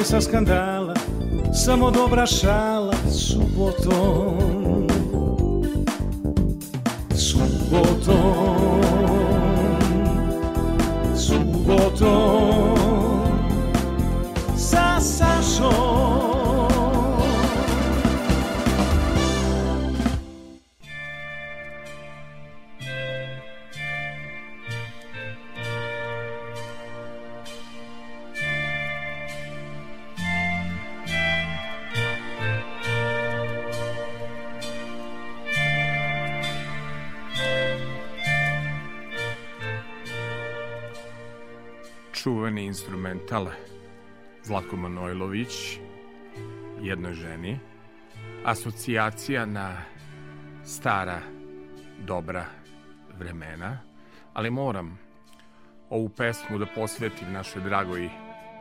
Stresa 0.00 0.20
skandala 0.20 0.94
Samo 1.54 1.90
dobra 1.90 2.26
šala 2.26 2.94
Subotom 3.12 4.49
Manojlović 45.40 45.80
jednoj 46.82 47.14
ženi. 47.14 47.58
Asocijacija 48.44 49.46
na 49.46 49.76
stara 50.64 51.20
dobra 52.06 52.44
vremena. 53.18 53.78
Ali 54.34 54.50
moram 54.50 54.98
ovu 55.90 56.08
pesmu 56.08 56.58
da 56.58 56.66
posvetim 56.74 57.32
našoj 57.32 57.62
dragoj 57.62 58.10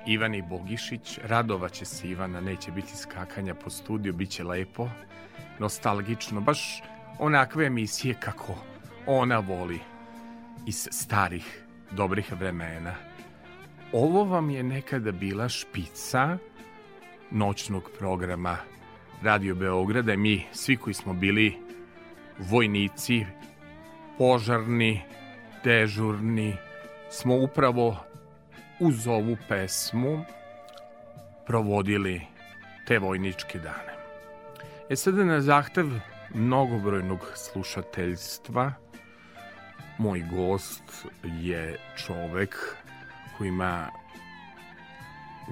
Ivani 0.08 0.42
Bogišić. 0.42 1.20
Radovaće 1.24 1.86
se 1.86 2.10
Ivana 2.10 2.42
neće 2.42 2.72
biti 2.72 2.98
skakanja 2.98 3.56
po 3.56 3.70
studiju 3.70 4.14
bit 4.14 4.30
će 4.30 4.44
lepo 4.44 4.90
nostalgično 5.60 6.42
baš 6.42 6.82
onakve 7.20 7.66
emisije 7.66 8.14
kako 8.20 8.56
ona 9.06 9.40
voli 9.40 9.80
iz 10.68 10.88
starih 10.92 11.64
dobrih 11.92 12.32
vremena. 12.32 12.96
Ovo 13.94 14.24
vam 14.24 14.50
je 14.50 14.64
nekada 14.64 15.12
bila 15.12 15.50
špica 15.50 16.38
noćnog 17.32 17.92
programa 18.00 18.58
Radio 19.24 19.56
Beograda 19.56 20.16
mi, 20.16 20.46
svi 20.52 20.78
koji 20.78 20.94
smo 20.94 21.14
bili 21.14 21.58
vojnici, 22.40 23.26
požarni, 24.18 25.02
dežurni, 25.64 26.56
smo 27.10 27.36
upravo 27.36 27.98
uz 28.80 29.08
ovu 29.08 29.38
pesmu 29.50 30.26
provodili 31.48 32.22
te 32.88 33.00
vojničke 33.00 33.60
dane. 33.60 33.94
E 34.90 34.96
sada 34.96 35.24
na 35.24 35.42
zahtev 35.42 35.86
mnogobrojnog 36.34 37.32
slušateljstva 37.36 38.74
moj 39.98 40.24
gost 40.32 41.06
je 41.24 41.78
čovek 42.06 42.76
koji 43.38 43.48
ima 43.48 43.90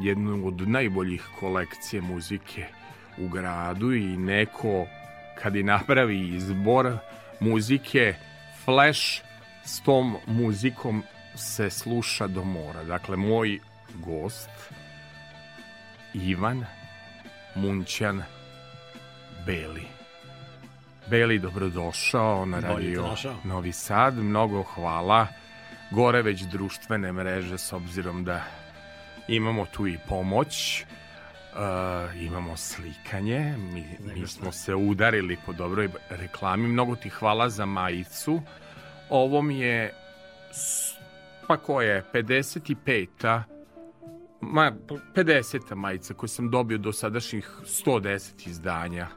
jednu 0.02 0.48
od 0.48 0.68
najboljih 0.68 1.24
kolekcije 1.40 2.02
muzike 2.02 2.66
u 3.18 3.28
gradu 3.28 3.94
i 3.94 4.18
neko 4.18 4.86
kad 5.42 5.56
i 5.56 5.64
napravi 5.64 6.36
izbor 6.36 6.98
muzike 7.40 8.16
flash 8.66 9.22
s 9.64 9.82
tom 9.82 10.16
muzikom 10.26 11.04
se 11.36 11.70
sluša 11.70 12.28
do 12.28 12.44
mora. 12.44 12.84
Dakle, 12.84 13.18
moj 13.18 13.60
gost 13.96 14.50
Ivan 16.14 16.66
Munćan 17.56 18.24
Beli. 19.46 19.84
Beli, 21.10 21.40
dobrodošao 21.40 22.46
na 22.46 22.60
radio 22.60 23.16
Novi 23.44 23.72
Sad. 23.72 24.18
Mnogo 24.18 24.64
hvala 24.64 25.28
gore 25.92 26.22
već 26.22 26.42
društvene 26.42 27.12
mreže 27.12 27.58
s 27.58 27.74
obzirom 27.74 28.24
da 28.24 28.44
imamo 29.28 29.66
tu 29.66 29.88
i 29.88 29.98
pomoć 30.10 30.86
uh, 31.58 32.22
imamo 32.22 32.58
slikanje 32.58 33.58
mi, 33.58 33.86
mi 34.16 34.28
smo 34.28 34.52
se 34.52 34.76
udarili 34.76 35.38
po 35.46 35.54
dobroj 35.54 35.90
reklami. 36.10 36.68
Mnogo 36.68 36.96
ti 36.96 37.10
hvala 37.10 37.50
za 37.50 37.66
majicu. 37.66 38.42
Ovo 39.10 39.42
mi 39.42 39.60
je 39.60 39.94
pa 41.48 41.58
ko 41.58 41.82
je 41.82 42.04
55-a 42.14 43.44
ma 44.42 44.72
50-a 45.16 45.76
majica 45.76 46.14
koju 46.14 46.28
sam 46.28 46.50
dobio 46.50 46.78
do 46.78 46.94
sadašnjih 46.94 47.52
110 47.86 48.50
izdanja. 48.50 49.08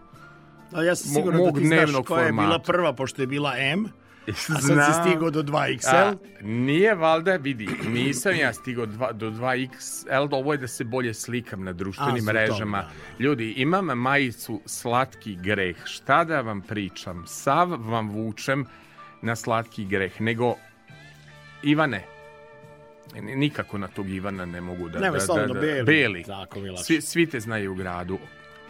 A 0.73 0.83
ja 0.83 0.95
sam 0.95 1.15
siguran 1.15 1.41
da 1.45 1.53
ti 1.53 1.67
znaš 1.67 1.91
koja 2.07 2.27
je 2.27 2.33
bila 2.33 2.59
prva, 2.59 2.93
pošto 2.93 3.23
je 3.23 3.27
bila 3.27 3.55
M, 3.59 3.89
A 4.31 4.61
sad 4.61 4.95
si 4.95 5.01
stigao 5.01 5.31
do 5.31 5.43
2XL? 5.43 5.95
A, 5.95 6.15
nije 6.43 6.95
valjda, 6.95 7.37
vidi, 7.37 7.69
nisam 7.89 8.37
ja 8.37 8.53
stigao 8.53 8.87
dva, 8.87 9.13
do 9.13 9.31
2XL, 9.31 10.29
ovo 10.33 10.53
je 10.53 10.59
da 10.59 10.67
se 10.67 10.85
bolje 10.85 11.15
slikam 11.15 11.65
na 11.65 11.73
društvenim 11.73 12.29
A, 12.29 12.33
mrežama. 12.33 12.83
to, 12.83 12.89
da, 12.89 13.25
Ljudi, 13.25 13.53
imam 13.57 13.85
majicu 13.85 14.61
Slatki 14.67 15.37
greh. 15.37 15.77
Šta 15.85 16.25
da 16.25 16.41
vam 16.41 16.61
pričam? 16.61 17.25
Sav 17.27 17.69
vam 17.69 18.11
vučem 18.11 18.67
na 19.23 19.37
slatki 19.37 19.85
greh. 19.85 20.21
Nego, 20.21 20.55
Ivane, 21.63 22.05
nikako 23.21 23.79
na 23.79 23.89
tog 23.89 24.11
Ivana 24.11 24.47
ne 24.47 24.61
mogu 24.61 24.89
da... 24.89 24.99
Nemoj 24.99 25.21
da, 25.27 25.35
da, 25.35 25.47
da, 25.47 25.61
Beli. 25.61 25.85
Beli. 25.85 26.25
Tako. 26.25 26.61
Svi, 26.85 27.01
svi 27.01 27.27
te 27.27 27.41
znaju 27.41 27.73
u 27.73 27.75
gradu. 27.75 28.19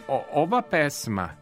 O, 0.07 0.25
ova 0.31 0.61
pesma 0.61 1.40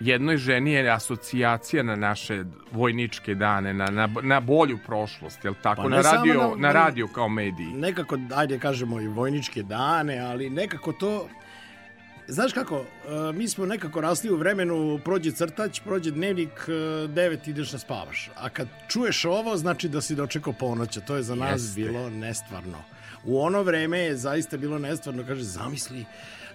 jednoj 0.00 0.36
ženi 0.36 0.72
je 0.72 0.90
asocijacija 0.90 1.82
na 1.82 1.96
naše 1.96 2.44
vojničke 2.72 3.34
dane, 3.34 3.74
na, 3.74 3.86
na, 3.86 4.08
na 4.22 4.40
bolju 4.40 4.78
prošlost, 4.86 5.44
jel 5.44 5.54
tako? 5.62 5.82
Pa 5.82 5.88
na, 5.88 6.00
radio, 6.00 6.34
na- 6.40 6.56
na 6.58 6.72
radio 6.72 7.08
kao 7.08 7.28
mediji. 7.28 7.66
Nekako, 7.66 8.18
ajde 8.34 8.58
kažemo 8.58 9.00
i 9.00 9.08
vojničke 9.08 9.62
dane, 9.62 10.18
ali 10.18 10.50
nekako 10.50 10.92
to... 10.92 11.28
Znaš 12.28 12.52
kako, 12.52 12.76
e, 12.76 12.84
mi 13.32 13.48
smo 13.48 13.66
nekako 13.66 14.00
rasli 14.00 14.30
u 14.30 14.36
vremenu 14.36 15.00
prođe 15.04 15.32
crtać, 15.32 15.80
prođe 15.80 16.10
dnevnik, 16.10 16.50
e, 16.68 16.72
devet 17.08 17.48
ideš 17.48 17.72
na 17.72 17.78
spavaš. 17.78 18.30
A 18.36 18.48
kad 18.48 18.68
čuješ 18.88 19.24
ovo, 19.24 19.56
znači 19.56 19.88
da 19.88 20.00
si 20.00 20.14
dočekao 20.14 20.52
ponoć, 20.52 20.96
a 20.96 21.00
to 21.00 21.16
je 21.16 21.22
za 21.22 21.34
nas 21.34 21.62
Jeste. 21.62 21.80
bilo 21.80 22.10
nestvarno. 22.10 22.78
U 23.24 23.40
ono 23.40 23.62
vreme 23.62 23.98
je 23.98 24.16
zaista 24.16 24.56
bilo 24.56 24.78
nestvarno, 24.78 25.24
kaže, 25.26 25.42
zamisli, 25.42 26.04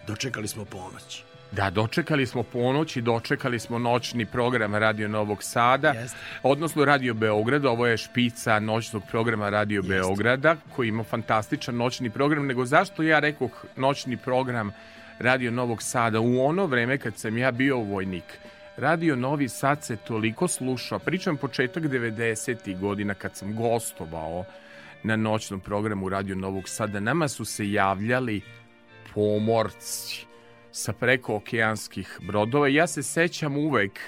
dočekali 0.07 0.47
smo 0.47 0.65
ponoć. 0.65 1.23
Da, 1.51 1.69
dočekali 1.69 2.25
smo 2.25 2.43
ponoć 2.43 2.95
i 2.95 3.01
dočekali 3.01 3.59
smo 3.59 3.79
noćni 3.79 4.25
program 4.25 4.75
Radio 4.75 5.07
Novog 5.07 5.43
Sada, 5.43 5.89
Jeste. 5.89 6.17
odnosno 6.43 6.85
Radio 6.85 7.13
Beograda, 7.13 7.69
ovo 7.69 7.87
je 7.87 7.97
špica 7.97 8.59
noćnog 8.59 9.03
programa 9.11 9.49
Radio 9.49 9.81
Beograda, 9.81 10.55
koji 10.75 10.87
ima 10.87 11.03
fantastičan 11.03 11.75
noćni 11.75 12.09
program, 12.09 12.47
nego 12.47 12.65
zašto 12.65 13.03
ja 13.03 13.19
rekoh 13.19 13.65
noćni 13.75 14.17
program 14.17 14.71
Radio 15.19 15.51
Novog 15.51 15.83
Sada. 15.83 16.19
U 16.19 16.45
ono 16.45 16.65
vreme 16.65 16.97
kad 16.97 17.17
sam 17.17 17.37
ja 17.37 17.51
bio 17.51 17.77
vojnik, 17.77 18.39
Radio 18.77 19.15
Novi 19.15 19.49
Sad 19.49 19.83
se 19.83 19.97
toliko 19.97 20.47
slušao. 20.47 20.99
Pričam 20.99 21.37
početak 21.37 21.83
90. 21.83 22.79
godina 22.79 23.13
kad 23.13 23.35
sam 23.35 23.55
gostovao 23.55 24.45
na 25.03 25.15
noćnom 25.15 25.59
programu 25.59 26.09
Radio 26.09 26.35
Novog 26.35 26.69
Sada. 26.69 26.99
Nama 26.99 27.27
su 27.27 27.45
se 27.45 27.71
javljali 27.71 28.41
pomorci 29.13 30.30
sa 30.71 30.93
preko 30.93 31.35
okeanskih 31.35 32.19
brodova. 32.21 32.67
Ja 32.67 32.87
se 32.87 33.03
sećam 33.03 33.57
uvek 33.57 33.99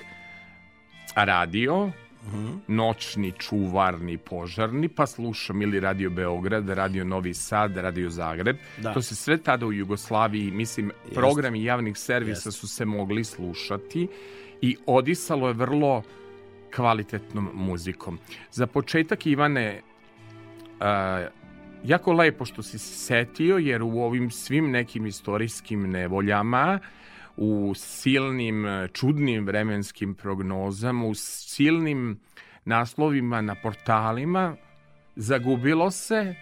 radio, 1.15 1.92
-hmm. 2.31 2.60
noćni, 2.68 3.31
čuvarni, 3.31 4.18
požarni, 4.18 4.88
pa 4.88 5.07
slušam 5.07 5.62
ili 5.62 5.80
Radio 5.80 6.10
Beograd, 6.10 6.69
Radio 6.69 7.04
Novi 7.04 7.33
Sad, 7.33 7.77
Radio 7.77 8.10
Zagreb. 8.10 8.57
Da. 8.77 8.94
To 8.94 9.01
se 9.01 9.15
sve 9.15 9.38
tada 9.38 9.65
u 9.65 9.74
Jugoslaviji, 9.74 10.51
mislim, 10.51 10.92
Jest. 11.04 11.15
programi 11.15 11.63
javnih 11.63 11.98
servisa 11.98 12.50
Jest. 12.50 12.60
su 12.60 12.68
se 12.68 12.86
mogli 12.86 13.24
slušati 13.24 14.07
i 14.62 14.77
odisalo 14.86 15.48
je 15.48 15.54
vrlo 15.54 16.04
kvalitetnom 16.75 17.50
muzikom. 17.54 18.19
Za 18.51 18.68
početak, 18.68 19.25
Ivane, 19.25 19.81
uh, 20.80 21.43
jako 21.83 22.13
lepo 22.13 22.45
što 22.45 22.63
si 22.63 22.80
se 22.80 22.95
setio, 22.95 23.57
jer 23.57 23.83
u 23.83 24.00
ovim 24.00 24.31
svim 24.31 24.71
nekim 24.71 25.06
istorijskim 25.06 25.89
nevoljama 25.91 26.80
u 27.38 27.74
silnim, 27.75 28.65
čudnim 28.94 29.45
vremenskim 29.45 30.15
prognozama, 30.15 31.06
u 31.06 31.13
silnim 31.15 32.19
naslovima 32.65 33.41
na 33.41 33.56
portalima, 33.56 34.56
zagubilo 35.15 35.91
se, 35.91 36.35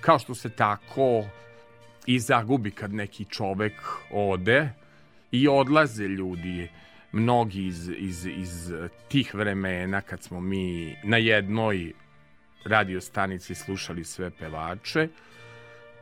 kao 0.00 0.18
što 0.18 0.34
se 0.34 0.48
tako 0.48 1.24
i 2.06 2.18
zagubi 2.18 2.70
kad 2.70 2.94
neki 2.94 3.24
čovek 3.24 3.72
ode 4.12 4.68
i 5.32 5.48
odlaze 5.48 6.04
ljudi 6.04 6.68
mnogi 7.12 7.66
iz, 7.66 7.90
iz, 7.96 8.26
iz 8.26 8.72
tih 9.08 9.34
vremena 9.34 10.00
kad 10.00 10.22
smo 10.22 10.40
mi 10.40 10.96
na 11.04 11.16
jednoj 11.16 11.92
radio 12.66 13.00
stanici 13.00 13.54
slušali 13.54 14.04
sve 14.04 14.30
pevače. 14.30 15.08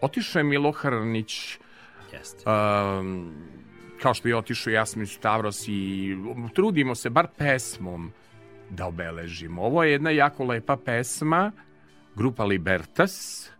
Otišao 0.00 0.40
je 0.40 0.44
Milo 0.44 0.72
Hrnić, 0.72 1.58
Jeste. 2.12 2.50
Um, 2.50 3.34
kao 4.02 4.14
što 4.14 4.28
je 4.28 4.37
otišao 4.37 4.70
Jasmin 4.70 5.06
Stavros 5.06 5.69
i 5.69 6.16
trudimo 6.55 6.94
se 6.94 7.11
bar 7.11 7.26
pesmom 7.37 8.12
da 8.70 8.87
obeležimo. 8.87 9.62
Ovo 9.62 9.84
je 9.84 9.93
jedna 9.93 10.11
jako 10.11 10.44
lepa 10.44 10.76
pesma, 10.76 11.52
grupa 12.14 12.44
Libertas, 12.44 13.50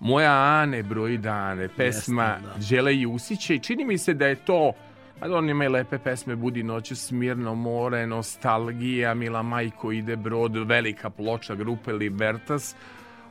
Moja 0.00 0.32
Ane 0.32 0.82
broji 0.82 1.18
dane, 1.18 1.68
pesma 1.76 2.24
Jeste, 2.24 2.48
da. 2.48 2.76
Đele 2.76 3.00
Jusića 3.00 3.54
i 3.54 3.58
čini 3.58 3.84
mi 3.84 3.98
se 3.98 4.14
da 4.14 4.26
je 4.26 4.34
to 4.34 4.72
A 5.20 5.32
on 5.32 5.50
ima 5.50 5.64
i 5.64 5.68
lepe 5.68 5.98
pesme 5.98 6.36
Budi 6.36 6.62
noću 6.62 6.96
smirno 6.96 7.54
more, 7.54 8.06
Nostalgija, 8.06 9.14
Mila 9.14 9.42
majko 9.42 9.92
ide 9.92 10.16
brod, 10.16 10.56
velika 10.56 11.10
ploča 11.10 11.54
grupe 11.54 11.92
Libertas, 11.92 12.76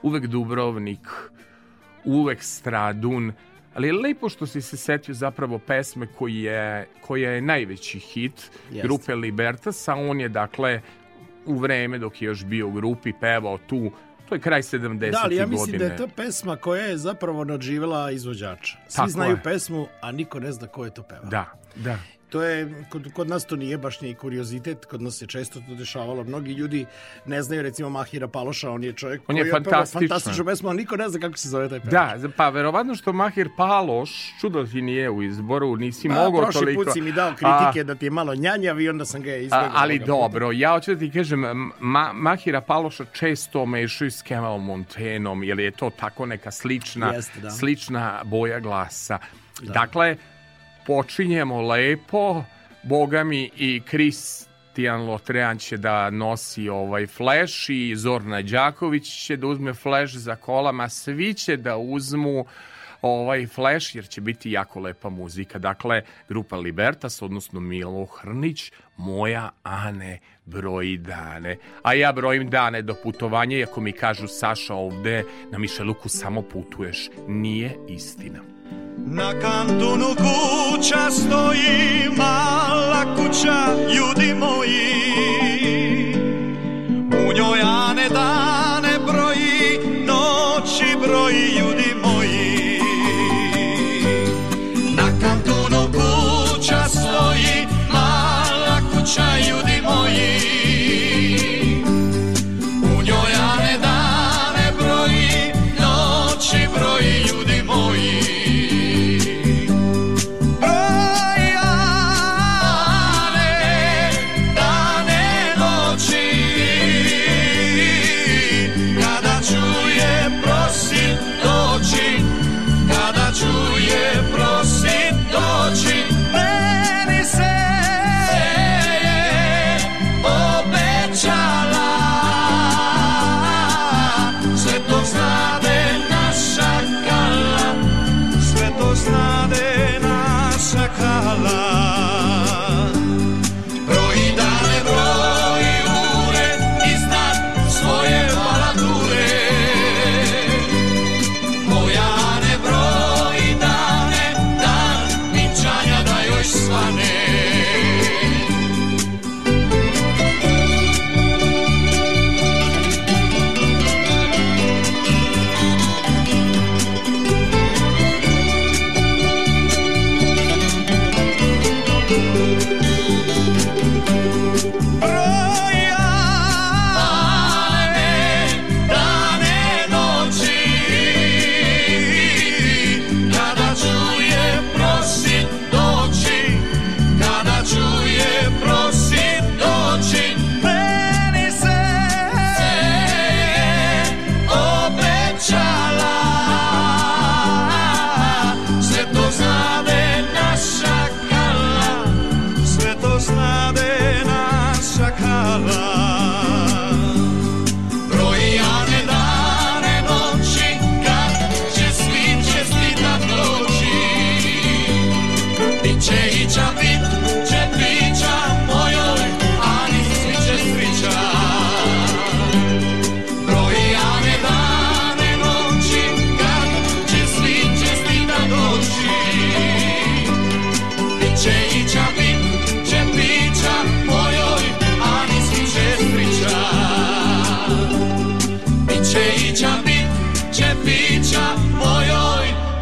uvek 0.02 0.26
Dubrovnik, 0.28 1.08
uvek 2.06 2.44
Stradun, 2.44 3.34
ali 3.74 3.88
je 3.88 3.94
lepo 3.94 4.30
što 4.30 4.46
si 4.48 4.62
se 4.62 4.78
setio 4.78 5.14
zapravo 5.14 5.60
pesme 5.60 6.08
koji 6.08 6.38
je, 6.38 6.88
koja 7.02 7.32
je 7.32 7.42
najveći 7.42 8.00
hit 8.00 8.52
Jest. 8.72 8.84
grupe 8.84 9.16
Libertas, 9.16 9.88
a 9.88 9.96
on 9.96 10.20
je 10.20 10.30
dakle 10.30 10.82
u 11.46 11.56
vreme 11.56 11.98
dok 11.98 12.22
je 12.22 12.26
još 12.26 12.46
bio 12.46 12.68
u 12.68 12.72
grupi 12.72 13.14
pevao 13.22 13.58
tu 13.58 13.92
To 14.30 14.36
je 14.36 14.42
kraj 14.42 14.62
70. 14.62 15.12
Da, 15.12 15.20
ali 15.24 15.36
ja 15.36 15.46
mislim 15.46 15.72
godine. 15.72 15.78
da 15.78 15.86
je 15.86 15.98
to 15.98 16.08
pesma 16.16 16.56
koja 16.56 16.84
je 16.84 16.98
zapravo 16.98 17.44
nadživela 17.44 18.12
izvođača. 18.12 18.78
Svi 18.88 18.96
Tako 18.96 19.10
znaju 19.10 19.32
je. 19.32 19.44
pesmu, 19.44 19.88
a 20.02 20.12
niko 20.12 20.40
ne 20.40 20.52
zna 20.52 20.68
ko 20.68 20.86
je 20.86 20.94
to 20.94 21.04
peva. 21.04 21.22
Da, 21.24 21.46
da. 21.76 21.98
To 22.34 22.44
je, 22.44 22.86
kod, 22.90 23.14
kod 23.14 23.30
nas 23.30 23.46
to 23.46 23.56
nije 23.56 23.78
baš 23.78 24.02
ni 24.02 24.14
kuriozitet, 24.14 24.86
kod 24.86 25.02
nas 25.02 25.18
se 25.18 25.28
često 25.28 25.60
to 25.60 25.76
dešavalo. 25.76 26.24
Mnogi 26.24 26.54
ljudi 26.54 26.86
ne 27.26 27.42
znaju, 27.42 27.62
recimo 27.62 27.90
Mahira 27.90 28.28
Paloša, 28.28 28.72
on 28.72 28.84
je 28.84 28.94
čovjek 28.94 29.22
on 29.28 29.38
je 29.38 29.52
fantastičan. 29.52 30.02
fantastičnu 30.02 30.46
pesmu, 30.46 30.70
ali 30.70 30.78
niko 30.78 30.98
ne 30.98 31.10
zna 31.10 31.20
kako 31.20 31.38
se 31.38 31.50
zove 31.50 31.70
taj 31.70 31.80
pevač. 31.80 31.92
Da, 31.92 32.30
pa 32.38 32.50
verovatno 32.50 32.96
što 32.96 33.14
Mahir 33.14 33.50
Paloš, 33.58 34.34
čudo 34.42 34.64
ti 34.64 34.82
nije 34.82 35.10
u 35.10 35.24
izboru, 35.24 35.76
nisi 35.76 36.08
pa, 36.08 36.14
mogao 36.14 36.42
toliko. 36.42 36.52
Prošli 36.52 36.76
put 36.76 36.94
si 36.94 37.02
mi 37.02 37.12
dao 37.12 37.30
kritike 37.30 37.80
a, 37.80 37.84
da 37.84 37.96
ti 37.96 38.06
je 38.06 38.10
malo 38.10 38.36
njanjav 38.36 38.82
i 38.82 38.90
onda 38.90 39.06
sam 39.06 39.22
ga 39.22 39.36
izgledao. 39.36 39.72
Ali 39.74 40.00
dobro, 40.00 40.48
puta. 40.48 40.58
ja 40.58 40.72
hoću 40.72 40.94
da 40.94 41.00
ti 41.00 41.12
kažem, 41.12 41.72
ma, 41.80 42.14
Mahira 42.14 42.62
Paloša 42.62 43.06
često 43.06 43.66
mešaju 43.66 44.12
s 44.12 44.22
Kemal 44.22 44.58
Montenom, 44.58 45.44
jer 45.44 45.60
je 45.60 45.72
to 45.72 45.90
tako 45.90 46.26
neka 46.26 46.52
slična, 46.52 47.14
Jeste, 47.14 47.40
da. 47.40 47.50
slična 47.52 48.22
boja 48.24 48.60
glasa. 48.60 49.20
Da. 49.62 49.74
Dakle, 49.74 50.18
počinjemo 50.86 51.62
lepo, 51.62 52.44
boga 52.84 53.24
mi 53.24 53.50
i 53.58 53.82
Kristijan 53.86 55.06
Lotrean 55.06 55.58
će 55.58 55.78
da 55.78 56.10
nosi 56.10 56.70
ovaj 56.70 57.08
flash 57.08 57.70
i 57.70 57.96
Zorna 57.96 58.42
Đaković 58.42 59.26
će 59.26 59.38
da 59.38 59.48
uzme 59.48 59.74
flash 59.74 60.16
za 60.16 60.36
kolama, 60.36 60.90
svi 60.90 61.34
će 61.34 61.58
da 61.58 61.78
uzmu 61.78 62.46
ovaj 63.02 63.48
flash 63.48 63.96
jer 63.96 64.08
će 64.08 64.22
biti 64.22 64.52
jako 64.52 64.80
lepa 64.80 65.10
muzika. 65.10 65.60
Dakle, 65.60 66.02
grupa 66.30 66.58
Libertas, 66.58 67.22
odnosno 67.22 67.60
Milo 67.60 68.06
Hrnić, 68.06 68.72
moja 68.98 69.50
Ane 69.64 70.20
broji 70.46 70.98
dane. 70.98 71.58
A 71.84 71.94
ja 71.94 72.12
brojim 72.12 72.50
dane 72.50 72.82
do 72.82 72.96
putovanja, 73.04 73.58
iako 73.58 73.82
mi 73.82 73.92
kažu 73.92 74.28
Saša 74.28 74.74
ovde 74.74 75.24
na 75.52 75.58
Mišeluku 75.58 76.10
samo 76.10 76.42
putuješ. 76.42 77.10
Nije 77.28 77.78
istina. 77.90 78.53
Na 79.06 79.34
kantonu 79.42 80.08
kuća 80.08 81.12
stoji 81.12 82.10
mala 82.18 83.16
kuća, 83.16 83.66
ljudi 83.96 84.34
moji 84.34 85.53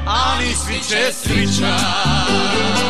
ali 0.05 0.53
svi 0.53 0.79
će 0.89 1.13
srićan. 1.13 2.81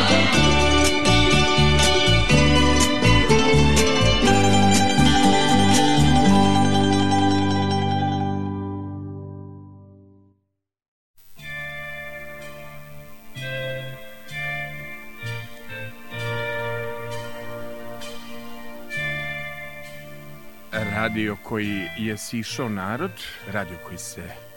radio 21.01 21.37
koji 21.43 21.81
je 21.97 22.17
sišao 22.17 22.69
narod, 22.69 23.11
radio 23.51 23.77
koji 23.87 23.97
se 23.97 24.50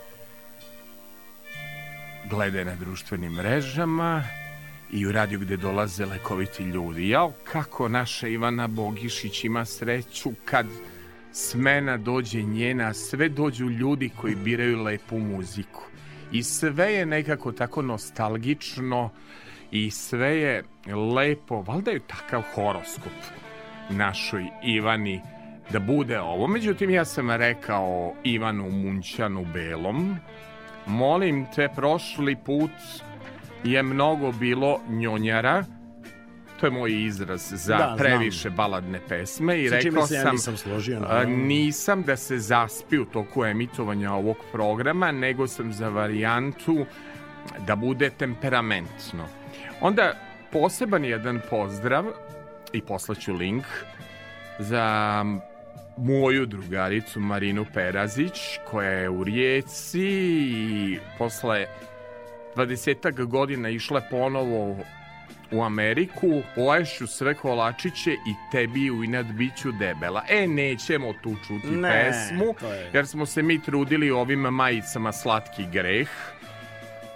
gleda 2.30 2.64
na 2.64 2.76
društvenim 2.76 3.32
mrežama 3.32 4.22
i 4.92 5.06
u 5.06 5.12
radiju 5.12 5.40
gde 5.40 5.56
dolaze 5.56 6.06
lekoviti 6.06 6.62
ljudi. 6.62 7.08
Jao, 7.08 7.32
kako 7.44 7.88
naša 7.88 8.28
Ivana 8.28 8.66
Bogišić 8.66 9.44
ima 9.44 9.64
sreću 9.64 10.30
kad 10.44 10.66
smena 11.32 11.96
dođe 11.96 12.42
njena, 12.42 12.94
sve 12.94 13.28
dođu 13.28 13.70
ljudi 13.70 14.10
koji 14.20 14.34
biraju 14.34 14.82
lepu 14.82 15.18
muziku. 15.18 15.82
I 16.32 16.42
sve 16.42 16.92
je 16.92 17.06
nekako 17.06 17.52
tako 17.52 17.82
nostalgično 17.82 19.10
i 19.70 19.90
sve 19.90 20.36
je 20.36 20.64
lepo, 21.14 21.62
valjda 21.62 21.90
je 21.90 22.00
takav 22.06 22.42
horoskop 22.54 23.12
našoj 23.90 24.44
Ivani 24.64 25.20
da 25.72 25.80
bude 25.80 26.20
ovo. 26.20 26.46
Međutim, 26.46 26.90
ja 26.90 27.04
sam 27.04 27.30
rekao 27.30 28.14
Ivanu 28.24 28.70
Munćanu 28.70 29.44
Belom, 29.44 30.16
molim 30.86 31.46
te, 31.54 31.68
prošli 31.76 32.36
put 32.36 32.70
je 33.64 33.82
mnogo 33.82 34.32
bilo 34.32 34.80
njonjara, 34.88 35.64
to 36.60 36.66
je 36.66 36.70
moj 36.70 37.04
izraz 37.04 37.52
za 37.52 37.76
da, 37.76 37.94
previše 37.98 38.40
znam. 38.40 38.56
baladne 38.56 39.00
pesme 39.08 39.62
i 39.62 39.68
Sa 39.68 39.74
rekao 39.74 40.06
sam, 40.06 40.16
ja 40.16 40.32
nisam, 40.32 40.56
složio, 40.56 41.00
no. 41.00 41.24
nisam 41.24 42.02
da 42.02 42.16
se 42.16 42.38
zaspi 42.38 42.98
u 42.98 43.04
toku 43.04 43.44
emitovanja 43.44 44.12
ovog 44.12 44.36
programa, 44.52 45.12
nego 45.12 45.46
sam 45.46 45.72
za 45.72 45.88
varijantu 45.88 46.86
da 47.66 47.76
bude 47.76 48.10
temperamentno. 48.10 49.24
Onda 49.80 50.12
poseban 50.52 51.04
jedan 51.04 51.40
pozdrav 51.50 52.04
i 52.72 52.80
poslaću 52.80 53.34
link 53.34 53.64
za 54.58 55.24
moju 55.96 56.46
drugaricu 56.46 57.20
Marinu 57.20 57.66
Perazić 57.74 58.40
koja 58.70 58.90
je 58.90 59.08
u 59.08 59.24
Rijeci 59.24 60.08
i 60.08 60.98
posle 61.18 61.66
20 62.56 63.24
godina 63.24 63.68
išla 63.68 64.00
ponovo 64.10 64.76
u 65.52 65.62
Ameriku, 65.62 66.42
poješću 66.54 67.06
sve 67.06 67.34
kolačiće 67.34 68.10
i 68.10 68.34
tebi 68.52 68.90
u 68.90 69.04
inad 69.04 69.26
biću 69.26 69.72
debela. 69.72 70.22
E, 70.28 70.46
nećemo 70.46 71.12
tu 71.22 71.36
čuti 71.46 71.66
ne, 71.66 71.90
pesmu, 71.90 72.54
je... 72.70 72.90
jer 72.92 73.06
smo 73.06 73.26
se 73.26 73.42
mi 73.42 73.62
trudili 73.62 74.10
ovim 74.10 74.40
majicama 74.40 75.12
Slatki 75.12 75.66
greh, 75.72 76.08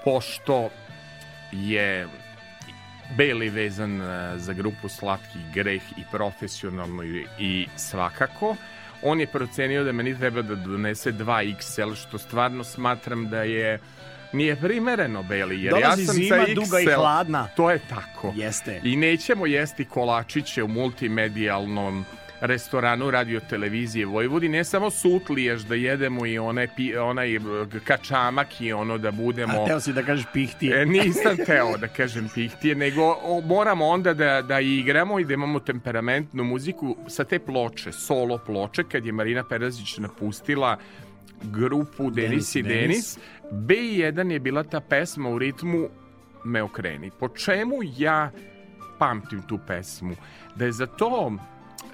pošto 0.04 0.70
je 1.52 2.08
Beli 3.16 3.48
vezan 3.48 4.02
e, 4.02 4.38
za 4.38 4.52
grupu 4.52 4.88
Slatki 4.88 5.38
greh 5.54 5.82
i 5.96 6.02
profesionalno 6.10 7.02
i 7.38 7.66
svakako. 7.76 8.56
On 9.02 9.20
je 9.20 9.26
procenio 9.26 9.84
da 9.84 9.92
meni 9.92 10.18
treba 10.18 10.42
da 10.42 10.54
donese 10.54 11.12
2XL, 11.12 11.94
što 11.94 12.18
stvarno 12.18 12.64
smatram 12.64 13.28
da 13.28 13.42
je 13.42 13.78
nije 14.32 14.56
primereno 14.56 15.22
Beli, 15.22 15.62
jer 15.62 15.74
Dolazi 15.74 16.02
ja 16.02 16.06
sam 16.06 16.14
zima, 16.14 16.36
sa 16.36 16.42
XL, 16.42 16.54
duga 16.54 16.80
i 16.80 16.86
hladna. 16.86 17.48
To 17.56 17.70
je 17.70 17.78
tako. 17.88 18.32
Jeste. 18.36 18.80
I 18.84 18.96
nećemo 18.96 19.46
jesti 19.46 19.84
kolačiće 19.84 20.62
u 20.62 20.68
multimedijalnom 20.68 22.04
restoranu 22.40 23.10
radio 23.10 23.40
televizije 23.40 24.06
Vojvodine, 24.06 24.58
ne 24.58 24.64
samo 24.64 24.90
sutliješ 24.90 25.62
da 25.62 25.74
jedemo 25.74 26.26
i 26.26 26.38
one, 26.38 26.68
onaj 27.00 27.38
kačamak 27.84 28.60
i 28.60 28.72
ono 28.72 28.98
da 28.98 29.10
budemo... 29.10 29.62
A 29.62 29.66
teo 29.66 29.80
si 29.80 29.92
da 29.92 30.02
kažeš 30.02 30.26
pihtije. 30.32 30.82
E, 30.82 30.86
nisam 30.86 31.36
teo 31.46 31.76
da 31.76 31.88
kažem 31.88 32.28
pihtije, 32.34 32.74
nego 32.74 33.02
o, 33.02 33.40
moramo 33.40 33.86
onda 33.86 34.14
da, 34.14 34.42
da 34.42 34.60
igramo 34.60 35.20
i 35.20 35.24
da 35.24 35.34
imamo 35.34 35.60
temperamentnu 35.60 36.44
muziku 36.44 36.96
sa 37.08 37.24
te 37.24 37.38
ploče, 37.38 37.92
solo 37.92 38.38
ploče, 38.38 38.84
kad 38.84 39.06
je 39.06 39.12
Marina 39.12 39.44
Perazić 39.48 39.98
napustila 39.98 40.76
grupu 41.42 42.10
Denis, 42.10 42.52
Denis 42.52 42.54
i 42.54 42.62
Denis. 42.62 43.18
B1 43.50 44.30
je 44.30 44.40
bila 44.40 44.64
ta 44.64 44.80
pesma 44.80 45.28
u 45.28 45.38
ritmu 45.38 45.88
Me 46.44 46.62
okreni. 46.62 47.10
Po 47.10 47.28
čemu 47.28 47.74
ja 47.96 48.30
pamtim 48.98 49.42
tu 49.42 49.58
pesmu? 49.66 50.14
Da 50.56 50.64
je 50.64 50.72
za 50.72 50.86
to 50.86 51.32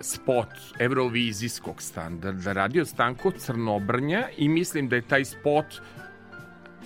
spot 0.00 0.48
evrovizijskog 0.78 1.82
standarda 1.82 2.52
radio 2.52 2.84
Stanko 2.84 3.30
Crnobrnja 3.30 4.28
i 4.36 4.48
mislim 4.48 4.88
da 4.88 4.96
je 4.96 5.02
taj 5.02 5.24
spot 5.24 5.66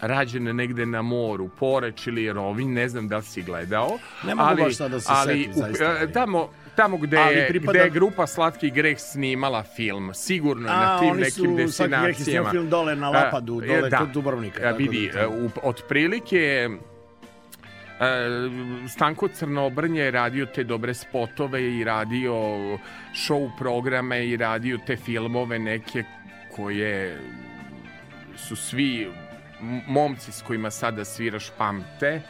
rađen 0.00 0.56
negde 0.56 0.86
na 0.86 1.02
moru, 1.02 1.48
Poreč 1.58 2.06
ili 2.06 2.32
Rovinj, 2.32 2.72
ne 2.72 2.88
znam 2.88 3.08
da 3.08 3.16
li 3.16 3.22
si 3.22 3.42
gledao. 3.42 3.98
Ne 4.24 4.34
mogu 4.34 4.48
ali, 4.48 4.62
baš 4.62 4.76
sada 4.76 4.88
da 4.88 5.00
se 5.00 5.08
ali, 5.10 5.38
setim, 5.38 5.52
zaista. 5.52 5.96
Ali. 6.00 6.12
Tamo, 6.12 6.50
tamo 6.76 6.96
gde, 6.96 7.46
pripada... 7.48 7.72
gde 7.72 7.84
je 7.84 7.90
grupa 7.90 8.26
Slatki 8.26 8.70
greh 8.70 8.98
snimala 9.00 9.62
film, 9.62 10.14
sigurno 10.14 10.68
A, 10.68 10.76
na 10.76 11.00
tim 11.00 11.16
nekim 11.16 11.56
destinacijama. 11.56 11.96
A, 11.96 12.04
oni 12.04 12.14
su 12.14 12.24
Slatki 12.24 12.32
greh 12.32 12.50
film 12.50 12.70
dole 12.70 12.96
na 12.96 13.10
Lapadu, 13.10 13.60
dole 13.60 13.90
da, 13.90 13.98
kod 13.98 14.08
Dubrovnika. 14.08 14.60
Da, 14.60 14.70
vidi, 14.70 15.10
da, 15.14 15.28
otprilike 15.62 16.38
E, 16.38 16.68
Stanko 18.88 19.28
Crnobrnje 19.28 20.00
je 20.00 20.10
radio 20.10 20.46
te 20.46 20.64
dobre 20.64 20.94
spotove 20.94 21.78
i 21.78 21.84
radio 21.84 22.32
show 23.14 23.50
programe 23.58 24.26
i 24.26 24.36
radio 24.36 24.78
te 24.86 24.96
filmove 24.96 25.58
neke 25.58 26.04
koje 26.56 27.20
su 28.36 28.56
svi 28.56 29.08
momci 29.86 30.32
s 30.32 30.42
kojima 30.42 30.70
sada 30.70 31.04
sviraš 31.04 31.50
pamte. 31.58 32.22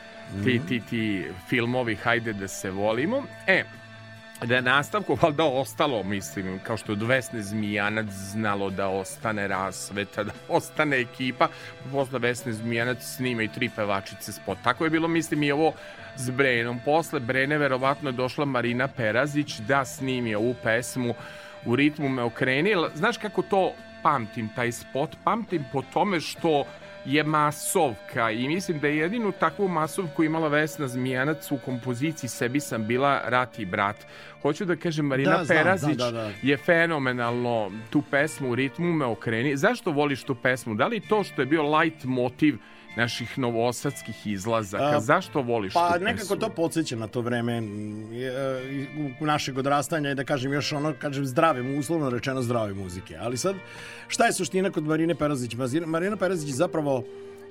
Ti, 0.44 0.60
ti, 0.68 0.80
ti 0.90 1.24
filmovi 1.48 1.94
Hajde 1.94 2.32
da 2.32 2.48
se 2.48 2.70
volimo. 2.70 3.22
E, 3.46 3.64
da 4.46 4.54
je 4.54 4.62
nastavku 4.62 5.18
valjda 5.22 5.44
ostalo, 5.44 6.02
mislim, 6.02 6.60
kao 6.62 6.76
što 6.76 6.92
je 6.92 6.98
Vesne 7.00 7.42
Zmijanac 7.42 8.06
znalo 8.06 8.70
da 8.70 8.88
ostane 8.88 9.48
rasveta, 9.48 10.24
da 10.28 10.32
ostane 10.48 11.00
ekipa, 11.00 11.48
posle 11.92 12.18
Vesne 12.18 12.52
Zmijanac 12.52 13.02
snima 13.02 13.42
i 13.42 13.48
tri 13.48 13.70
pevačice 13.76 14.32
spot. 14.32 14.58
Tako 14.64 14.84
je 14.84 14.90
bilo, 14.90 15.08
mislim, 15.08 15.42
i 15.42 15.52
ovo 15.52 15.72
s 16.16 16.30
Brenom. 16.30 16.80
Posle 16.84 17.20
Brene 17.20 17.58
verovatno 17.58 18.08
je 18.08 18.12
došla 18.12 18.44
Marina 18.44 18.88
Perazić 18.88 19.58
da 19.58 19.84
snimi 19.84 20.34
ovu 20.34 20.54
pesmu 20.62 21.14
u 21.66 21.76
ritmu 21.76 22.08
me 22.08 22.22
okreni. 22.22 22.74
Znaš 22.94 23.16
kako 23.16 23.42
to 23.42 23.72
pamtim, 24.02 24.48
taj 24.56 24.72
spot? 24.72 25.16
Pamtim 25.24 25.64
po 25.72 25.82
tome 25.92 26.20
što 26.20 26.64
je 27.08 27.24
masovka 27.24 28.30
i 28.30 28.48
mislim 28.48 28.78
da 28.80 28.88
je 28.88 28.96
jedinu 28.96 29.32
takvu 29.32 29.68
masovku 29.68 30.24
imala 30.24 30.48
Vesna 30.48 30.88
Zmijanac 30.88 31.52
u 31.52 31.58
kompoziciji 31.64 32.30
Sebi 32.30 32.60
sam 32.60 32.86
bila 32.86 33.20
rat 33.24 33.58
i 33.58 33.66
brat. 33.66 33.96
Hoću 34.42 34.64
da 34.64 34.76
kažem, 34.76 35.06
Marina 35.06 35.38
da, 35.38 35.44
Perazić 35.48 35.96
da, 35.96 36.10
da, 36.10 36.10
da. 36.10 36.32
je 36.42 36.56
fenomenalno 36.56 37.72
tu 37.90 38.02
pesmu 38.10 38.50
u 38.50 38.54
ritmu 38.54 38.92
me 38.92 39.04
okreni. 39.04 39.56
Zašto 39.56 39.90
voliš 39.90 40.22
tu 40.22 40.34
pesmu? 40.34 40.74
Da 40.74 40.86
li 40.86 41.00
to 41.00 41.24
što 41.24 41.42
je 41.42 41.46
bio 41.46 41.78
light 41.78 42.04
motiv 42.04 42.58
naših 42.98 43.38
novosadskih 43.38 44.26
izlazaka. 44.26 44.96
A, 44.96 45.00
Zašto 45.00 45.42
voliš 45.42 45.72
pa, 45.72 45.86
tu 45.86 45.92
Pa 45.92 46.04
nekako 46.04 46.36
to 46.36 46.48
podsjeća 46.48 46.96
na 46.96 47.06
to 47.06 47.20
vreme 47.20 47.62
u 49.20 49.26
našeg 49.26 49.58
odrastanja 49.58 50.10
i 50.10 50.14
da 50.14 50.24
kažem 50.24 50.52
još 50.52 50.72
ono, 50.72 50.94
kažem 50.98 51.26
zdrave, 51.26 51.78
uslovno 51.78 52.10
rečeno 52.10 52.42
zdrave 52.42 52.74
muzike. 52.74 53.16
Ali 53.20 53.36
sad, 53.36 53.56
šta 54.08 54.26
je 54.26 54.32
suština 54.32 54.70
kod 54.70 54.84
Marine 54.84 55.14
Perazić? 55.14 55.54
Marina 55.86 56.16
Perazić 56.16 56.54
zapravo 56.54 57.04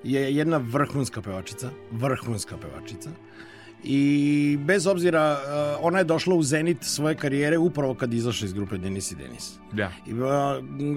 je 0.04 0.36
jedna 0.36 0.58
vrhunska 0.58 1.22
pevačica, 1.22 1.70
vrhunska 1.92 2.58
pevačica 2.58 3.10
i 3.84 4.58
bez 4.60 4.88
obzira 4.88 5.32
uh, 5.32 5.86
ona 5.86 5.98
je 5.98 6.04
došla 6.04 6.36
u 6.36 6.44
zenit 6.44 6.78
svoje 6.82 7.16
karijere 7.16 7.58
upravo 7.58 7.94
kad 7.94 8.14
izašla 8.14 8.46
iz 8.46 8.54
grupe 8.54 8.78
Denis 8.78 9.12
i 9.12 9.16
Denis. 9.16 9.54
Da. 9.72 9.92
I, 10.08 10.14
uh, 10.14 10.20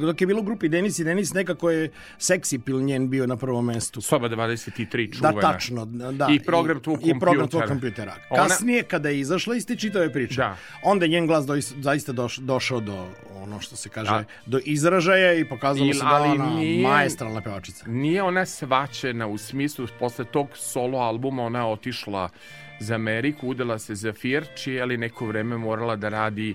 dok 0.07 0.21
je 0.21 0.27
bilo 0.27 0.41
u 0.41 0.45
grupi 0.45 0.69
Denis 0.69 0.99
i 0.99 1.05
Denis 1.05 1.33
nekako 1.35 1.71
je 1.71 1.91
seksi 2.19 2.59
pil 2.59 2.81
njen 2.81 3.11
bio 3.11 3.27
na 3.27 3.37
prvom 3.37 3.65
mestu. 3.65 4.01
Soba 4.01 4.29
23 4.29 5.17
čuvena. 5.17 5.33
Da, 5.33 5.41
tačno. 5.41 5.85
Da. 5.85 6.29
I 6.31 6.41
program 6.41 6.81
tvog 6.81 6.97
kompjutera. 6.97 7.17
I 7.17 7.21
program 7.21 7.49
tvog 7.49 7.63
kompjutera. 7.69 8.15
Kasnije 8.37 8.83
kada 8.83 9.09
je 9.09 9.21
izašla 9.21 9.57
iz 9.57 9.67
te 9.67 9.77
čitave 9.77 10.13
priče, 10.13 10.37
da. 10.37 10.57
onda 10.83 11.05
je 11.05 11.09
njen 11.09 11.27
glas 11.27 11.47
do, 11.47 11.55
zaista 11.61 12.13
doš, 12.13 12.37
došao 12.37 12.81
do 12.81 13.07
ono 13.43 13.61
što 13.61 13.77
se 13.77 13.89
kaže, 13.89 14.11
da. 14.11 14.25
do 14.47 14.61
izražaja 14.65 15.35
i 15.35 15.49
pokazalo 15.49 15.91
I, 15.91 15.95
se 15.95 16.05
da 16.05 16.23
ona 16.23 16.51
nije, 16.51 16.89
majestralna 16.89 17.41
pevačica. 17.41 17.85
Nije 17.87 18.23
ona 18.23 18.47
svačena 18.47 19.27
u 19.27 19.39
smislu 19.39 19.87
posle 19.99 20.25
tog 20.25 20.49
solo 20.55 20.99
albuma 20.99 21.43
ona 21.43 21.69
otišla 21.69 22.29
za 22.81 22.95
Ameriku, 22.95 23.49
udala 23.49 23.79
se 23.79 23.95
za 23.95 24.13
Firči, 24.13 24.81
ali 24.81 24.97
neko 24.97 25.27
vreme 25.27 25.57
morala 25.57 25.97
da 25.97 26.09
radi 26.09 26.55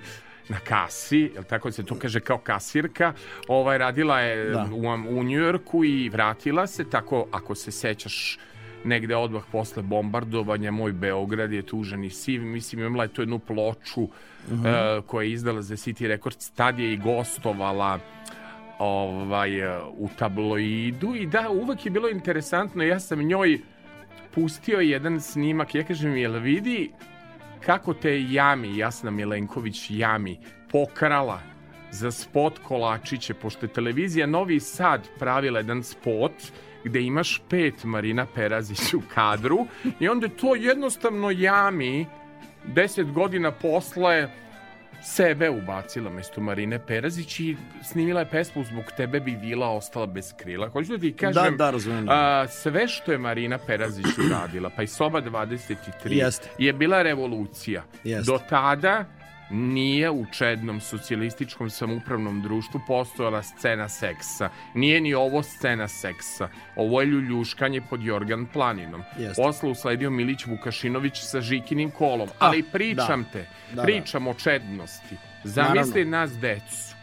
na 0.50 0.60
kasi, 0.60 1.32
jel 1.34 1.44
tako 1.44 1.72
se 1.72 1.84
to 1.84 1.96
kaže 2.00 2.20
kao 2.20 2.38
kasirka, 2.38 3.14
ovaj, 3.48 3.78
radila 3.78 4.20
je 4.20 4.50
da. 4.50 4.68
u, 4.74 5.20
u 5.20 5.24
Njujorku 5.24 5.86
i 5.86 6.10
vratila 6.10 6.68
se, 6.68 6.90
tako 6.90 7.28
ako 7.32 7.56
se 7.56 7.72
sećaš 7.72 8.40
negde 8.84 9.16
odmah 9.16 9.44
posle 9.52 9.84
bombardovanja 9.84 10.72
moj 10.72 10.92
Beograd 10.92 11.52
je 11.52 11.62
tužan 11.62 12.04
i 12.04 12.10
siv 12.10 12.44
mislim 12.44 12.82
imala 12.82 13.04
je 13.04 13.14
tu 13.14 13.22
jednu 13.22 13.40
ploču 13.40 14.02
uh 14.02 14.10
-huh. 14.50 14.98
uh, 14.98 15.06
koja 15.06 15.24
je 15.24 15.32
izdala 15.32 15.62
za 15.62 15.76
City 15.76 16.08
Records 16.08 16.50
tad 16.50 16.80
je 16.80 16.94
i 16.94 16.98
gostovala 16.98 18.00
ovaj, 18.80 19.52
u 19.98 20.10
tabloidu 20.18 21.16
i 21.16 21.26
da, 21.26 21.50
uvek 21.50 21.86
je 21.86 21.92
bilo 21.92 22.10
interesantno 22.10 22.84
ja 22.84 23.00
sam 23.00 23.20
njoj 23.20 23.60
pustio 24.36 24.80
jedan 24.80 25.22
snimak 25.22 25.76
ja 25.76 25.84
kažem, 25.84 26.16
jel 26.18 26.40
vidi 26.40 26.92
kako 27.66 27.94
te 27.94 28.22
Jami, 28.32 28.78
Jasna 28.78 29.12
Milenković 29.12 29.88
Jami, 29.90 30.38
pokrala 30.72 31.40
za 31.92 32.12
spot 32.12 32.60
kolačiće, 32.60 33.34
pošto 33.34 33.66
je 33.66 33.74
televizija 33.74 34.28
Novi 34.28 34.60
Sad 34.60 35.08
pravila 35.20 35.60
jedan 35.60 35.84
spot 35.84 36.32
gde 36.84 37.02
imaš 37.02 37.42
pet 37.50 37.84
Marina 37.84 38.26
Perazić 38.36 38.94
u 38.94 39.02
kadru 39.14 39.68
i 40.00 40.08
onda 40.08 40.28
to 40.28 40.56
jednostavno 40.56 41.32
Jami 41.32 42.06
deset 42.66 43.12
godina 43.12 43.52
posle 43.52 44.30
sebe 45.06 45.50
ubacila 45.50 46.10
mesto 46.10 46.42
Marine 46.42 46.80
Perazić 46.80 47.40
i 47.40 47.58
snimila 47.84 48.20
je 48.20 48.30
pesmu 48.30 48.64
Zbog 48.64 48.84
tebe 48.98 49.20
bi 49.20 49.32
vila 49.42 49.70
ostala 49.70 50.06
bez 50.06 50.34
krila. 50.38 50.70
Hoću 50.70 50.92
da 50.92 50.98
ti 50.98 51.14
kažem, 51.14 51.58
da, 51.58 51.72
da, 51.72 51.78
a, 52.08 52.48
sve 52.48 52.88
što 52.88 53.12
je 53.12 53.18
Marina 53.18 53.58
Perazić 53.58 54.06
uradila, 54.28 54.70
pa 54.70 54.84
i 54.84 54.88
Soba 54.88 55.22
23, 55.22 55.76
Jeste. 56.06 56.50
je 56.58 56.74
bila 56.74 57.02
revolucija. 57.02 57.84
Jeste. 58.04 58.32
Do 58.32 58.40
tada 58.50 59.06
nije 59.50 60.12
u 60.12 60.26
čednom 60.32 60.82
socijalističkom 60.82 61.70
samupravnom 61.70 62.42
društvu 62.42 62.82
postojala 62.88 63.44
scena 63.44 63.90
seksa. 63.90 64.50
Nije 64.74 65.02
ni 65.02 65.14
ovo 65.14 65.44
scena 65.44 65.88
seksa. 65.88 66.50
Ovo 66.76 67.02
je 67.02 67.08
ljuljuškanje 67.08 67.82
pod 67.82 68.04
Jorgan 68.04 68.46
Planinom. 68.46 69.04
Jeste. 69.20 69.42
Posle 69.42 69.70
usledio 69.70 70.10
Milić 70.10 70.46
Vukašinović 70.46 71.20
sa 71.22 71.42
Žikinim 71.42 71.92
kolom. 71.92 72.30
A, 72.30 72.32
Ali 72.40 72.64
pričam 72.64 73.24
da. 73.24 73.30
te, 73.30 73.48
da, 73.70 73.76
da. 73.76 73.84
pričam 73.84 74.24
da. 74.24 74.30
o 74.30 74.34
čednosti. 74.34 75.16
Zamisli 75.44 76.06
Naravno. 76.06 76.18
nas 76.18 76.40
decu. 76.40 76.96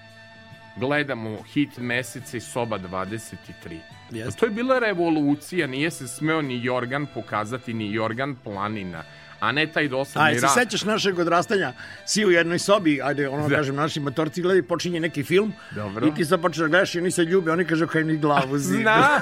Gledamo 0.76 1.42
hit 1.42 1.78
meseca 1.78 2.36
i 2.36 2.40
soba 2.40 2.78
23. 2.78 3.78
Jeste. 4.10 4.40
To 4.40 4.46
je 4.46 4.50
bila 4.50 4.78
revolucija, 4.78 5.66
nije 5.66 5.90
se 5.90 6.08
smeo 6.08 6.42
ni 6.42 6.64
Jorgan 6.64 7.06
pokazati, 7.14 7.74
ni 7.74 7.92
Jorgan 7.92 8.36
Planina 8.44 9.04
a 9.42 9.52
ne 9.52 9.66
taj 9.66 9.88
dosadni 9.88 10.34
rad. 10.34 10.44
Aj, 10.44 10.48
se 10.48 10.60
sećaš 10.60 10.84
našeg 10.84 11.18
odrastanja, 11.18 11.72
si 12.06 12.24
u 12.26 12.30
jednoj 12.30 12.58
sobi, 12.58 13.00
ajde, 13.02 13.28
ono 13.28 13.48
da. 13.48 13.56
kažem, 13.56 13.74
naši 13.74 14.00
motorci 14.00 14.42
gledaju, 14.42 14.68
počinje 14.68 15.00
neki 15.00 15.22
film 15.22 15.52
Dobro. 15.70 16.06
i 16.06 16.14
ti 16.14 16.24
sad 16.24 16.40
počneš 16.40 16.58
da 16.58 16.68
gledaš 16.68 16.94
i 16.94 16.98
oni 16.98 17.10
se 17.10 17.24
ljube, 17.24 17.52
oni 17.52 17.64
kažu 17.64 17.86
kaj 17.86 18.04
ni 18.04 18.16
glavu 18.16 18.58
zidu. 18.58 18.82
Zna, 18.82 19.20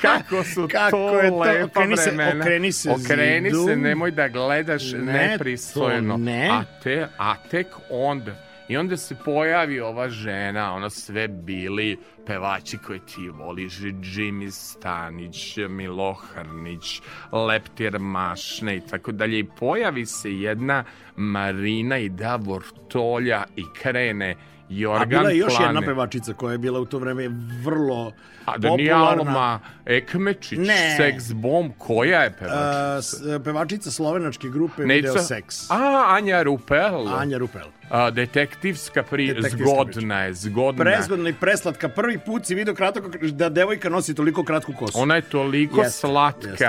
kako 0.00 0.44
su 0.44 0.68
kako 0.72 0.90
to, 0.90 1.20
je 1.20 1.28
to 1.28 1.38
lepa 1.38 1.64
okreni 1.64 1.96
se, 1.96 2.10
vremena. 2.10 2.40
Okreni 2.40 2.72
se 2.72 2.90
Okreni 2.90 3.50
zidu. 3.50 3.66
se, 3.66 3.76
nemoj 3.76 4.10
da 4.10 4.28
gledaš 4.28 4.92
ne, 4.92 5.28
nepristojno. 5.28 6.16
Ne. 6.16 6.48
A, 6.52 6.62
te, 6.82 7.08
a 7.18 7.34
tek 7.50 7.66
onda 7.90 8.49
I 8.70 8.76
onda 8.76 8.96
se 8.96 9.14
pojavi 9.24 9.80
ova 9.80 10.08
žena, 10.08 10.74
ona 10.74 10.90
sve 10.90 11.28
bili 11.28 11.98
pevači 12.26 12.78
koje 12.78 12.98
ti 12.98 13.28
voliš, 13.28 13.78
Jimmy 13.78 14.50
Stanić, 14.50 15.56
Milo 15.68 16.12
Hrnić, 16.12 17.00
Leptir 17.32 17.98
Mašne 17.98 18.76
i 18.76 18.80
tako 18.80 19.12
dalje. 19.12 19.38
I 19.38 19.44
pojavi 19.44 20.06
se 20.06 20.32
jedna 20.32 20.84
Marina 21.16 21.98
i 21.98 22.08
Davor 22.08 22.62
Tolja 22.88 23.44
i 23.56 23.64
krene 23.82 24.36
Jorgan 24.68 25.02
A 25.02 25.06
bila 25.06 25.30
je 25.30 25.38
još 25.38 25.56
Plane. 25.56 25.66
jedna 25.66 25.80
pevačica 25.80 26.32
koja 26.32 26.52
je 26.52 26.58
bila 26.58 26.80
u 26.80 26.86
to 26.86 26.98
vreme 26.98 27.28
vrlo 27.64 28.12
A 28.44 28.58
da 28.58 28.76
nije 28.76 28.92
Alma 28.92 29.60
Ekmečić, 29.86 30.58
ne. 30.58 30.96
Sex 30.98 31.34
Bomb, 31.34 31.72
koja 31.78 32.22
je 32.22 32.36
pevačica? 32.38 33.36
Uh, 33.36 33.42
pevačica 33.44 33.90
slovenačke 33.90 34.48
grupe 34.48 34.86
Neca... 34.86 34.94
Video 34.94 35.14
Sex. 35.14 35.66
A, 35.70 36.16
Anja 36.16 36.42
Rupel. 36.42 37.08
Anja 37.08 37.38
Rupel. 37.38 37.79
A, 37.90 38.10
detektivska 38.10 39.02
pri... 39.02 39.26
Detektivska 39.26 39.58
zgodna 39.58 40.20
je, 40.20 40.34
zgodna. 40.34 40.84
Prezgodna 40.84 41.28
i 41.28 41.32
preslatka. 41.32 41.88
Prvi 41.88 42.18
put 42.18 42.46
si 42.46 42.54
vidio 42.54 42.74
kratko 42.74 43.10
da 43.32 43.48
devojka 43.48 43.88
nosi 43.88 44.14
toliko 44.14 44.44
kratku 44.44 44.72
kosu. 44.78 44.98
Ona 44.98 45.14
je 45.14 45.22
toliko 45.22 45.82
jest, 45.82 46.00
slatka 46.00 46.48
jest, 46.48 46.62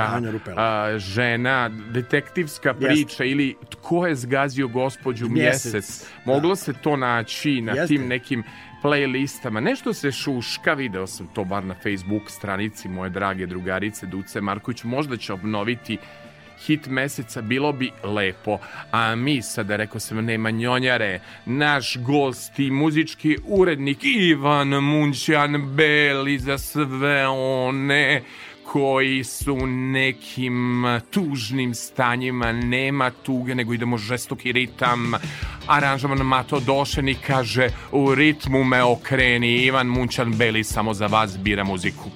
a, 0.56 0.98
žena, 0.98 1.70
detektivska 1.70 2.74
priča 2.74 3.24
ili 3.24 3.56
tko 3.70 4.08
je 4.08 4.16
zgazio 4.16 4.68
gospođu 4.68 5.30
mjesec. 5.30 5.74
mjesec. 5.74 6.08
Moglo 6.26 6.50
da. 6.50 6.56
se 6.56 6.74
to 6.74 6.96
naći 6.98 7.62
na 7.62 7.86
tim 7.88 8.08
nekim 8.08 8.44
playlistama. 8.84 9.60
Nešto 9.60 9.94
se 9.94 10.12
šuška, 10.12 10.74
video 10.74 11.08
sam 11.08 11.28
to 11.28 11.44
bar 11.44 11.64
na 11.64 11.76
Facebook 11.84 12.30
stranici 12.30 12.90
moje 12.90 13.10
drage 13.10 13.46
drugarice 13.46 14.06
Duce 14.06 14.42
Marković. 14.42 14.84
Možda 14.84 15.18
će 15.18 15.34
obnoviti 15.34 15.98
hit 16.68 16.88
meseca, 16.88 17.42
bilo 17.42 17.72
bi 17.74 17.92
lepo. 18.04 18.60
A 18.92 19.16
mi 19.16 19.42
sada, 19.42 19.76
rekao 19.76 20.00
sam, 20.00 20.26
nema 20.26 20.52
njonjare, 20.52 21.20
naš 21.46 21.98
gost 21.98 22.60
i 22.60 22.72
muzički 22.72 23.38
urednik 23.46 23.98
Ivan 24.02 24.68
Munćan 24.68 25.76
Beli 25.76 26.40
za 26.40 26.58
sve 26.58 27.28
one 27.28 28.22
koji 28.72 29.24
su 29.24 29.68
nekim 29.68 30.84
tužnim 31.12 31.76
stanjima, 31.76 32.52
nema 32.52 33.10
tuge, 33.10 33.56
nego 33.56 33.74
idemo 33.74 33.98
žestoki 33.98 34.52
ritam. 34.52 35.14
Aranžaman 35.68 36.18
Mato 36.18 36.60
Došeni 36.60 37.16
kaže, 37.28 37.70
u 37.92 38.16
ritmu 38.16 38.64
me 38.64 38.84
okreni, 38.84 39.58
Ivan 39.58 39.88
Munčan 39.88 40.34
Beli 40.34 40.64
samo 40.64 40.94
za 40.94 41.08
vas 41.08 41.38
bira 41.38 41.64
muziku. 41.64 42.10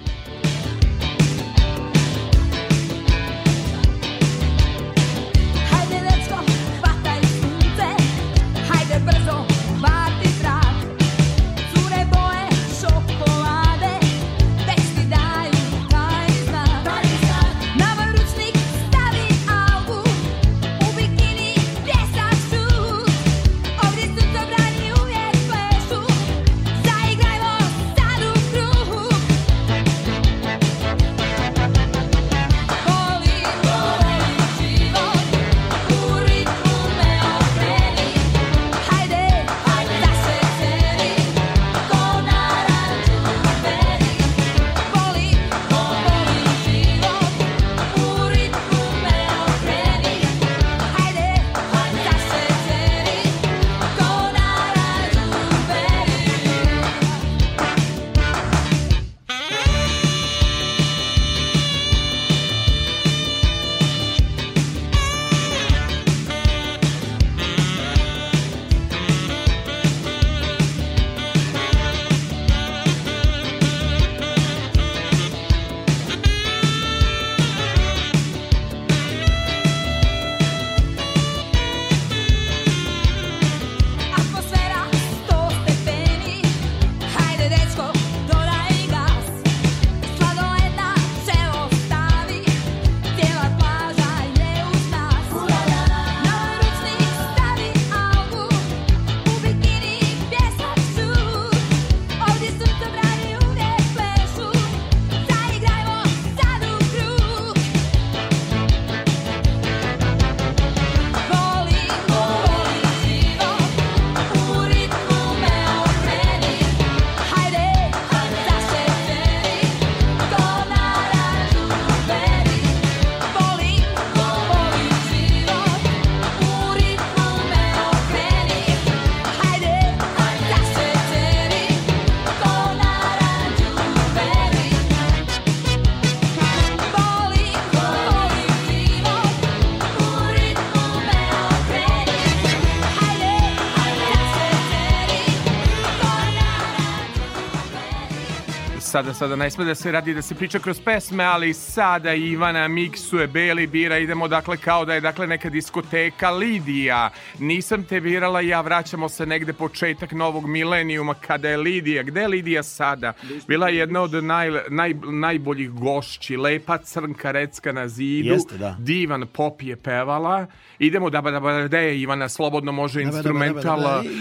Sada, 148.96 149.14
sada 149.14 149.36
ne 149.36 149.50
sme 149.50 149.64
da 149.64 149.74
se 149.74 149.92
radi 149.92 150.14
da 150.14 150.22
se 150.22 150.34
priča 150.34 150.58
kroz 150.58 150.80
pesme, 150.80 151.24
ali 151.24 151.54
sada 151.54 152.14
Ivana 152.14 152.68
miksuje 152.68 153.26
Beli 153.26 153.66
bira, 153.66 153.98
idemo 153.98 154.28
dakle 154.28 154.56
kao 154.56 154.84
da 154.84 154.94
je 154.94 155.00
dakle 155.00 155.26
neka 155.26 155.50
diskoteka 155.50 156.30
Lidija. 156.30 157.10
Nisam 157.38 157.84
te 157.84 158.00
birala 158.00 158.40
ja, 158.40 158.60
vraćamo 158.60 159.08
se 159.08 159.26
negde 159.26 159.52
početak 159.52 160.12
novog 160.12 160.48
milenijuma 160.48 161.14
kada 161.14 161.48
je 161.48 161.56
Lidija. 161.56 162.02
Gde 162.02 162.20
je 162.20 162.28
Lidija 162.28 162.62
sada? 162.62 163.12
Bila 163.48 163.68
je 163.68 163.76
jedna 163.76 164.00
od 164.00 164.24
naj, 164.24 164.50
naj, 164.68 164.94
najboljih 165.12 165.70
gošći, 165.70 166.36
lepa 166.36 166.78
crnka 166.78 167.30
recka 167.30 167.72
na 167.72 167.88
zidu, 167.88 168.32
Jeste, 168.32 168.58
da. 168.58 168.76
divan 168.78 169.26
pop 169.32 169.62
je 169.62 169.76
pevala. 169.76 170.46
Idemo 170.78 171.10
da 171.10 171.20
ba 171.20 171.30
da 171.30 171.40
ba 171.40 171.68
da 171.68 171.78
je 171.78 172.00
Ivana 172.00 172.28
slobodno 172.28 172.72
može 172.72 173.02
instrumental. 173.02 173.80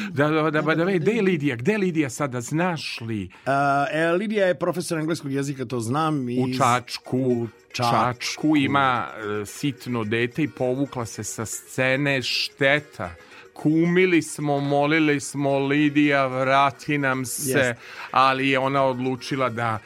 Da 0.09 0.27
da 0.27 0.51
da 0.51 0.61
da 0.61 0.75
da 0.75 0.91
gde 0.91 1.11
je 1.11 1.21
Lidija? 1.21 1.55
Gde 1.55 1.71
je 1.71 1.77
Lidija 1.77 2.09
sada? 2.09 2.41
Znaš 2.41 3.01
li? 3.01 3.29
Uh, 3.45 3.51
e, 3.91 4.11
Lidija 4.11 4.45
je 4.45 4.59
profesor 4.65 4.99
engleskog 4.99 5.31
jezika, 5.31 5.65
to 5.65 5.79
znam. 5.79 6.29
Iz... 6.29 6.39
U 6.39 6.57
Čačku. 6.57 7.17
U 7.17 7.47
Čačku 7.73 8.57
ima 8.57 9.07
uh, 9.07 9.47
sitno 9.47 10.03
dete 10.03 10.43
i 10.43 10.47
povukla 10.47 11.05
se 11.05 11.23
sa 11.23 11.45
scene 11.45 12.21
šteta 12.21 13.11
kumili 13.55 14.21
smo, 14.21 14.59
molili 14.59 15.19
smo 15.19 15.59
Lidija, 15.59 16.27
vrati 16.27 16.97
nam 16.97 17.25
se, 17.25 17.59
yes. 17.59 17.75
ali 18.11 18.49
je 18.49 18.59
ona 18.59 18.83
odlučila 18.83 19.49
da 19.49 19.79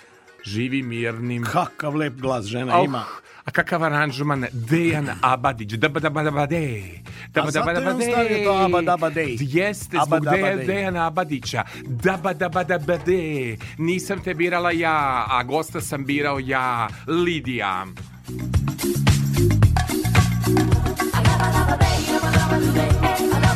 živi 0.44 0.84
mirnim. 0.84 1.44
Kakav 1.44 1.96
lep 1.96 2.14
glas 2.14 2.46
žena 2.46 2.80
oh, 2.80 2.86
ima 2.86 3.06
a 3.50 3.52
kakav 3.52 3.84
aranžman? 3.84 4.46
Dejan 4.54 5.10
Abadić, 5.22 5.74
da 5.74 5.88
da 5.88 6.10
da 6.10 6.32
da 6.32 6.46
de 6.46 6.84
A 7.34 7.52
zato 7.52 7.82
je 8.22 8.50
on 8.50 9.14
de. 9.14 9.38
Jeste, 9.40 9.98
zbog 10.06 10.26
Dejana 10.66 11.08
Abadića, 11.08 11.64
da 11.86 12.18
da 12.18 12.50
da 12.50 12.64
da 12.78 12.98
de. 12.98 13.58
Nisam 13.78 14.20
te 14.24 14.34
birala 14.34 14.72
ja, 14.72 15.26
a 15.30 15.44
gosta 15.44 15.82
sam 15.82 16.06
birao 16.06 16.40
ja, 16.40 16.88
Lidija. 17.08 17.86
Lidija. 22.60 23.49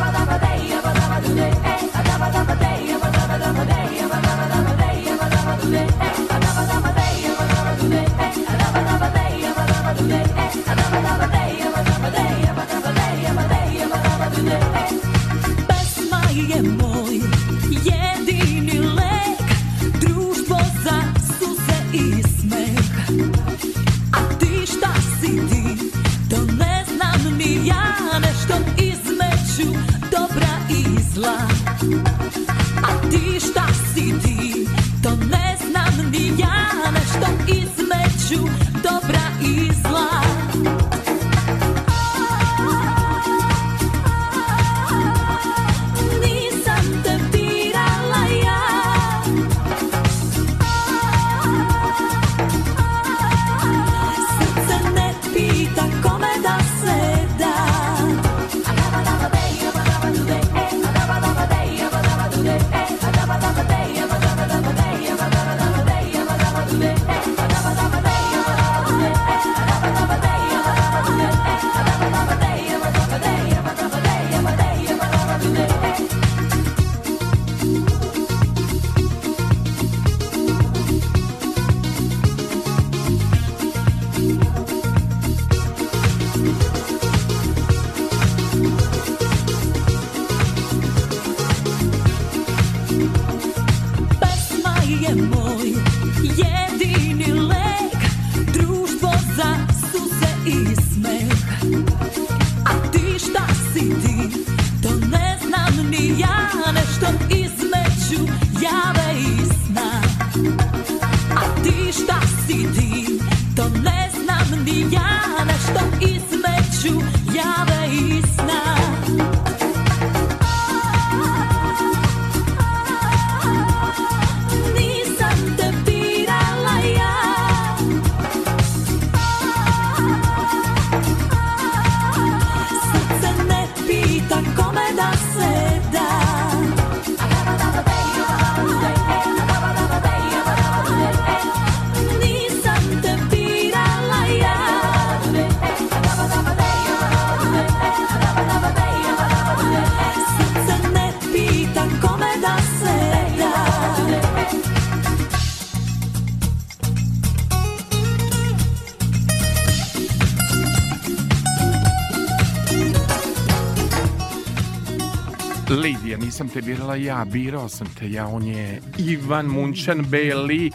Nisam 166.33 166.49
te 166.49 166.61
birala 166.61 166.95
ja, 166.95 167.25
birao 167.25 167.69
sam 167.69 167.87
te 167.99 168.07
ja, 168.11 168.27
on 168.27 168.47
je 168.47 168.81
Ivan 168.97 169.45
Munčan 169.45 170.01
Beli, 170.09 170.71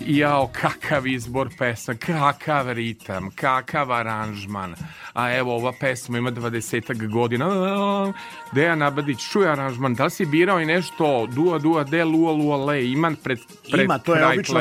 jao, 0.00 0.48
kakav 0.52 1.06
izbor 1.06 1.50
pesma, 1.58 1.94
kakav 1.94 2.72
ritam, 2.72 3.30
kakav 3.30 3.92
aranžman 3.92 4.74
a 5.14 5.30
evo 5.36 5.54
ova 5.56 5.72
pesma 5.80 6.18
ima 6.18 6.30
20 6.30 7.10
godina. 7.10 7.46
Dejan 8.56 8.82
Abadić, 8.82 9.20
čuje 9.32 9.50
aranžman, 9.50 9.94
da 9.94 10.04
li 10.04 10.10
si 10.10 10.26
birao 10.26 10.60
i 10.60 10.66
nešto 10.66 11.26
Dua 11.26 11.58
Dua 11.58 11.84
De 11.84 12.04
Lua 12.04 12.32
Lua 12.32 12.56
Le, 12.56 12.90
iman 12.90 13.16
pred, 13.16 13.38
pred 13.70 13.84
Ima, 13.84 13.98
to 13.98 14.14
je 14.14 14.26
obično, 14.26 14.60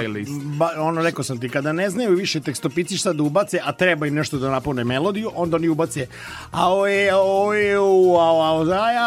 ba, 0.58 0.70
ono 0.78 1.02
rekao 1.02 1.24
sam 1.24 1.40
ti, 1.40 1.50
kada 1.50 1.72
ne 1.74 1.90
znaju 1.90 2.16
više 2.16 2.40
tekstopici 2.40 2.98
šta 2.98 3.14
da 3.14 3.24
ubace, 3.24 3.60
a 3.64 3.72
treba 3.72 4.08
im 4.08 4.16
nešto 4.16 4.38
da 4.38 4.50
napune 4.50 4.84
melodiju, 4.84 5.32
onda 5.36 5.56
oni 5.56 5.70
ubace 5.70 6.08
aoe, 6.52 7.10
aoe, 7.10 7.76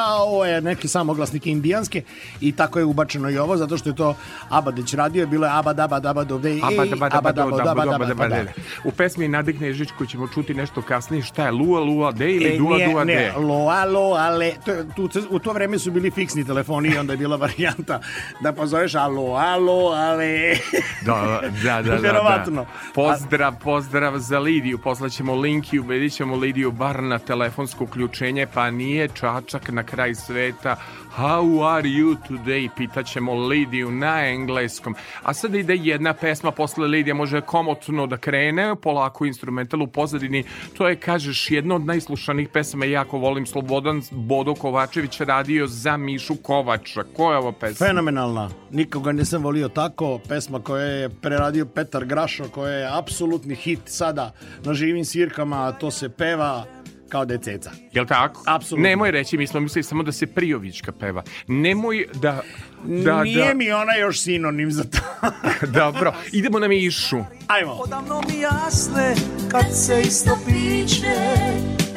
aoe, 0.09 0.61
neki 0.61 0.89
samoglasnik 0.89 1.47
indijanske 1.47 2.03
i 2.41 2.53
tako 2.53 2.79
je 2.79 2.85
ubačeno 2.85 3.31
i 3.31 3.39
ovo, 3.39 3.57
zato 3.57 3.79
što 3.79 3.89
je 3.89 3.97
to 3.97 4.15
Abadić 4.49 4.95
radio, 4.95 5.27
bilo 5.27 5.47
je 5.47 5.53
Abad, 5.53 5.81
Abad, 5.81 6.07
Abad, 6.07 6.33
Abad, 6.33 7.39
Abad, 7.69 8.11
Abad, 8.11 8.47
U 8.85 8.91
pesmi 8.91 9.29
Nade 9.29 9.53
Knežić 9.53 9.89
koju 9.99 10.07
ćemo 10.09 10.29
čuti 10.29 10.55
nešto 10.55 10.83
kasnije, 10.83 11.23
šta 11.23 11.45
je 11.45 11.53
Lua 11.53 11.81
Lua 11.81 12.13
De 12.13 12.33
ili 12.33 12.55
e, 12.55 12.59
Dua 12.59 12.79
Dua 12.91 13.05
ne, 13.05 13.15
De? 13.15 13.33
Loa 13.37 13.85
Loa 13.85 14.31
Le. 14.31 14.55
To, 14.65 14.78
tu, 14.97 15.09
u 15.31 15.39
to 15.39 15.53
vreme 15.53 15.79
su 15.79 15.91
bili 15.91 16.11
fiksni 16.11 16.45
telefoni 16.45 16.89
i 16.89 16.99
onda 16.99 17.13
je 17.13 17.17
bila 17.17 17.37
varijanta 17.47 18.01
da 18.41 18.53
pozoveš 18.53 18.95
alo, 18.95 19.35
alo, 19.35 19.93
ale. 19.93 20.57
Da, 21.07 21.41
da, 21.63 21.83
da. 21.83 21.97
da, 21.97 22.45
da. 22.47 22.67
Pozdrav, 22.95 23.55
pozdrav 23.63 24.19
za 24.19 24.39
Lidiju. 24.39 24.79
Poslaćemo 24.79 25.35
link 25.35 25.73
i 25.73 25.79
ubedit 25.79 26.13
ćemo 26.13 26.37
Lidiju 26.37 26.73
bar 26.73 27.03
na 27.03 27.19
telefonsko 27.19 27.85
uključenje, 27.85 28.47
pa 28.55 28.71
nije 28.71 29.09
čačak 29.09 29.69
na 29.69 29.83
kraj 29.83 30.15
sveta 30.15 30.77
How 31.19 31.63
are 31.63 31.89
you 31.89 32.17
today? 32.29 32.69
Pitaćemo 32.77 33.35
Lidiju 33.35 33.91
na 33.91 34.27
engleskom. 34.27 34.95
A 35.23 35.35
sad 35.35 35.55
ide 35.55 35.77
jedna 35.77 36.15
pesma 36.15 36.51
posle 36.51 36.87
Lidija 36.87 37.15
može 37.15 37.41
komotno 37.41 38.07
da 38.07 38.17
krene, 38.17 38.77
polako 38.83 39.27
instrumental 39.27 39.83
u 39.83 39.87
pozadini. 39.87 40.45
To 40.77 40.89
je, 40.89 40.97
kažeš, 40.97 41.51
jedna 41.51 41.75
od 41.75 41.85
najslušanih 41.87 42.49
pesama. 42.49 42.85
Jako 42.85 43.19
volim 43.19 43.47
Slobodan 43.47 44.03
Bodo 44.11 44.55
Kovačević 44.55 45.21
radio 45.21 45.67
za 45.67 45.97
Mišu 45.97 46.37
Kovača. 46.37 47.03
Ko 47.17 47.33
je 47.33 47.39
ova 47.39 47.53
pesma? 47.53 47.87
Fenomenalna. 47.87 48.51
Nikoga 48.71 49.13
nisam 49.13 49.43
volio 49.43 49.69
tako. 49.69 50.21
Pesma 50.29 50.61
koja 50.61 50.85
je 50.85 51.09
preradio 51.09 51.67
Petar 51.67 52.05
Grašo, 52.05 52.45
koja 52.49 52.73
je 52.73 52.99
apsolutni 52.99 53.55
hit 53.55 53.81
sada 53.85 54.33
na 54.65 54.75
živim 54.75 55.05
svirkama. 55.05 55.73
To 55.73 55.91
se 55.91 56.09
peva 56.09 56.65
kao 57.09 57.25
da 57.25 57.35
je 57.35 57.41
ceca. 57.41 57.71
Jel 57.93 58.07
tako? 58.07 58.43
Apsolutno. 58.47 58.89
Nemoj 58.89 59.11
reći, 59.11 59.39
mi 59.39 59.47
smo 59.47 59.61
mislili 59.61 59.83
samo 59.83 60.03
da 60.03 60.13
se 60.13 60.27
Prijovićka 60.27 60.93
peva. 60.93 61.23
Nemoj 61.47 62.07
da... 62.15 62.43
da 62.85 63.23
Nije 63.23 63.49
da, 63.49 63.55
mi 63.55 63.73
ona 63.73 63.95
još 63.95 64.21
sinonim 64.23 64.73
za 64.73 64.85
to. 64.85 64.99
Dobro, 65.81 66.15
idemo 66.33 66.59
na 66.59 66.69
Mišu. 66.69 67.19
Ajmo. 67.47 67.73
Odavno 67.73 68.23
mi 68.29 68.41
jasne 68.41 69.15
kad 69.51 69.65
se 69.73 70.01
isto 70.01 70.39
piće 70.47 71.15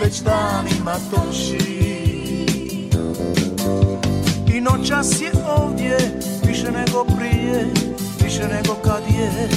već 0.04 0.20
danima 0.20 0.96
toči 1.12 1.82
I 4.56 4.62
noćas 4.62 5.22
je 5.22 5.32
ovdje 5.58 5.98
više 6.48 6.72
nego 6.72 7.06
prije, 7.06 7.66
više 8.24 8.48
nego 8.48 8.74
kad 8.74 9.04
je 9.20 9.50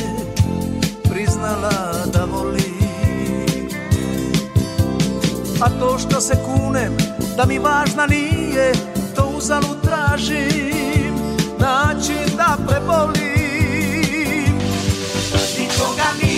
priznala 1.11 2.07
da 2.13 2.25
voli 2.25 2.84
A 5.61 5.69
to 5.81 5.99
što 5.99 6.21
se 6.21 6.35
kunem 6.45 6.97
da 7.37 7.47
mi 7.47 7.59
važna 7.59 8.07
nije, 8.07 8.73
to 9.17 9.33
uzalud 9.37 9.77
tražim 9.83 11.15
način 11.59 12.37
da 12.37 12.57
prebolim. 12.67 13.35
Nikoga 15.59 16.09
nisam 16.23 16.34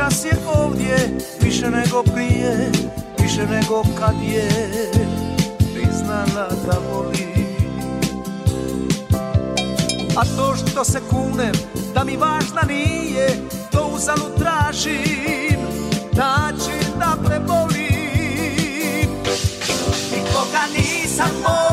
Noćas 0.00 0.24
je 0.24 0.32
ovdje 0.54 1.18
više 1.42 1.70
nego 1.70 2.02
prije, 2.02 2.72
više 3.18 3.46
nego 3.46 3.82
kad 3.98 4.14
je 4.22 4.48
priznala 5.74 6.48
da 6.66 6.78
voli. 6.92 7.46
A 10.16 10.24
to 10.36 10.56
što 10.56 10.84
se 10.84 11.00
kunem 11.10 11.52
da 11.94 12.04
mi 12.04 12.16
važna 12.16 12.62
nije, 12.68 13.28
to 13.72 13.90
uzalud 13.94 14.32
tražim, 14.38 15.60
način 16.12 16.90
da 16.98 17.16
prebolim. 17.24 19.10
Nikoga 20.12 20.62
nisam 20.76 21.30
volio 21.42 21.69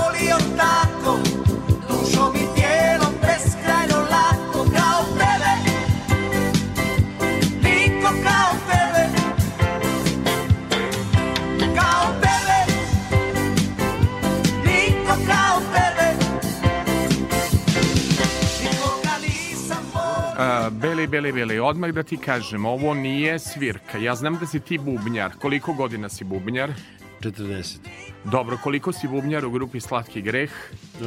Uh, 20.38 20.70
beli, 20.72 21.08
beli, 21.08 21.32
beli, 21.32 21.60
odmah 21.60 21.90
da 21.90 22.04
ti 22.04 22.18
kažem, 22.18 22.66
ovo 22.66 22.94
nije 22.94 23.40
svirka. 23.40 23.98
Ja 23.98 24.16
znam 24.16 24.38
da 24.38 24.46
si 24.46 24.60
ti 24.60 24.78
bubnjar. 24.78 25.32
Koliko 25.42 25.74
godina 25.74 26.10
si 26.10 26.24
bubnjar? 26.24 26.72
40. 27.22 27.78
Dobro, 28.32 28.58
koliko 28.64 28.92
si 28.92 29.08
bubnjar 29.08 29.46
u 29.46 29.52
grupi 29.52 29.80
Slatki 29.80 30.22
greh? 30.22 30.52
E, 31.02 31.06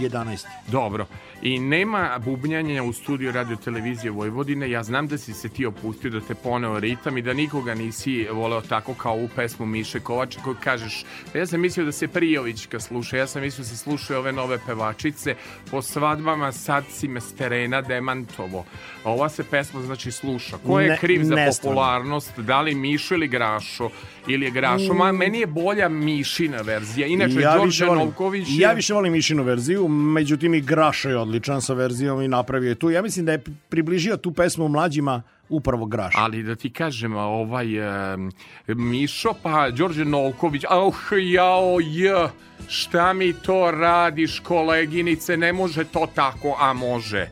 11. 0.00 0.46
Dobro. 0.68 1.06
I 1.42 1.58
nema 1.58 2.18
bubnjanja 2.24 2.82
u 2.82 2.92
studiju 2.92 3.32
radio 3.32 3.56
televizije 3.56 4.10
Vojvodine. 4.10 4.70
Ja 4.70 4.82
znam 4.82 5.06
da 5.08 5.18
si 5.18 5.32
se 5.34 5.48
ti 5.48 5.66
opustio 5.66 6.10
da 6.10 6.20
te 6.20 6.34
poneo 6.34 6.80
ritam 6.80 7.18
i 7.18 7.22
da 7.22 7.32
nikoga 7.32 7.74
nisi 7.74 8.26
voleo 8.32 8.60
tako 8.60 8.94
kao 8.94 9.14
u 9.14 9.28
pesmu 9.36 9.66
Miše 9.66 10.00
Kovača 10.00 10.40
koju 10.40 10.56
kažeš, 10.64 11.04
"Pa 11.32 11.38
ja 11.38 11.46
sam 11.46 11.60
mislio 11.60 11.86
da 11.86 11.92
se 11.92 12.08
Prijovićka 12.08 12.80
sluša, 12.80 13.16
ja 13.16 13.26
sam 13.26 13.42
mislio 13.42 13.62
da 13.62 13.68
se 13.68 13.76
slušaju 13.76 14.18
ove 14.18 14.32
nove 14.32 14.58
pevačice, 14.66 15.34
po 15.70 15.82
svadbama 15.82 16.52
sad 16.52 16.84
si 16.90 17.08
me 17.08 17.20
s 17.20 17.34
terena 17.34 17.80
demantovo. 17.82 18.64
Ova 19.04 19.28
se 19.28 19.44
pesma 19.44 19.82
znači 19.82 20.12
sluša. 20.12 20.58
Ko 20.66 20.80
je 20.80 20.88
Ne- 20.88 20.98
kriv 20.98 21.22
za 21.24 21.36
popularnost? 21.62 22.38
Da 22.38 22.60
li 22.60 22.74
Mišo 22.74 23.14
ili 23.14 23.28
Grašo? 23.28 23.90
Ili 24.26 24.44
je 24.44 24.50
Grašo? 24.50 24.94
Ma, 24.94 25.12
meni 25.12 25.38
je 25.40 25.46
bolja 25.46 25.88
Mišina 25.94 26.60
verzija. 26.60 27.06
Inače, 27.06 27.40
Ja 27.40 27.56
Đorđe 27.56 27.86
Novković 27.86 28.48
je... 28.48 28.58
Ja 28.58 28.72
više 28.72 28.94
volim 28.94 29.12
Mišinu 29.12 29.42
verziju, 29.42 29.88
međutim 29.88 30.54
i 30.54 30.60
Grašo 30.60 31.08
je 31.08 31.18
odličan 31.18 31.62
sa 31.62 31.74
verzijom 31.74 32.22
i 32.22 32.28
napravio 32.28 32.68
je 32.68 32.74
tu. 32.74 32.90
Ja 32.90 33.02
mislim 33.02 33.26
da 33.26 33.32
je 33.32 33.42
približio 33.68 34.16
tu 34.16 34.32
pesmu 34.32 34.68
mlađima 34.68 35.22
upravo 35.48 35.86
Grašo. 35.86 36.18
Ali 36.20 36.42
da 36.42 36.54
ti 36.54 36.70
kažem, 36.70 37.16
ovaj 37.16 37.78
e, 37.78 38.16
Mišo, 38.66 39.34
pa 39.42 39.70
Đorđe 39.70 40.04
Novković, 40.04 40.62
auh, 40.68 40.96
jao, 41.12 41.78
j, 41.80 42.28
šta 42.68 43.12
mi 43.12 43.32
to 43.32 43.70
radiš, 43.70 44.40
koleginice, 44.40 45.36
ne 45.36 45.52
može 45.52 45.84
to 45.84 46.06
tako, 46.14 46.56
a 46.60 46.72
može. 46.72 47.28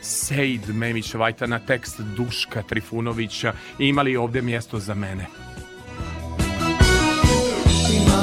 Sejd 0.00 0.68
Memić 0.68 1.14
Vajta 1.14 1.46
na 1.46 1.58
tekst 1.58 2.00
Duška 2.00 2.62
Trifunovića, 2.62 3.52
ima 3.78 4.02
li 4.02 4.16
ovde 4.16 4.42
mjesto 4.42 4.78
za 4.78 4.94
mene? 4.94 5.26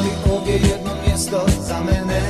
Li 0.02 0.34
ovdje 0.34 0.54
jedno 0.54 0.92
mjesto 1.08 1.46
za 1.60 1.80
mene? 1.80 2.22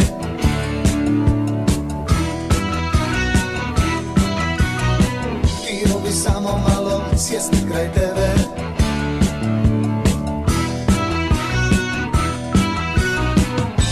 Htio 5.43 5.99
bi 6.05 6.11
samo 6.11 6.61
malo 6.67 7.01
sjesti 7.17 7.57
kraj 7.71 7.93
tebe 7.93 8.33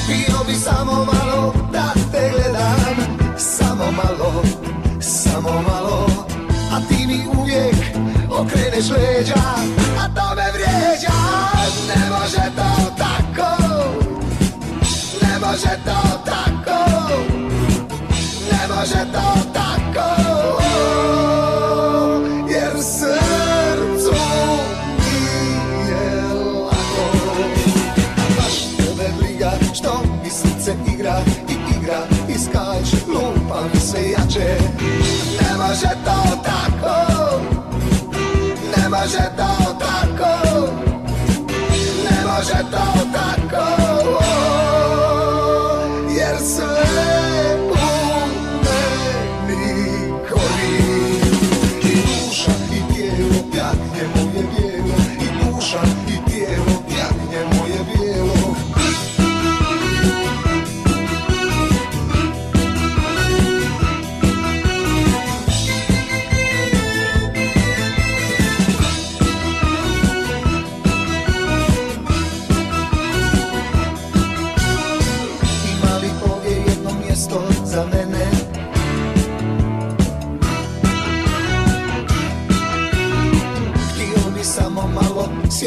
Htio 0.04 0.44
bi 0.48 0.54
samo 0.54 0.92
malo 0.92 1.54
da 1.72 1.94
te 2.12 2.32
gledam 2.32 2.96
Samo 3.38 3.92
malo, 3.92 4.44
samo 5.00 5.52
malo. 5.52 6.08
A 6.72 6.80
ti 6.90 7.08
mi 7.08 7.40
uvijek 7.40 7.76
okreneš 8.30 8.90
leđa 8.90 9.42
A 10.00 10.08
to 10.16 10.36
me 10.36 10.52
vrijeđa 10.54 11.14
Ne 11.88 12.10
može 12.10 12.52
to 12.56 12.91
može 15.52 15.78
to 15.86 16.02
tako. 16.26 16.80
Ne 18.52 18.76
može 18.76 19.06
to 19.14 19.52
tako. 19.54 20.10
Jer 22.50 22.72
srcu 22.84 24.14
nije 24.98 26.24
lako. 26.64 27.06
Baš 28.38 28.78
tebe 28.78 29.10
briga 29.20 29.52
što 29.74 30.04
mi 30.24 30.30
srce 30.30 30.76
igra 30.94 31.22
i 31.50 31.78
igra 31.78 32.00
i 32.30 32.34
skače 32.34 33.06
lupa 33.08 33.62
mi 33.74 33.80
sve 33.80 34.02
jače. 34.12 34.58
Ne 35.42 35.58
može 35.58 35.90
to 36.06 36.42
tako. 36.44 37.42
Ne 38.78 38.90
može 38.90 39.30
to 39.38 39.61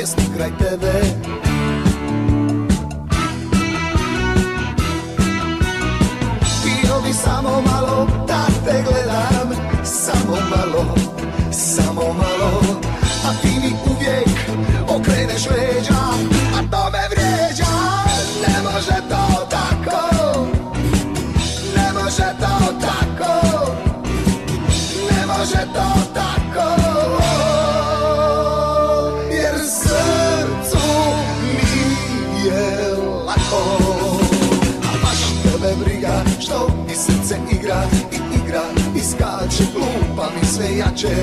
malo 0.05 0.17
sjesti 0.17 0.23
kraj 0.37 0.51
tebe 0.59 0.93
Htio 0.93 1.24
što 36.45 36.69
mi 36.89 36.95
srce 36.95 37.37
igra 37.53 37.83
I 38.13 38.17
igra 38.45 38.63
i 38.97 39.01
skače 39.01 39.65
Lupa 39.75 40.29
mi 40.35 40.47
sve 40.47 40.77
jače. 40.77 41.15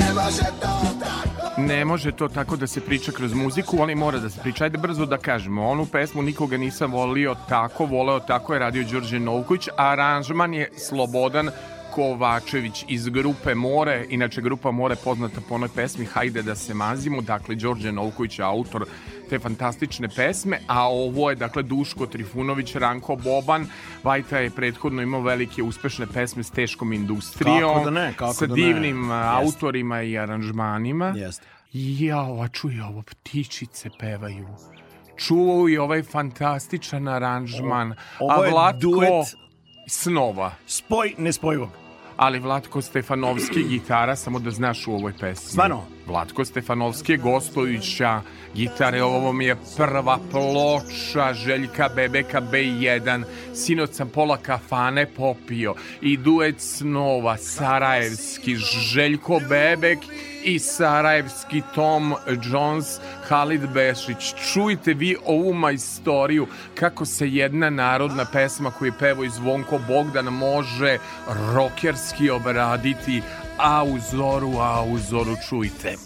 Ne 0.00 0.14
može 0.14 0.42
to 0.60 0.68
tako. 1.00 1.60
Ne 1.60 1.84
može 1.84 2.12
to 2.12 2.28
tako 2.28 2.56
da 2.56 2.66
se 2.66 2.80
priča 2.80 3.12
kroz 3.12 3.34
muziku, 3.34 3.76
ali 3.80 3.94
mora 3.94 4.18
da 4.18 4.30
se 4.30 4.40
priča. 4.40 4.64
Ajde 4.64 4.78
brzo 4.78 5.06
da 5.06 5.18
kažemo, 5.18 5.68
onu 5.68 5.86
pesmu 5.86 6.22
nikoga 6.22 6.56
nisam 6.56 6.92
volio 6.92 7.34
tako, 7.48 7.86
voleo 7.86 8.20
tako 8.20 8.52
je 8.52 8.58
radio 8.58 8.84
Đorđe 8.92 9.20
Novković, 9.20 9.68
a 9.68 9.88
aranžman 9.88 10.54
je 10.54 10.70
Slobodan 10.76 11.50
Kovačević 11.94 12.84
iz 12.88 13.08
grupe 13.08 13.54
More, 13.54 14.06
inače 14.10 14.40
grupa 14.40 14.70
More 14.70 14.96
poznata 14.96 15.40
po 15.48 15.54
onoj 15.54 15.68
pesmi 15.74 16.04
Hajde 16.04 16.42
da 16.42 16.54
se 16.54 16.74
mazimo, 16.74 17.20
dakle 17.22 17.54
Đorđe 17.54 17.92
Novković 17.92 18.38
je 18.38 18.44
autor 18.44 18.86
te 19.30 19.38
fantastične 19.38 20.08
pesme, 20.08 20.58
a 20.66 20.88
ovo 20.88 21.30
je 21.30 21.36
dakle 21.36 21.62
Duško 21.62 22.06
Trifunović, 22.06 22.74
Ranko 22.74 23.16
Boban, 23.16 23.66
Vajta 24.02 24.38
je 24.38 24.50
prethodno 24.50 25.02
imao 25.02 25.20
velike 25.20 25.62
uspešne 25.62 26.06
pesme 26.06 26.42
s 26.42 26.50
teškom 26.50 26.92
industrijom, 26.92 27.74
Kako 27.74 27.84
da 27.84 27.90
ne, 27.90 28.12
kako 28.16 28.32
sa 28.34 28.46
da 28.46 28.54
ne. 28.56 28.62
divnim 28.62 29.10
autorima 29.10 30.02
i 30.02 30.18
aranžmanima. 30.18 31.12
Jeste. 31.16 31.46
Jao, 31.72 32.40
a 32.42 32.48
čuj 32.48 32.80
ovo, 32.80 33.02
ptičice 33.02 33.90
pevaju. 34.00 34.48
Čuj 35.16 35.78
ovaj 35.78 36.02
fantastičan 36.02 37.08
aranžman. 37.08 37.94
Ovo 38.20 38.58
a 38.58 38.68
je 38.68 38.74
duet. 38.80 39.36
snova. 39.88 40.52
Spoj 40.66 41.14
nespojivog. 41.18 41.83
Ali 42.16 42.38
Vlatko 42.38 42.82
Stefanovski 42.82 43.64
gitara, 43.68 44.16
samo 44.16 44.38
da 44.38 44.50
znaš 44.50 44.86
u 44.86 44.92
ovoj 44.92 45.12
pesmi. 45.20 45.50
Stvarno? 45.50 45.82
Vlatko 46.06 46.44
Stefanovski 46.44 47.12
je 47.12 47.18
gostujuća 47.18 48.20
gitare, 48.54 49.02
ovo 49.02 49.32
mi 49.32 49.44
je 49.44 49.56
prva 49.76 50.18
ploča 50.30 51.32
Željka 51.34 51.88
Bebeka 51.96 52.40
B1. 52.40 53.24
Sinoć 53.54 53.90
sam 53.90 54.08
pola 54.08 54.36
kafane 54.36 55.06
popio 55.06 55.74
i 56.00 56.16
duet 56.16 56.60
snova 56.60 57.36
Sarajevski 57.36 58.56
Željko 58.56 59.40
Bebek 59.48 59.98
i 60.44 60.58
Sarajevski 60.58 61.62
Tom 61.74 62.14
Jones 62.50 63.00
Halid 63.28 63.66
Bešić. 63.74 64.34
Čujte 64.52 64.94
vi 64.94 65.16
ovu 65.26 65.52
majstoriju 65.52 66.46
kako 66.74 67.04
se 67.04 67.28
jedna 67.28 67.70
narodna 67.70 68.24
pesma 68.32 68.70
koju 68.70 68.92
pevo 68.98 69.24
i 69.24 69.30
Zvonko 69.30 69.80
Bogdan 69.88 70.24
može 70.24 70.98
rokerski 71.54 72.30
obraditi 72.30 73.22
a 73.58 73.84
u 73.84 73.98
zoru, 74.10 74.52
a 74.58 74.84
u 74.84 74.98
zoru 74.98 75.36
čujte. 75.48 75.96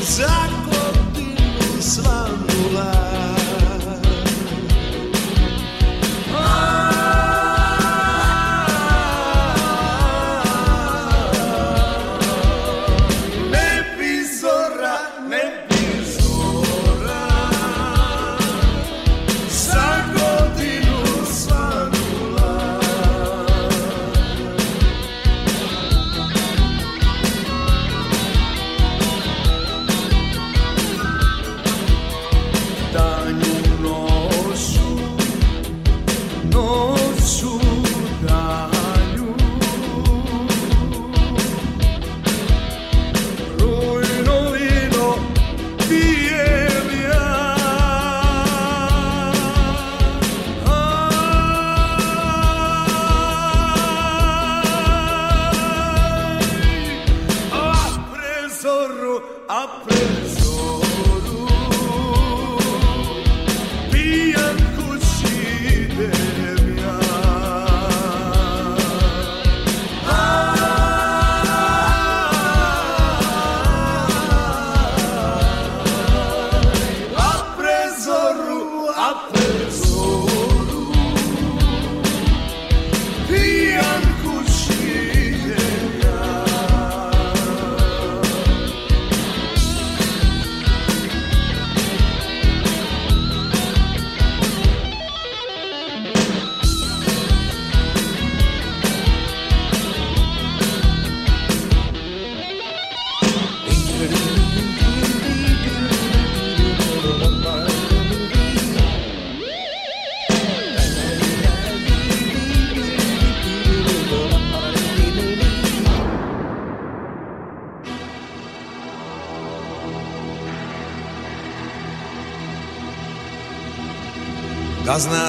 Za 0.00 0.48
godinu 0.66 1.82
svanula 1.82 2.53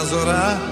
Da 0.05 0.11
zna 0.11 0.64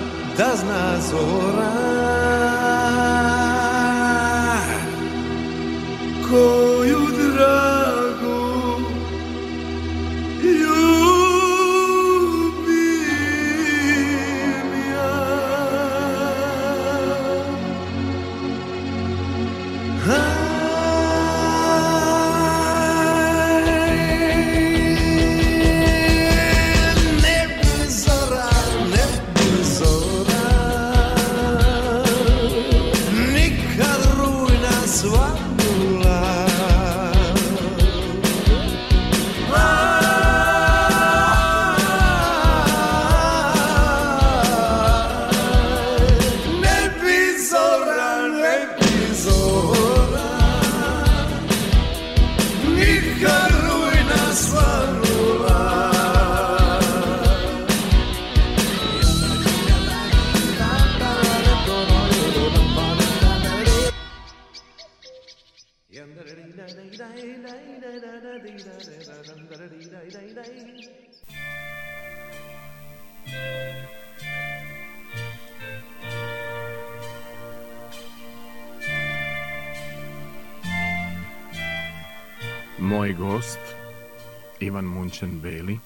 Munčan 85.13 85.39
Beli. 85.41 85.79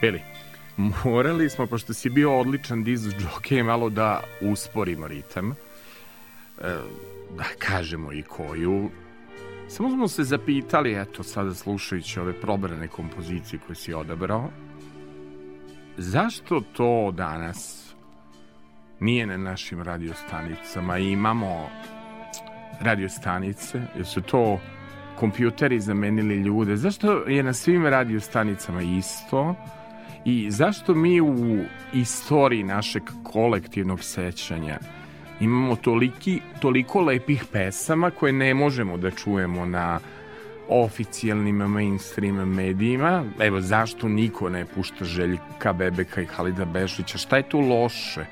Beli, 0.00 0.20
morali 0.76 1.50
smo, 1.50 1.66
pošto 1.66 1.94
si 1.94 2.10
bio 2.10 2.38
odličan 2.40 2.84
diz 2.84 3.08
džokej, 3.18 3.62
malo 3.62 3.90
da 3.90 4.22
usporimo 4.40 5.08
ritam. 5.08 5.50
E, 5.50 5.54
da 7.36 7.44
kažemo 7.58 8.12
i 8.12 8.22
koju. 8.22 8.90
Samo 9.68 9.90
smo 9.90 10.08
se 10.08 10.24
zapitali, 10.24 11.00
eto, 11.00 11.22
sada 11.22 11.54
slušajući 11.54 12.20
ove 12.20 12.32
probrane 12.40 12.88
kompozicije 12.88 13.60
koje 13.66 13.76
si 13.76 13.94
odabrao, 13.94 14.50
zašto 15.96 16.60
to 16.60 17.12
danas 17.16 17.92
nije 19.00 19.26
na 19.26 19.36
našim 19.36 19.82
radiostanicama? 19.82 20.98
Imamo 20.98 21.70
radiostanice, 22.80 23.80
jer 23.96 24.06
su 24.06 24.22
to 24.22 24.60
kompjuteri 25.20 25.80
zamenili 25.80 26.34
ljude? 26.34 26.76
Zašto 26.76 27.12
je 27.12 27.42
na 27.42 27.52
svim 27.52 27.86
radiostanicama 27.86 28.82
isto? 28.82 29.54
I 30.24 30.50
zašto 30.50 30.94
mi 30.94 31.20
u 31.20 31.64
istoriji 31.92 32.62
našeg 32.62 33.02
kolektivnog 33.22 34.04
sećanja 34.04 34.78
imamo 35.40 35.76
toliki, 35.76 36.40
toliko 36.60 37.00
lepih 37.00 37.44
pesama 37.52 38.10
koje 38.10 38.32
ne 38.32 38.54
možemo 38.54 38.96
da 38.96 39.10
čujemo 39.10 39.66
na 39.66 40.00
oficijalnim 40.68 41.56
mainstream 41.56 42.34
medijima. 42.34 43.24
Evo, 43.40 43.60
zašto 43.60 44.08
niko 44.08 44.48
ne 44.48 44.64
pušta 44.64 45.04
Željka 45.04 45.72
Bebeka 45.72 46.20
i 46.20 46.26
Halida 46.26 46.64
Bešića? 46.64 47.18
Šta 47.18 47.36
je 47.36 47.48
tu 47.48 47.60
loše? 47.60 48.24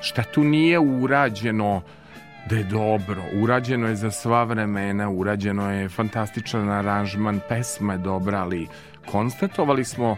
Šta 0.00 0.22
tu 0.22 0.44
nije 0.44 0.78
urađeno 0.78 1.82
da 2.50 2.56
je 2.56 2.64
dobro? 2.64 3.22
Urađeno 3.42 3.88
je 3.88 3.96
za 3.96 4.10
sva 4.10 4.44
vremena, 4.44 5.10
urađeno 5.10 5.70
je 5.70 5.88
fantastičan 5.88 6.70
aranžman, 6.70 7.40
pesma 7.48 7.92
je 7.92 7.98
dobra, 7.98 8.40
ali 8.40 8.68
konstatovali 9.10 9.84
smo 9.84 10.16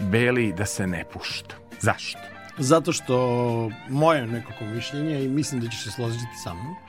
Beli 0.00 0.52
da 0.52 0.66
se 0.66 0.86
ne 0.86 1.04
pušta. 1.12 1.54
Zašto? 1.80 2.18
Zato 2.58 2.92
što 2.92 3.70
moje 3.88 4.26
nekako 4.26 4.64
mišljenje 4.64 5.24
i 5.24 5.28
mislim 5.28 5.60
da 5.60 5.68
ćeš 5.68 5.84
se 5.84 5.90
složiti 5.90 6.36
sa 6.44 6.54
mnom. 6.54 6.83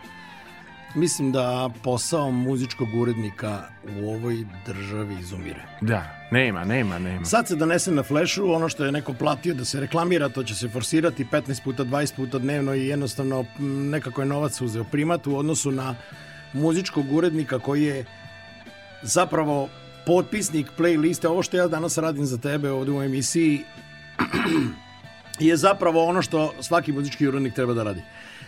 Mislim 0.96 1.32
da 1.32 1.70
posao 1.84 2.32
muzičkog 2.32 2.88
urednika 2.96 3.64
u 4.00 4.10
ovoj 4.10 4.46
državi 4.66 5.16
izumire. 5.20 5.62
Da, 5.82 6.28
nema, 6.32 6.64
nema, 6.64 7.00
nema. 7.00 7.26
Sad 7.26 7.48
se 7.48 7.56
donese 7.56 7.92
na 7.92 8.04
flešu 8.04 8.54
ono 8.54 8.70
što 8.70 8.86
je 8.86 8.92
neko 8.92 9.14
platio 9.14 9.54
da 9.54 9.66
se 9.66 9.80
reklamira, 9.80 10.30
to 10.30 10.44
će 10.44 10.56
se 10.56 10.70
forsirati 10.70 11.26
15 11.26 11.64
puta, 11.64 11.84
20 11.84 12.16
puta 12.16 12.40
dnevno 12.40 12.74
i 12.74 12.88
jednostavno 12.88 13.46
nekako 13.60 14.22
je 14.22 14.26
novac 14.26 14.62
uzeo 14.62 14.84
primat 14.84 15.28
u 15.28 15.38
odnosu 15.38 15.72
na 15.72 15.96
muzičkog 16.54 17.14
urednika 17.14 17.60
koji 17.60 17.84
je 17.84 18.06
zapravo 19.02 19.70
potpisnik 20.06 20.68
playliste, 20.78 21.28
ovo 21.28 21.44
što 21.44 21.58
ja 21.58 21.68
danas 21.68 21.98
radim 21.98 22.26
za 22.26 22.38
tebe 22.38 22.72
ovde 22.72 22.92
u 22.92 23.04
emisiji 23.04 23.64
je 25.40 25.58
zapravo 25.58 26.06
ono 26.06 26.22
što 26.22 26.54
svaki 26.62 26.92
muzički 26.92 27.28
urednik 27.28 27.54
treba 27.54 27.74
da 27.74 27.84
radi. 27.84 28.02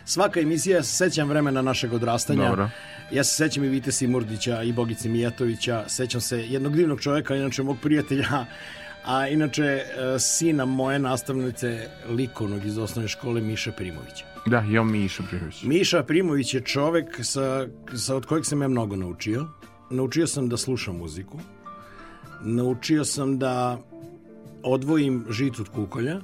Svaka 0.07 0.39
emisija, 0.39 0.77
ja 0.77 0.83
se 0.83 0.95
sećam 0.95 1.29
vremena 1.29 1.61
našeg 1.61 1.93
odrastanja. 1.93 2.47
Dobro. 2.47 2.69
Ja 3.11 3.23
se 3.23 3.35
sećam 3.35 3.63
i 3.63 3.69
Vite 3.69 3.91
Simurdića 3.91 4.63
i 4.63 4.73
Bogice 4.73 5.09
Mijatovića. 5.09 5.83
Sećam 5.87 6.21
se 6.21 6.45
jednog 6.47 6.75
divnog 6.75 7.01
čoveka, 7.01 7.35
inače 7.35 7.63
mog 7.63 7.77
prijatelja, 7.81 8.45
a 9.05 9.27
inače 9.27 9.63
e, 9.63 9.83
sina 10.19 10.65
moje 10.65 10.99
nastavnice 10.99 11.89
likovnog 12.09 12.65
iz 12.65 12.77
osnovne 12.77 13.07
škole 13.07 13.41
Miša 13.41 13.71
Primovića. 13.71 14.25
Da, 14.45 14.63
ja 14.69 14.83
Miša 14.83 15.23
Primović. 15.29 15.63
Miša 15.63 16.03
Primović 16.03 16.53
je 16.53 16.61
čovek 16.61 17.19
sa, 17.23 17.67
sa 17.95 18.15
od 18.15 18.25
kojeg 18.25 18.45
sam 18.45 18.61
ja 18.61 18.67
mnogo 18.67 18.95
naučio. 18.95 19.47
Naučio 19.89 20.27
sam 20.27 20.49
da 20.49 20.57
slušam 20.57 20.95
muziku. 20.95 21.39
Naučio 22.41 23.05
sam 23.05 23.39
da 23.39 23.77
odvojim 24.63 25.25
žicu 25.29 25.61
od 25.61 25.69
kukolja. 25.69 26.21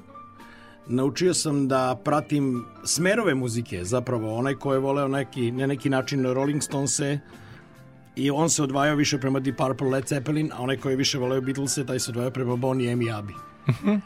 Naučio 0.87 1.33
sam 1.33 1.67
da 1.67 2.01
pratim 2.03 2.65
smerove 2.83 3.35
muzike, 3.35 3.83
zapravo 3.83 4.35
onaj 4.35 4.53
ko 4.53 4.73
je 4.73 4.79
voleo 4.79 5.07
neki, 5.07 5.51
na 5.51 5.67
neki 5.67 5.89
način 5.89 6.23
Rolling 6.25 6.63
Stonese 6.63 7.19
i 8.15 8.31
on 8.31 8.49
se 8.49 8.63
odvajao 8.63 8.95
više 8.95 9.17
prema 9.17 9.39
Deep 9.39 9.57
Purple, 9.57 9.89
Led 9.89 10.07
Zeppelin, 10.07 10.51
a 10.53 10.61
onaj 10.61 10.77
ko 10.77 10.89
je 10.89 10.95
više 10.95 11.17
voleo 11.17 11.41
Beatlese, 11.41 11.85
taj 11.85 11.99
se 11.99 12.11
odvajao 12.11 12.31
prema 12.31 12.55
Bonnie 12.55 12.91
M 12.91 13.01
i 13.01 13.05
Abby. 13.05 13.33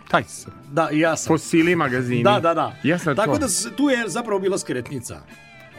Taj 0.07 0.23
sam. 0.23 0.53
Da, 0.71 0.89
ja 0.91 1.15
sam. 1.17 1.27
Fosili 1.27 1.75
magazini. 1.75 2.23
Da, 2.23 2.39
da, 2.39 2.53
da. 2.53 2.75
Ja 2.83 2.99
sam 2.99 3.15
Tako 3.15 3.33
to. 3.33 3.39
da 3.39 3.75
tu 3.75 3.89
je 3.89 4.03
zapravo 4.07 4.39
bila 4.39 4.57
skretnica. 4.57 5.21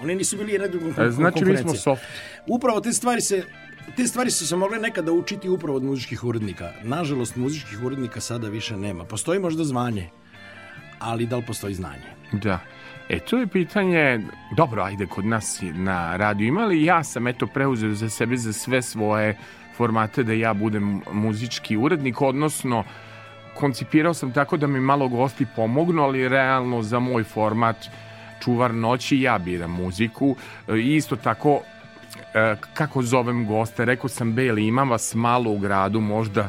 Oni 0.02 0.14
nisu 0.14 0.36
bili 0.36 0.52
jedna 0.52 0.68
drugom 0.68 0.88
E, 0.90 1.10
Znači, 1.10 1.10
mi 1.10 1.12
smo 1.12 1.30
konkurencija. 1.30 1.74
soft. 1.74 2.02
Upravo 2.46 2.80
te 2.80 2.92
stvari 2.92 3.20
se 3.20 3.44
te 3.96 4.06
stvari 4.06 4.30
su 4.30 4.46
se 4.46 4.56
mogle 4.56 4.78
nekada 4.78 5.12
učiti 5.12 5.48
upravo 5.48 5.76
od 5.76 5.82
muzičkih 5.84 6.24
urednika. 6.24 6.72
Nažalost, 6.84 7.36
muzičkih 7.36 7.82
urednika 7.82 8.20
sada 8.20 8.48
više 8.48 8.76
nema. 8.76 9.04
Postoji 9.04 9.38
možda 9.40 9.64
zvanje, 9.64 10.10
ali 10.98 11.26
da 11.26 11.36
li 11.36 11.42
postoji 11.42 11.74
znanje? 11.74 12.08
Da. 12.32 12.58
E, 13.08 13.18
to 13.18 13.38
je 13.38 13.46
pitanje, 13.46 14.20
dobro, 14.56 14.82
ajde, 14.82 15.06
kod 15.06 15.24
nas 15.24 15.62
na 15.74 16.16
radiju 16.16 16.48
imali, 16.48 16.84
ja 16.84 17.04
sam 17.04 17.26
eto 17.26 17.46
preuzeo 17.46 17.94
za 17.94 18.08
sebe 18.08 18.36
za 18.36 18.52
sve 18.52 18.82
svoje 18.82 19.36
formate 19.76 20.22
da 20.22 20.32
ja 20.32 20.54
budem 20.54 21.02
muzički 21.12 21.76
urednik, 21.76 22.22
odnosno 22.22 22.84
koncipirao 23.54 24.14
sam 24.14 24.32
tako 24.32 24.56
da 24.56 24.66
mi 24.66 24.80
malo 24.80 25.08
gosti 25.08 25.46
pomognu, 25.56 26.02
ali 26.02 26.28
realno 26.28 26.82
za 26.82 26.98
moj 26.98 27.24
format 27.24 27.76
čuvar 28.40 28.74
noći 28.74 29.20
ja 29.20 29.38
biram 29.38 29.70
muziku. 29.70 30.36
E, 30.68 30.78
Isto 30.78 31.16
tako 31.16 31.60
e, 32.34 32.56
kako 32.74 33.02
zovem 33.02 33.46
goste, 33.46 33.84
rekao 33.84 34.08
sam 34.08 34.32
Beli, 34.32 34.66
imam 34.66 34.90
vas 34.90 35.14
malo 35.14 35.50
u 35.50 35.58
gradu, 35.58 36.00
možda 36.00 36.48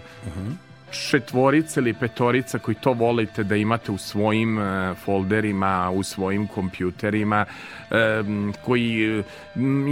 četvorica 0.92 1.80
ili 1.80 1.94
petorica 1.94 2.60
koji 2.60 2.76
to 2.76 2.94
volite 2.94 3.44
da 3.44 3.56
imate 3.56 3.92
u 3.92 3.98
svojim 3.98 4.60
e, 4.60 4.94
folderima, 5.06 5.90
u 5.90 6.04
svojim 6.04 6.48
kompjuterima, 6.48 7.46
e, 7.92 7.96
koji 8.66 9.24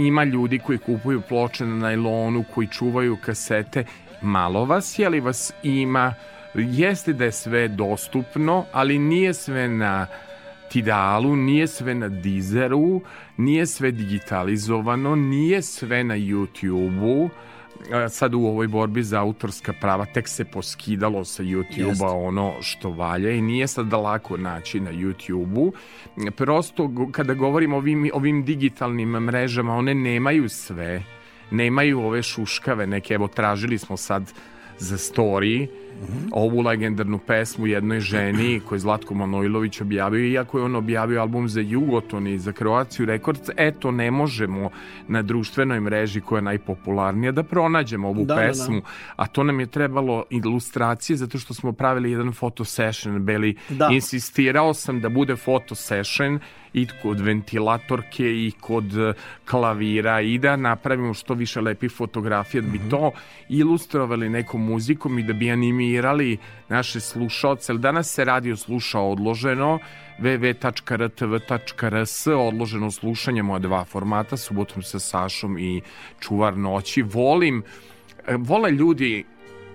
ima 0.06 0.24
ljudi 0.24 0.58
koji 0.58 0.78
kupuju 0.78 1.20
ploče 1.20 1.66
na 1.66 1.76
najlonu, 1.76 2.44
koji 2.54 2.66
čuvaju 2.68 3.16
kasete. 3.16 3.84
Malo 4.22 4.64
vas 4.64 4.98
je, 4.98 5.06
ali 5.06 5.20
vas 5.20 5.52
ima. 5.62 6.14
Jeste 6.54 7.12
da 7.12 7.24
je 7.24 7.32
sve 7.32 7.68
dostupno, 7.68 8.64
ali 8.72 8.98
nije 8.98 9.34
sve 9.34 9.68
na 9.68 10.06
Tidalu, 10.68 11.36
nije 11.36 11.66
sve 11.66 11.94
na 11.94 12.08
Deezeru, 12.08 13.00
nije 13.36 13.66
sve 13.66 13.90
digitalizovano, 13.90 15.16
nije 15.16 15.62
sve 15.62 16.04
na 16.04 16.16
YouTubeu. 16.16 17.28
Sad 18.10 18.34
u 18.34 18.38
ovoj 18.38 18.68
borbi 18.68 19.02
za 19.02 19.20
autorska 19.20 19.72
prava 19.72 20.04
tek 20.04 20.28
se 20.28 20.44
poskidalo 20.44 21.24
sa. 21.24 21.42
YouTube-a 21.42 22.12
ono 22.12 22.54
što 22.60 22.90
valja 22.90 23.30
i 23.30 23.40
nije 23.40 23.66
sad 23.66 23.92
lako 23.92 24.36
naći 24.36 24.80
na 24.80 24.92
YouTube-u. 24.92 25.72
Prosto 26.36 26.90
kada 27.12 27.34
govorimo 27.34 27.76
o 27.76 27.78
ovim, 27.78 28.10
ovim 28.12 28.44
digitalnim 28.44 29.08
mrežama, 29.08 29.74
one 29.74 29.94
nemaju 29.94 30.48
sve, 30.48 31.02
nemaju 31.50 32.00
ove 32.00 32.22
šuškave 32.22 32.86
neke, 32.86 33.14
evo 33.14 33.28
tražili 33.28 33.78
smo 33.78 33.96
sad 33.96 34.32
za 34.78 34.96
story 34.96 35.68
ovu 36.32 36.60
legendarnu 36.60 37.18
pesmu 37.18 37.66
jednoj 37.66 38.00
ženi 38.00 38.60
koju 38.60 38.76
je 38.76 38.80
Zlatko 38.80 39.14
Manojlović 39.14 39.80
objavio, 39.80 40.26
iako 40.26 40.58
je 40.58 40.64
on 40.64 40.76
objavio 40.76 41.20
album 41.20 41.48
za 41.48 41.60
Jugoton 41.60 42.26
i 42.26 42.38
za 42.38 42.52
Kroaciju 42.52 43.06
Records, 43.06 43.50
eto 43.56 43.90
ne 43.90 44.10
možemo 44.10 44.70
na 45.08 45.22
društvenoj 45.22 45.80
mreži 45.80 46.20
koja 46.20 46.38
je 46.38 46.42
najpopularnija 46.42 47.32
da 47.32 47.42
pronađemo 47.42 48.08
ovu 48.08 48.24
Da, 48.24 48.34
da, 48.34 48.40
da. 48.40 48.46
pesmu, 48.46 48.82
a 49.16 49.26
to 49.26 49.42
nam 49.42 49.60
je 49.60 49.66
trebalo 49.66 50.24
ilustracije 50.30 51.16
zato 51.16 51.38
što 51.38 51.54
smo 51.54 51.72
pravili 51.72 52.10
jedan 52.10 52.32
photo 52.32 52.64
session, 52.64 53.24
Beli, 53.24 53.56
Da. 53.68 53.88
insistirao 53.92 54.74
sam 54.74 55.00
da 55.00 55.08
bude 55.08 55.36
photo 55.36 55.74
session 55.74 56.38
i 56.72 56.86
kod 57.02 57.20
ventilatorke 57.20 58.24
i 58.24 58.52
kod 58.60 58.98
eh, 58.98 59.12
klavira 59.50 60.20
i 60.20 60.38
da 60.38 60.56
napravimo 60.56 61.14
što 61.14 61.34
više 61.34 61.60
lepih 61.60 61.90
fotografija, 61.90 62.60
da 62.60 62.68
bi 62.68 62.78
Mhm. 62.78 62.88
to 62.90 63.10
ilustrovali 63.48 64.28
nekom 64.28 64.64
muzikom 64.64 65.18
i 65.18 65.22
da 65.22 65.32
bi 65.32 65.50
animirali 65.88 66.38
naše 66.68 67.00
slušaoce. 67.00 67.72
Jer 67.72 67.78
danas 67.78 68.14
se 68.14 68.24
radio 68.24 68.56
sluša 68.56 69.00
odloženo, 69.00 69.78
www.rtv.rs, 70.20 72.26
odloženo 72.26 72.90
slušanje 72.90 73.42
moja 73.42 73.58
dva 73.58 73.84
formata, 73.84 74.36
subotom 74.36 74.82
sa 74.82 74.98
Sašom 74.98 75.58
i 75.58 75.80
Čuvar 76.20 76.56
noći. 76.56 77.02
Volim, 77.02 77.62
e, 78.26 78.36
vole 78.36 78.70
ljudi 78.70 79.24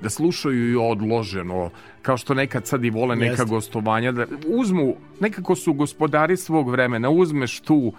da 0.02 0.10
slušaju 0.10 0.72
i 0.72 0.76
odloženo, 0.76 1.70
kao 2.02 2.18
što 2.18 2.34
nekad 2.34 2.68
sad 2.68 2.84
i 2.84 2.90
vole 2.90 3.16
neka 3.16 3.32
Jeste. 3.32 3.46
gostovanja, 3.46 4.12
da 4.12 4.26
uzmu, 4.48 4.96
nekako 5.20 5.56
su 5.56 5.74
gospodari 5.74 6.38
svog 6.38 6.70
vremena, 6.70 7.10
uzmeš 7.10 7.60
tu 7.60 7.94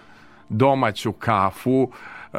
domaću 0.49 1.12
kafu, 1.12 1.91
e, 2.33 2.39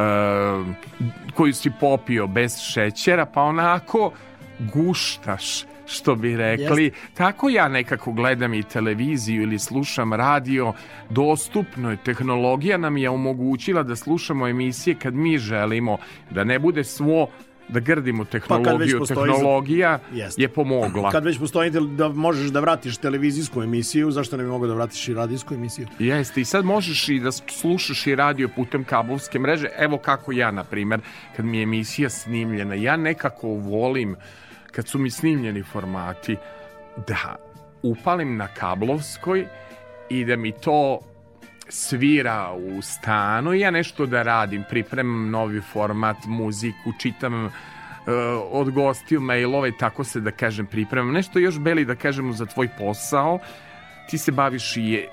koju 1.33 1.53
si 1.53 1.71
popio 1.79 2.27
bez 2.27 2.57
šećera, 2.57 3.25
pa 3.25 3.41
onako 3.41 4.11
guštaš 4.59 5.65
što 5.87 6.15
bi 6.15 6.37
rekli. 6.37 6.83
Jest. 6.83 6.95
Tako 7.13 7.49
ja 7.49 7.67
nekako 7.67 8.11
gledam 8.11 8.53
i 8.53 8.63
televiziju 8.63 9.41
ili 9.41 9.59
slušam 9.59 10.13
radio. 10.13 10.73
Dostupno 11.09 11.91
je, 11.91 11.97
tehnologija 11.97 12.77
nam 12.77 12.97
je 12.97 13.09
omogućila 13.09 13.83
da 13.83 13.95
slušamo 13.95 14.47
emisije 14.47 14.95
kad 14.95 15.13
mi 15.13 15.37
želimo, 15.37 15.97
da 16.31 16.43
ne 16.43 16.59
bude 16.59 16.83
svo 16.83 17.27
da 17.67 17.79
grdimo 17.79 18.25
tehnologiju, 18.25 18.99
pa 18.99 19.05
tehnologija 19.05 19.99
jest. 20.13 20.39
je 20.39 20.49
pomogla. 20.49 21.11
Kad 21.11 21.25
već 21.25 21.39
postoji 21.39 21.71
da 21.71 22.09
možeš 22.09 22.47
da 22.47 22.59
vratiš 22.59 22.97
televizijsku 22.97 23.63
emisiju, 23.63 24.11
zašto 24.11 24.37
ne 24.37 24.43
bi 24.43 24.49
mogao 24.49 24.67
da 24.67 24.73
vratiš 24.73 25.07
i 25.07 25.13
radijsku 25.13 25.53
emisiju? 25.53 25.87
Jeste, 25.99 26.41
i 26.41 26.45
sad 26.45 26.65
možeš 26.65 27.09
i 27.09 27.19
da 27.19 27.31
slušaš 27.31 28.07
i 28.07 28.15
radio 28.15 28.49
putem 28.55 28.83
kablovske 28.83 29.39
mreže. 29.39 29.67
Evo 29.77 29.97
kako 29.97 30.31
ja, 30.31 30.51
na 30.51 30.63
primer, 30.63 30.99
kad 31.35 31.45
mi 31.45 31.57
je 31.57 31.63
emisija 31.63 32.09
snimljena, 32.09 32.75
ja 32.75 32.97
nekako 32.97 33.47
volim, 33.47 34.15
kad 34.75 34.87
su 34.87 34.99
mi 34.99 35.09
snimljeni 35.09 35.63
formati, 35.63 36.37
da 37.07 37.35
upalim 37.83 38.37
na 38.37 38.47
kablovskoj 38.47 39.45
i 40.09 40.25
da 40.25 40.35
mi 40.35 40.51
to 40.51 40.99
svira 41.69 42.51
u 42.53 42.81
stanu 42.81 43.53
ja 43.53 43.71
nešto 43.71 44.05
da 44.05 44.23
radim, 44.23 44.63
pripremam 44.69 45.29
novi 45.29 45.61
format, 45.61 46.17
muziku, 46.25 46.93
čitam 46.99 47.45
uh, 47.45 47.51
od 48.51 48.71
gostiju 48.71 49.21
mailove, 49.21 49.71
tako 49.79 50.03
se 50.03 50.19
da 50.19 50.31
kažem 50.31 50.65
pripremam. 50.65 51.13
Nešto 51.13 51.39
još 51.39 51.59
beli 51.59 51.85
da 51.85 51.95
kažemo 51.95 52.33
za 52.33 52.45
tvoj 52.45 52.69
posao, 52.77 53.39
ti 54.09 54.17
se 54.17 54.31
baviš 54.31 54.77
i 54.77 55.05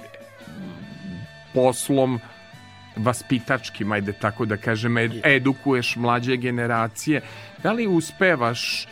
poslom 1.55 2.21
vaspitačkim, 2.97 3.93
ajde 3.93 4.13
tako 4.13 4.45
da 4.45 4.57
kažem, 4.57 4.99
ed, 4.99 5.13
edukuješ 5.25 5.97
mlađe 5.97 6.37
generacije. 6.37 7.21
Da 7.63 7.73
li 7.73 7.87
uspevaš 7.87 8.87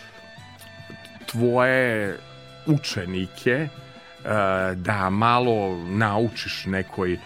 tvoje 1.30 2.18
učenike 2.66 3.68
uh, 3.68 4.30
da 4.76 5.10
malo 5.10 5.84
naučiš 5.88 6.66
nekoj 6.66 7.18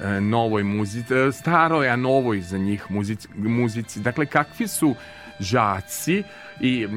E, 0.00 0.20
novoj 0.20 0.62
muzici, 0.62 1.14
e, 1.14 1.32
staroj, 1.32 1.88
a 1.88 1.96
novoj 1.96 2.40
za 2.40 2.58
njih 2.58 2.90
muzici. 2.90 3.28
muzici. 3.36 4.00
Dakle, 4.00 4.26
kakvi 4.26 4.68
su 4.68 4.94
žaci 5.40 6.22
i 6.60 6.84
e, 6.84 6.88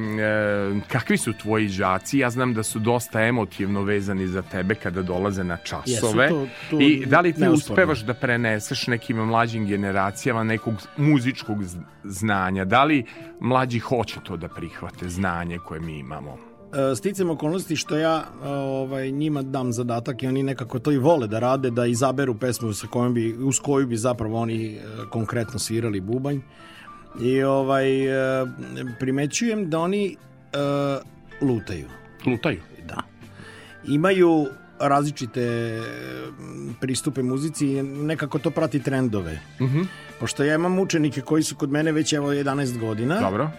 kakvi 0.88 1.16
su 1.16 1.32
tvoji 1.32 1.68
žaci? 1.68 2.18
Ja 2.18 2.30
znam 2.30 2.54
da 2.54 2.62
su 2.62 2.78
dosta 2.78 3.22
emotivno 3.22 3.82
vezani 3.82 4.26
za 4.26 4.42
tebe 4.42 4.74
kada 4.74 5.02
dolaze 5.02 5.44
na 5.44 5.56
časove. 5.56 6.28
To, 6.28 6.46
to 6.70 6.80
I 6.80 7.06
da 7.06 7.20
li 7.20 7.32
ti 7.32 7.40
neusporno. 7.40 7.74
uspevaš 7.74 8.00
da 8.00 8.14
preneseš 8.14 8.86
nekim 8.86 9.16
mlađim 9.16 9.66
generacijama 9.66 10.44
nekog 10.44 10.74
muzičkog 10.96 11.58
znanja? 12.04 12.64
Da 12.64 12.84
li 12.84 13.04
mlađi 13.40 13.78
hoće 13.78 14.20
to 14.24 14.36
da 14.36 14.48
prihvate 14.48 15.08
znanje 15.08 15.58
koje 15.58 15.80
mi 15.80 15.98
imamo? 15.98 16.48
E, 16.72 16.96
sticam 16.96 17.30
okolnosti 17.30 17.76
što 17.76 17.96
ja 17.96 18.24
ovaj, 18.44 19.10
njima 19.10 19.42
dam 19.42 19.72
zadatak 19.72 20.22
i 20.22 20.26
oni 20.26 20.42
nekako 20.42 20.78
to 20.78 20.92
i 20.92 20.98
vole 20.98 21.26
da 21.26 21.38
rade, 21.38 21.70
da 21.70 21.86
izaberu 21.86 22.34
pesmu 22.34 22.72
sa 22.72 22.86
kojom 22.86 23.14
bi, 23.14 23.36
uz 23.40 23.60
koju 23.60 23.86
bi 23.86 23.96
zapravo 23.96 24.40
oni 24.40 24.74
e, 24.74 24.80
konkretno 25.10 25.58
svirali 25.58 26.00
bubanj. 26.00 26.40
I 27.20 27.42
ovaj, 27.42 28.06
e, 28.06 28.46
primećujem 28.98 29.70
da 29.70 29.78
oni 29.78 30.16
uh, 30.52 31.48
lutaju. 31.48 31.86
Lutaju? 32.26 32.60
Da. 32.88 33.02
Imaju 33.88 34.46
različite 34.80 35.72
pristupe 36.80 37.22
muzici 37.22 37.82
nekako 37.82 38.38
to 38.38 38.50
prati 38.50 38.82
trendove. 38.82 39.40
Mhm. 39.60 39.78
Mm 39.78 40.07
Pošto 40.20 40.44
ja 40.44 40.54
imam 40.54 40.78
učenike 40.78 41.20
koji 41.20 41.42
su 41.42 41.56
kod 41.56 41.70
mene 41.70 41.92
već 41.92 42.12
evo 42.12 42.32
11 42.32 42.78
godina. 42.78 43.20
Dobro. 43.20 43.44
Uh, 43.44 43.50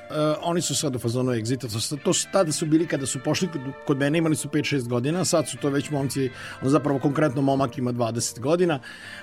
oni 0.42 0.62
su 0.62 0.76
sad 0.76 0.96
u 0.96 1.00
fazonu 1.00 1.32
Exita. 1.32 1.90
To, 1.90 1.98
to 2.04 2.14
su 2.14 2.28
tada 2.32 2.52
su 2.52 2.66
bili 2.66 2.88
kada 2.88 3.06
su 3.06 3.20
pošli 3.20 3.48
kod, 3.48 3.62
kod 3.88 3.98
mene 3.98 4.18
imali 4.18 4.36
su 4.36 4.48
5-6 4.48 4.88
godina, 4.88 5.26
sad 5.26 5.50
su 5.50 5.58
to 5.58 5.70
već 5.70 5.90
momci, 5.90 6.30
on 6.62 6.70
zapravo 6.70 7.00
konkretno 7.00 7.42
momak 7.42 7.78
ima 7.78 7.94
20 7.94 8.40
godina. 8.40 8.80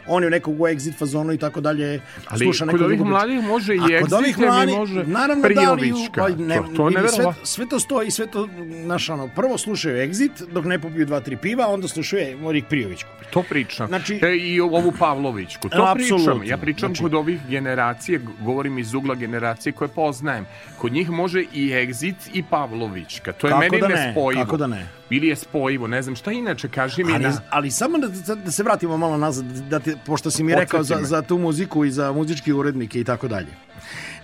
On 0.06 0.22
je 0.22 0.26
u 0.26 0.30
nekog 0.30 0.60
u 0.60 0.64
Exit 0.64 0.98
fazonu 0.98 1.32
i 1.32 1.38
tako 1.38 1.60
dalje. 1.60 2.00
Ali 2.28 2.44
sluša 2.44 2.66
kod 2.66 2.82
ovih 2.82 3.00
mladih 3.00 3.42
može 3.42 3.74
i 3.74 3.78
Exit, 3.78 4.02
kod 4.02 4.12
ovih 4.12 4.38
može 4.78 5.04
naravno 5.04 5.42
Prijovićka. 5.42 6.28
Da, 6.28 6.44
ne, 6.44 6.56
to, 6.56 6.72
to 6.76 6.90
ne 6.90 7.08
sve, 7.08 7.34
sve 7.42 7.68
to 7.68 7.80
stoji, 7.80 8.10
sve 8.10 8.26
to, 8.26 8.48
naš, 8.86 9.08
ono, 9.08 9.28
prvo 9.36 9.58
slušaju 9.58 9.96
Exit 9.96 10.46
dok 10.52 10.64
ne 10.64 10.78
popiju 10.78 11.06
dva, 11.06 11.20
tri 11.20 11.36
piva, 11.36 11.66
onda 11.66 11.88
slušaju 11.88 12.38
Morik 12.38 12.64
Prijovićku. 12.68 13.10
To 13.30 13.42
pričam. 13.42 13.86
Znači, 13.86 14.20
e, 14.22 14.36
I 14.36 14.60
ovu 14.60 14.92
Pavlovićku. 14.98 15.68
To 15.68 15.92
pričam. 15.94 16.44
Ja 16.44 16.58
pričam 16.58 16.88
znači, 16.88 17.02
kod 17.02 17.14
ovih 17.26 17.40
generacije, 17.48 18.20
govorim 18.40 18.78
iz 18.78 18.94
ugla 18.94 19.14
generacije 19.14 19.72
koje 19.72 19.88
poznajem. 19.88 20.46
Kod 20.78 20.92
njih 20.92 21.10
može 21.10 21.42
i 21.52 21.68
Exit 21.68 22.14
i 22.32 22.42
Pavlovićka. 22.42 23.32
To 23.32 23.46
je 23.46 23.50
kako 23.50 23.60
meni 23.60 23.80
da 23.80 23.88
nespojivo. 23.88 24.44
Kako 24.44 24.56
da 24.56 24.66
ne? 24.66 24.86
Ili 25.10 25.28
je 25.28 25.36
spojivo, 25.36 25.86
ne 25.86 26.02
znam 26.02 26.16
šta 26.16 26.32
inače, 26.32 26.68
kaži 26.68 27.04
mi 27.04 27.12
ali, 27.12 27.22
na... 27.22 27.32
Ali 27.50 27.70
samo 27.70 27.98
da, 27.98 28.34
da 28.34 28.50
se 28.50 28.62
vratimo 28.62 28.96
malo 28.96 29.16
nazad, 29.16 29.44
da 29.44 29.78
te, 29.78 29.96
pošto 30.06 30.30
si 30.30 30.42
mi 30.42 30.52
Podsjeti 30.52 30.64
rekao 30.64 30.82
za, 30.82 30.98
za 31.02 31.22
tu 31.22 31.38
muziku 31.38 31.84
i 31.84 31.90
za 31.90 32.12
muzički 32.12 32.52
urednike 32.52 33.00
i 33.00 33.04
tako 33.04 33.28
dalje. 33.28 33.50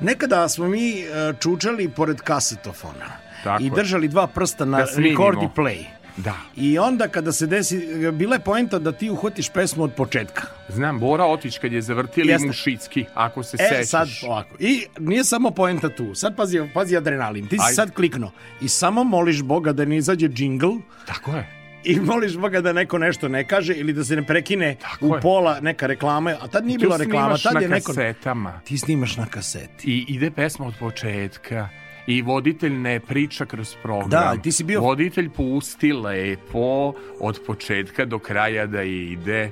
Nekada 0.00 0.48
smo 0.48 0.68
mi 0.68 1.00
e, 1.00 1.04
čučali 1.40 1.88
pored 1.88 2.20
kasetofona 2.20 3.06
tako 3.44 3.62
i 3.62 3.70
držali 3.70 4.08
dva 4.08 4.26
prsta 4.26 4.64
na 4.64 4.78
da 4.78 4.84
record 4.96 5.42
i 5.42 5.60
play. 5.60 5.84
Da. 6.16 6.34
I 6.56 6.78
onda 6.78 7.08
kada 7.08 7.32
se 7.32 7.46
desi, 7.46 7.88
bila 8.12 8.34
je 8.34 8.40
poenta 8.40 8.78
da 8.78 8.92
ti 8.92 9.10
uhvatiš 9.10 9.48
pesmu 9.48 9.84
od 9.84 9.94
početka. 9.94 10.42
Znam, 10.68 11.00
Bora 11.00 11.24
Otić 11.24 11.58
kad 11.58 11.72
je 11.72 11.82
zavrtili 11.82 12.32
Jeste. 12.32 12.46
Mušicki, 12.46 13.04
ako 13.14 13.42
se 13.42 13.56
e, 13.60 13.68
sećaš. 13.68 13.88
sad 13.88 14.08
ovako. 14.30 14.56
I 14.58 14.86
nije 14.98 15.24
samo 15.24 15.50
poenta 15.50 15.88
tu. 15.88 16.14
Sad 16.14 16.36
pazi, 16.36 16.60
pazi 16.74 16.96
adrenalin. 16.96 17.46
Ti 17.46 17.58
si 17.68 17.74
sad 17.74 17.94
klikno 17.94 18.30
i 18.60 18.68
samo 18.68 19.04
moliš 19.04 19.42
Boga 19.42 19.72
da 19.72 19.84
ne 19.84 19.96
izađe 19.96 20.28
džingl. 20.28 20.70
Tako 21.06 21.36
je 21.36 21.62
i 21.84 22.00
moliš 22.00 22.36
Boga 22.36 22.60
da 22.60 22.72
neko 22.72 22.98
nešto 22.98 23.28
ne 23.28 23.44
kaže 23.48 23.74
ili 23.74 23.92
da 23.92 24.04
se 24.04 24.16
ne 24.16 24.26
prekine 24.26 24.76
Tako 24.82 25.06
u 25.06 25.14
je. 25.14 25.20
pola 25.20 25.60
neka 25.60 25.86
reklama, 25.86 26.36
a 26.40 26.48
tad 26.48 26.66
nije 26.66 26.78
bila 26.78 26.96
reklama, 26.96 27.38
tad 27.38 27.62
je 27.62 27.68
neko... 27.68 27.92
kasetama. 27.92 28.60
Ti 28.64 28.78
snimaš 28.78 29.16
na 29.16 29.26
kaseti. 29.26 29.90
I 29.90 30.04
ide 30.08 30.30
pesma 30.30 30.66
od 30.66 30.74
početka 30.80 31.68
i 32.06 32.22
voditelj 32.22 32.72
ne 32.72 33.00
priča 33.00 33.46
kroz 33.46 33.76
program. 33.82 34.10
Da, 34.10 34.36
ti 34.42 34.52
si 34.52 34.64
bio... 34.64 34.80
Voditelj 34.80 35.30
pusti 35.30 35.92
lepo 35.92 36.92
od 37.20 37.40
početka 37.46 38.04
do 38.04 38.18
kraja 38.18 38.66
da 38.66 38.82
ide, 38.82 39.50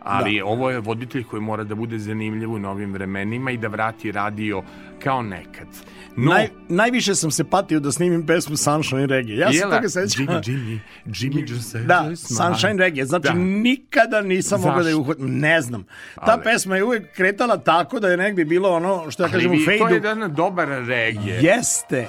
ali 0.00 0.38
da. 0.38 0.44
ovo 0.44 0.70
je 0.70 0.80
voditelj 0.80 1.24
koji 1.24 1.42
mora 1.42 1.64
da 1.64 1.74
bude 1.74 1.98
zanimljiv 1.98 2.52
u 2.52 2.58
novim 2.58 2.92
vremenima 2.92 3.50
i 3.50 3.56
da 3.56 3.68
vrati 3.68 4.12
radio 4.12 4.62
kao 5.02 5.22
nekad. 5.22 5.68
No, 6.16 6.30
Naj, 6.30 6.48
najviše 6.68 7.14
sam 7.14 7.30
se 7.30 7.44
patio 7.44 7.80
da 7.80 7.92
snimim 7.92 8.26
pesmu 8.26 8.56
Sunshine 8.56 9.06
Reggae. 9.06 9.36
Ja 9.36 9.52
se 9.52 9.60
toga 9.60 9.88
sećam. 9.88 10.26
Jimmy, 10.26 10.40
Jimmy, 10.44 10.78
Jimmy 11.06 11.50
just 11.50 11.76
Da, 11.76 12.16
Sunshine 12.16 12.76
Reggae. 12.76 13.04
Znači, 13.04 13.22
da. 13.22 13.34
nikada 13.34 14.20
nisam 14.20 14.60
mogao 14.60 14.82
da 14.82 14.88
je 14.88 14.94
uhvatim. 14.94 15.38
Ne 15.38 15.60
znam. 15.62 15.84
Ta 16.14 16.32
Ali, 16.32 16.42
pesma 16.42 16.76
je 16.76 16.84
uvek 16.84 17.16
kretala 17.16 17.56
tako 17.56 18.00
da 18.00 18.08
je 18.08 18.16
negdje 18.16 18.44
bilo 18.44 18.70
ono, 18.70 19.10
što 19.10 19.22
ja 19.22 19.28
kažem, 19.28 19.52
u 19.52 19.64
fejdu. 19.64 19.84
To 19.84 19.88
je 19.88 19.94
jedan 19.94 20.34
dobar 20.34 20.68
reggae. 20.68 21.40
Jeste. 21.42 22.08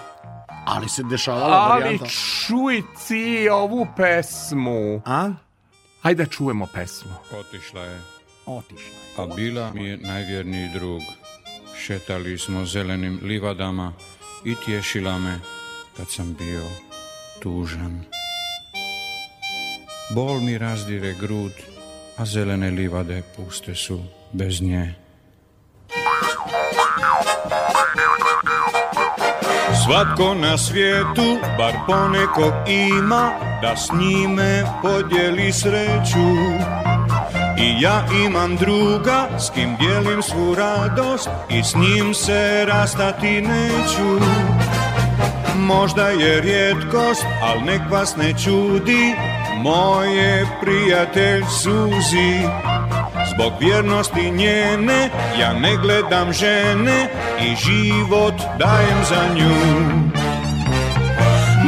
Ali 0.66 0.90
se 0.90 1.04
dešavala 1.04 1.56
Ali 1.58 1.82
varijanta. 1.84 2.04
Ali 2.04 2.12
čuj 2.14 2.82
ti 3.08 3.50
ovu 3.52 3.88
pesmu. 3.98 5.02
A? 5.06 5.30
Hajde 6.02 6.24
da 6.24 6.30
čujemo 6.30 6.68
pesmu. 6.74 7.12
Otišla 7.40 7.82
je. 7.84 8.00
Otišla 8.46 9.02
je. 9.18 9.32
A 9.32 9.36
bila 9.36 9.72
mi 9.74 9.86
je 9.86 9.98
najvjerniji 9.98 10.70
drug. 10.74 11.02
Šetali 11.86 12.38
smo 12.38 12.66
zelenim 12.66 13.20
livadama 13.24 13.94
i 14.46 14.56
tješila 14.66 15.20
me 15.20 15.40
kad 15.98 16.10
sam 16.10 16.34
bio 16.34 16.64
tužan. 17.40 18.04
Bol 20.16 20.40
mi 20.40 20.58
razdire 20.58 21.16
grud, 21.22 21.52
a 22.18 22.26
zelene 22.26 22.72
livade 22.72 23.24
puste 23.36 23.76
su 23.76 24.00
bez 24.32 24.62
nje. 24.62 24.94
Svatko 29.86 30.34
na 30.34 30.58
svijetu, 30.58 31.38
bar 31.58 31.74
ponekog 31.88 32.54
ima, 32.68 33.32
da 33.62 33.78
s 33.78 33.90
njime 33.94 34.64
podijeli 34.82 35.52
sreću. 35.54 36.91
I 37.62 37.82
ja 37.82 38.06
imam 38.26 38.56
druga 38.56 39.28
s 39.40 39.50
kim 39.50 39.76
dijelim 39.80 40.22
svu 40.22 40.56
radost 40.56 41.30
i 41.50 41.64
s 41.64 41.76
njim 41.76 42.14
se 42.14 42.66
rastati 42.66 43.42
neću. 43.42 44.26
Možda 45.58 46.08
je 46.08 46.42
rijetkost, 46.42 47.26
al 47.42 47.66
nek 47.66 47.82
vas 47.92 48.16
ne 48.16 48.34
čudi 48.34 49.16
Moje 49.64 50.48
prijatelj 50.62 51.44
suzi. 51.44 52.42
Zbog 53.34 53.54
vjernosti 53.60 54.32
njene 54.32 55.10
ja 55.40 55.54
ne 55.54 55.78
gledam 55.78 56.34
žene 56.34 57.08
I 57.42 57.56
život 57.56 58.34
dajem 58.60 59.04
za 59.10 59.34
nju 59.36 60.21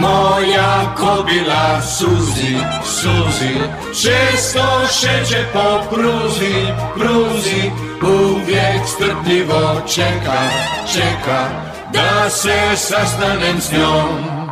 moja 0.04 0.96
kobila 0.98 1.82
suzi, 1.82 2.58
suzi 2.84 3.56
Često 4.02 4.88
šeće 5.00 5.46
po 5.54 5.96
pruzi, 5.96 6.56
pruzi 6.96 7.72
Uvijek 8.02 8.88
strpljivo 8.96 9.82
čeka, 9.96 10.42
čeka 10.94 11.50
Da 11.94 12.30
se 12.30 12.76
sastanem 12.76 13.62
s 13.62 13.72
njom. 13.72 14.44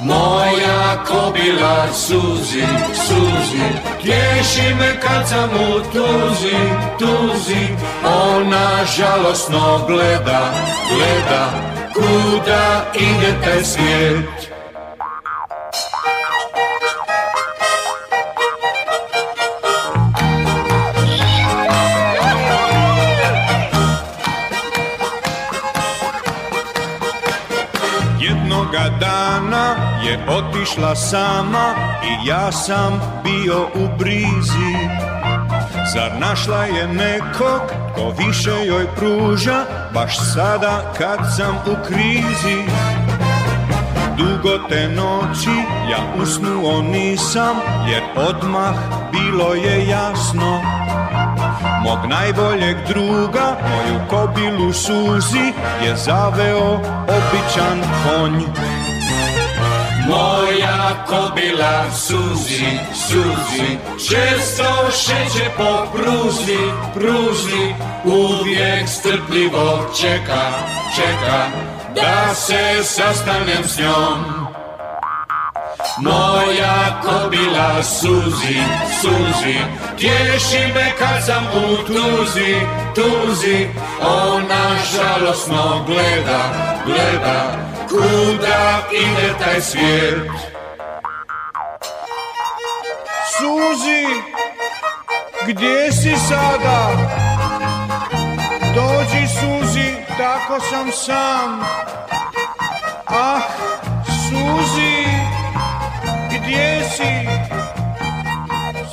Moja 0.00 1.04
kobila 1.08 1.92
suzi, 1.92 2.64
suzi 2.94 3.62
Tješi 4.02 4.74
me 4.74 5.00
kad 5.00 5.28
sam 5.28 5.50
u 5.50 5.80
tuzi, 5.92 6.56
tuzi 6.98 7.66
Ona 8.04 8.84
žalosno 8.96 9.84
gleda, 9.88 10.52
gleda 10.94 11.79
Kuda 11.94 12.92
ide 12.94 13.32
taj 13.44 13.64
svijet? 13.64 14.52
Jednoga 28.20 28.90
dana 29.00 29.76
je 30.04 30.18
otišla 30.28 30.96
sama 30.96 31.74
i 32.04 32.28
ja 32.28 32.52
sam 32.52 33.20
bio 33.24 33.62
u 33.74 33.98
brizi 33.98 35.09
Zar 35.94 36.12
našla 36.20 36.64
je 36.64 36.88
nekog 36.88 37.60
ko 37.94 38.14
više 38.18 38.66
joj 38.66 38.86
pruža 38.96 39.64
Baš 39.94 40.18
sada 40.34 40.92
kad 40.98 41.18
sam 41.36 41.56
u 41.56 41.86
krizi? 41.86 42.56
Dugo 44.16 44.68
te 44.68 44.88
noći 44.88 45.56
ja 45.90 46.22
usnuo 46.22 46.82
nisam 46.82 47.56
Jer 47.88 48.02
odmah 48.16 48.74
bilo 49.12 49.54
je 49.54 49.88
jasno. 49.88 50.60
Mog 51.82 51.98
najboljeg 52.08 52.76
druga, 52.88 53.56
moju 53.70 54.00
kobilu 54.10 54.72
suzi 54.72 55.52
Je 55.84 55.96
zaveo 55.96 56.74
običan 57.08 57.80
konj 58.04 58.44
Moja 60.10 61.04
kobila 61.06 61.90
suzi, 61.92 62.66
suzi 62.94 63.78
Često 64.08 64.90
šeće 64.90 65.50
po 65.56 65.86
pruzi, 65.92 66.58
pruzi 66.94 67.74
Uvijek 68.04 68.88
strpljivo 68.88 69.90
čeka, 70.00 70.42
čeka 70.96 71.46
Da 71.94 72.34
se 72.34 72.84
sastanem 72.84 73.64
s 73.64 73.78
njom 73.78 74.24
Moja 75.98 77.00
kobila 77.02 77.82
suzi, 77.82 78.58
suzi 79.00 79.58
Tješi 79.98 80.72
me 80.74 80.92
kad 80.98 81.26
sam 81.26 81.44
u 81.44 81.76
tuzi, 81.86 82.54
tuzi 82.94 83.66
Ona 84.00 84.76
žalosno 84.92 85.84
gleda, 85.86 86.42
gleda 86.86 87.69
Kuda 87.90 88.86
ide 88.92 89.34
taj 89.38 89.60
svijet 89.60 90.30
Suzi, 93.36 94.06
gdje 95.48 95.92
si 95.92 96.14
sada? 96.28 96.88
Dođi 98.74 99.26
Suzi, 99.28 99.94
tako 100.18 100.60
sam 100.70 100.90
sam 100.92 101.60
Ah, 103.06 103.40
Suzi, 104.06 105.04
gdje 106.28 106.82
si? 106.96 107.28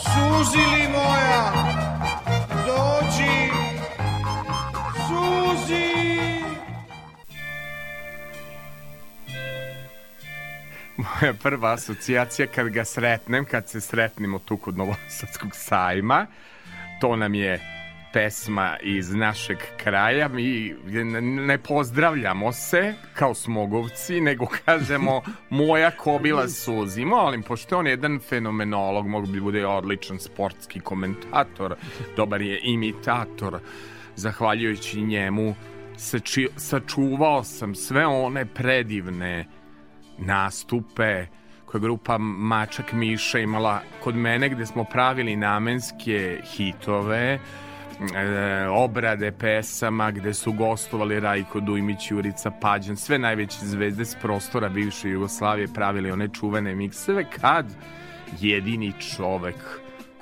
Suzi 0.03 0.57
li 0.57 0.87
moja, 0.87 1.66
Moja 11.07 11.33
prva 11.33 11.73
asocijacija 11.73 12.47
kad 12.47 12.69
ga 12.69 12.85
sretnem, 12.85 13.45
kad 13.45 13.69
se 13.69 13.81
sretnemo 13.81 14.39
tu 14.39 14.57
kod 14.57 14.77
Novosadskog 14.77 15.49
sajma, 15.53 16.25
to 17.01 17.15
nam 17.15 17.33
je 17.33 17.61
pesma 18.13 18.77
iz 18.81 19.13
našeg 19.13 19.57
kraja. 19.77 20.27
Mi 20.27 20.75
ne 21.21 21.57
pozdravljamo 21.57 22.51
se 22.51 22.93
kao 23.13 23.33
smogovci, 23.33 24.21
nego 24.21 24.47
kažemo 24.65 25.21
moja 25.49 25.91
kobila 25.91 26.47
suzi. 26.47 27.05
Molim, 27.05 27.43
pošto 27.43 27.75
je 27.75 27.79
on 27.79 27.87
jedan 27.87 28.19
fenomenolog, 28.19 29.07
mogu 29.07 29.27
bi 29.27 29.41
bude 29.41 29.65
odličan 29.65 30.19
sportski 30.19 30.79
komentator, 30.79 31.75
dobar 32.15 32.41
je 32.41 32.59
imitator, 32.63 33.59
zahvaljujući 34.15 35.01
njemu 35.01 35.55
sači, 35.97 36.49
sačuvao 36.57 37.43
sam 37.43 37.75
sve 37.75 38.05
one 38.05 38.45
predivne 38.45 39.45
nastupe 40.17 41.25
koje 41.65 41.81
grupa 41.81 42.17
Mačak 42.17 42.93
Miša 42.93 43.39
imala 43.39 43.81
kod 44.03 44.15
mene 44.15 44.49
gde 44.49 44.65
smo 44.65 44.83
pravili 44.83 45.35
namenske 45.35 46.41
hitove 46.55 47.39
e, 48.15 48.67
obrade 48.67 49.31
pesama 49.31 50.11
gde 50.11 50.33
su 50.33 50.51
gostovali 50.51 51.19
Rajko 51.19 51.59
Dujmić, 51.59 52.11
Jurica 52.11 52.51
Pađan, 52.51 52.97
sve 52.97 53.19
najveće 53.19 53.57
zvezde 53.61 54.05
s 54.05 54.15
prostora 54.21 54.69
bivše 54.69 55.09
Jugoslavije 55.09 55.67
pravili 55.73 56.11
one 56.11 56.27
čuvene 56.33 56.75
mikseve 56.75 57.25
kad 57.41 57.65
jedini 58.39 58.93
čovek 59.15 59.55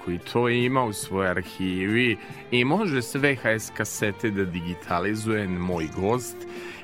koji 0.06 0.18
to 0.20 0.50
ima 0.50 0.84
u 0.84 0.94
svojoj 0.94 1.30
arhivi 1.30 2.18
i 2.52 2.66
može 2.66 3.02
sve 3.02 3.34
VHS 3.34 3.72
kasete 3.78 4.32
da 4.32 4.46
digitalizuje 4.46 5.48
moj 5.48 5.88
gost 5.98 6.38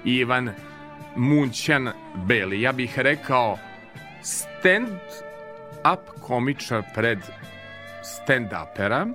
Ivan 0.04 0.50
Munćan 1.16 1.90
Beli. 2.16 2.62
Ja 2.62 2.72
bih 2.72 3.00
rekao 3.00 3.58
stand-up 4.24 6.00
komičar 6.22 6.84
pred 6.96 7.20
stand-upera 8.04 9.14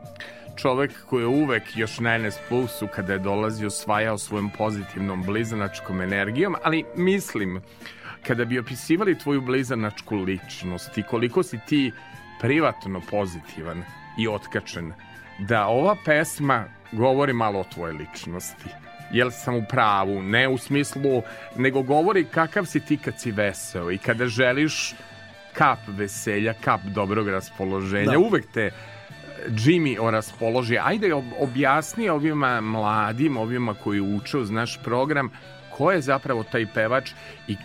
čovek 0.57 0.91
koji 1.07 1.23
je 1.23 1.27
uvek 1.27 1.63
još 1.77 2.01
na 2.01 2.19
NS 2.19 2.37
Plusu 2.49 2.89
kada 2.95 3.13
je 3.13 3.19
dolazio 3.19 3.67
osvajao 3.67 4.19
svojom 4.19 4.51
pozitivnom 4.59 5.23
blizanačkom 5.23 6.01
energijom, 6.01 6.55
ali 6.63 6.85
mislim 6.97 7.63
kada 8.27 8.45
bi 8.45 8.59
opisivali 8.59 9.19
tvoju 9.19 9.41
blizanačku 9.41 10.17
ličnost 10.17 10.99
i 10.99 11.03
koliko 11.03 11.43
si 11.43 11.59
ti 11.69 11.93
privatno 12.41 13.01
pozitivan 13.11 13.85
i 14.19 14.29
otkačen, 14.29 14.93
da 15.39 15.67
ova 15.67 15.97
pesma 16.05 16.65
govori 16.93 17.33
malo 17.33 17.61
o 17.61 17.65
tvojoj 17.75 17.93
ličnosti. 17.93 18.86
Jel 19.17 19.31
sam 19.31 19.55
u 19.55 19.65
pravu? 19.69 20.23
Ne 20.23 20.49
u 20.49 20.59
smislu, 20.59 21.23
nego 21.57 21.83
govori 21.83 22.25
kakav 22.25 22.65
si 22.65 22.81
ti 22.81 22.97
kad 22.97 23.21
si 23.21 23.31
veseo 23.33 23.91
i 23.91 23.99
kada 23.99 24.27
želiš 24.27 24.95
kap 25.53 25.79
veselja, 25.89 26.55
kap 26.61 26.81
dobrog 26.81 27.29
raspoloženja. 27.29 28.13
Da. 28.13 28.19
Uvek 28.19 28.47
te 28.55 28.71
Jimmy 29.49 29.97
o 30.01 30.11
raspoloži. 30.11 30.79
Ajde 30.83 31.15
objasni 31.41 32.09
ovima 32.09 32.61
mladim, 32.61 33.37
ovima 33.37 33.75
koji 33.75 34.01
uče 34.01 34.39
uz 34.39 34.51
naš 34.51 34.79
program, 34.85 35.31
ko 35.71 35.93
je 35.93 36.01
zapravo 36.01 36.45
taj 36.45 36.67
pevač 36.75 37.11
i 37.49 37.57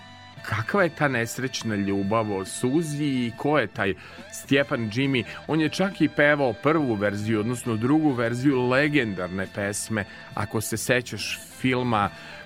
kakva 0.45 0.83
je 0.83 0.89
ta 0.89 1.07
nesrećna 1.07 1.75
ljubav 1.75 2.33
o 2.33 2.45
Suzi 2.45 3.05
i 3.05 3.31
ko 3.37 3.59
je 3.59 3.67
taj 3.67 3.93
Stjepan 4.31 4.89
Jimmy. 4.89 5.23
On 5.47 5.61
je 5.61 5.69
čak 5.69 6.01
i 6.01 6.09
pevao 6.09 6.53
prvu 6.53 6.93
verziju, 6.93 7.39
odnosno 7.39 7.75
drugu 7.75 8.11
verziju 8.11 8.69
legendarne 8.69 9.47
pesme. 9.55 10.05
Ako 10.33 10.61
se 10.61 10.77
sećaš 10.77 11.39
filma 11.59 12.09
Mm, 12.09 12.40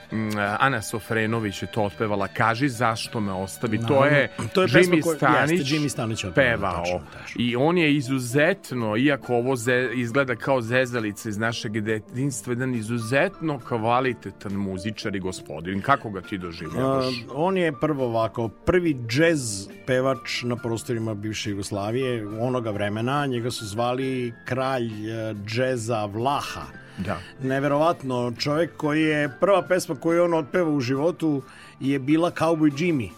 Ana 0.59 0.81
Sofrenović 0.81 1.61
je 1.61 1.71
to 1.71 1.83
otpevala 1.83 2.27
Kaži 2.27 2.69
zašto 2.69 3.19
me 3.19 3.31
ostavi. 3.31 3.77
No, 3.77 3.87
to 3.87 4.05
je, 4.05 4.29
to 4.53 4.61
je 4.61 4.67
Jimmy, 4.67 5.01
ko, 5.01 5.13
Stanić 5.13 5.59
jeste, 5.59 5.75
Jimmy 5.75 5.89
Stanić 5.89 6.25
pevao 6.35 6.83
tačno, 6.83 6.99
tačno. 7.13 7.41
i 7.41 7.55
on 7.55 7.77
je 7.77 7.95
izuzetno 7.95 8.97
iako 8.97 9.35
ovo 9.35 9.55
ze, 9.55 9.89
izgleda 9.93 10.35
kao 10.35 10.61
zezalica 10.61 11.29
iz 11.29 11.37
našeg 11.37 11.81
detinjstva 11.81 12.53
jedan 12.53 12.75
izuzetno 12.75 13.59
kvalitetan 13.59 14.53
muzičar 14.53 15.15
i 15.15 15.19
gospodin. 15.19 15.81
Kako 15.81 16.09
ga 16.09 16.21
ti 16.21 16.37
doživljavaš? 16.37 17.05
Uh, 17.05 17.31
on 17.33 17.57
je 17.57 17.79
prvo 17.79 18.05
ovako 18.05 18.47
prvi 18.47 18.97
džez 19.07 19.67
pevač 19.87 20.43
na 20.43 20.55
prostorima 20.55 21.13
bivše 21.13 21.49
Jugoslavije 21.49 22.27
onoga 22.39 22.71
vremena. 22.71 23.25
Njega 23.25 23.51
su 23.51 23.65
zvali 23.65 24.33
kralj 24.45 24.85
uh, 24.85 25.37
džeza 25.45 26.05
Vlaha 26.05 26.84
Da. 26.97 27.19
Neverovatno, 27.43 28.33
čovjek 28.39 28.77
koji 28.77 29.01
je 29.01 29.29
prva 29.39 29.61
pesma 29.61 29.95
koju 29.95 30.23
on 30.23 30.33
otpeva 30.33 30.69
u 30.69 30.81
životu 30.81 31.41
je 31.79 31.99
bila 31.99 32.31
Cowboy 32.31 32.71
Jimmy. 32.71 33.09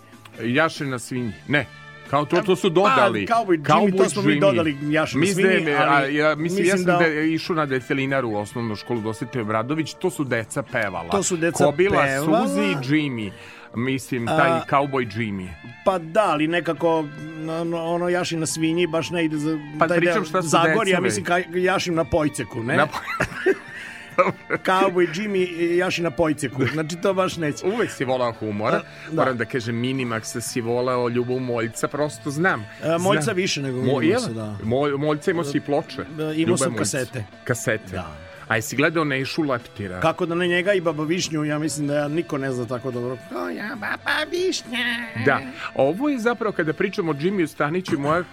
Jaše 0.44 0.86
na 0.86 1.00
svinji. 1.00 1.34
Ne, 1.48 1.66
kao 2.10 2.26
to, 2.26 2.42
to 2.42 2.56
su 2.56 2.70
dodali. 2.70 3.26
Pa, 3.26 3.34
Cowboy, 3.34 3.64
Cowboy 3.64 3.92
Jimmy, 3.92 3.98
to 3.98 4.10
smo 4.10 4.22
Jimmy. 4.22 4.34
mi 4.34 4.40
dodali 4.40 4.78
Jaše 4.90 5.18
na 5.18 5.26
svinji. 5.26 5.74
Ali, 5.74 6.16
ja, 6.16 6.36
mislim, 6.36 6.44
mislim 6.44 6.66
ja 6.66 6.78
sam 6.78 6.86
da... 6.86 6.98
da 6.98 7.08
išao 7.08 7.56
na 7.56 7.66
decelinaru 7.66 8.30
u 8.30 8.36
osnovnu 8.36 8.76
školu 8.76 9.02
Dosite 9.02 9.42
Obradović, 9.42 9.94
to 9.94 10.10
su 10.10 10.24
deca 10.24 10.64
pevala. 10.64 11.10
To 11.10 11.24
su 11.24 11.38
deca 11.38 11.66
Kobila, 11.66 12.04
pevala. 12.04 12.48
Suzi 12.48 12.62
i 12.62 12.76
Jimmy. 12.76 13.32
Mislim, 13.76 14.26
taj 14.26 14.50
A, 14.52 14.62
cowboy 14.70 15.18
Jimmy. 15.18 15.48
Pa 15.86 15.98
da, 15.98 16.24
ali 16.24 16.48
nekako 16.48 17.06
ono, 17.50 17.84
ono 17.84 18.10
jašim 18.10 18.40
na 18.40 18.46
svinji 18.46 18.88
baš 18.88 19.10
ne 19.10 19.26
ide 19.26 19.38
za 19.38 19.60
pa, 19.80 19.88
taj 19.88 19.98
pričam 19.98 20.26
šta 20.26 20.42
su 20.42 20.48
Zagorja, 20.48 21.02
mislim 21.02 21.26
ka, 21.26 21.38
jašim 21.56 21.96
na 21.96 22.04
pojceku, 22.04 22.64
ne? 22.64 22.78
Na 22.78 22.88
poj... 24.18 24.58
Cowboy 24.66 25.08
Jimmy 25.16 25.48
i 25.60 25.78
Jaši 25.78 26.02
na 26.02 26.12
pojceku. 26.12 26.66
Znači, 26.74 26.96
to 27.02 27.14
baš 27.14 27.38
neće. 27.38 27.66
Uvek 27.66 27.92
si 27.92 28.06
volao 28.06 28.32
humor. 28.32 28.72
Da. 28.72 28.82
Moram 29.12 29.38
da 29.38 29.46
kažem, 29.46 29.76
Minimax 29.76 30.42
si 30.42 30.62
volao 30.62 31.10
Ljubav 31.10 31.40
Moljca, 31.40 31.88
prosto 31.88 32.32
znam. 32.32 32.66
E, 32.84 32.98
Moljca 33.00 33.22
Znam. 33.22 33.36
više 33.36 33.62
nego 33.62 33.82
Mo, 33.82 33.94
Minimaxa, 34.00 34.34
da. 34.34 34.58
Mo, 34.64 34.98
Moljca 34.98 35.32
imao 35.32 35.44
si 35.44 35.58
i 35.58 35.62
ploče. 35.62 36.06
Imao 36.36 36.58
sam 36.58 36.72
Moljca. 36.72 36.80
kasete. 36.80 37.24
Kasete. 37.44 37.92
Da. 37.92 38.18
A 38.48 38.56
jesi 38.56 38.76
gledao 38.76 39.04
Nešu 39.04 39.42
Leptira? 39.44 40.00
Kako 40.00 40.26
da 40.26 40.36
na 40.36 40.46
njega 40.46 40.74
i 40.74 40.82
Baba 40.82 41.04
Višnju, 41.04 41.44
ja 41.44 41.60
mislim 41.60 41.88
da 41.88 41.96
ja 41.96 42.08
niko 42.08 42.38
ne 42.38 42.52
zna 42.52 42.66
tako 42.66 42.92
dobro. 42.92 43.18
Kao 43.30 43.50
ja, 43.50 43.70
Baba 43.70 44.32
Višnja. 44.32 44.78
Da. 45.26 45.40
Ovo 45.76 46.10
je 46.10 46.20
zapravo 46.20 46.52
kada 46.52 46.74
pričamo 46.74 47.12
o 47.12 47.16
Jimmyu 47.16 47.48
Staniću 47.48 47.96
i 47.96 47.98
moja 47.98 48.24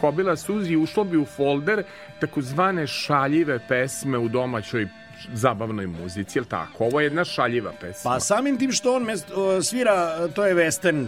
kobila 0.00 0.36
Suzi 0.36 0.76
ušlo 0.76 1.04
bi 1.04 1.16
u 1.16 1.24
folder 1.24 1.82
takozvane 2.20 2.86
šaljive 2.86 3.58
pesme 3.68 4.18
u 4.18 4.28
domaćoj 4.28 4.88
zabavnoj 5.32 5.86
muzici, 5.88 6.38
jel 6.38 6.44
tako? 6.44 6.84
Ovo 6.84 7.00
je 7.00 7.06
jedna 7.06 7.24
šaljiva 7.24 7.72
pesma. 7.72 8.10
Pa 8.10 8.20
samim 8.20 8.58
tim 8.58 8.72
što 8.72 8.94
on 8.94 9.02
mest, 9.02 9.26
o, 9.30 9.62
svira, 9.62 9.94
to 10.28 10.46
je 10.46 10.54
western, 10.56 11.06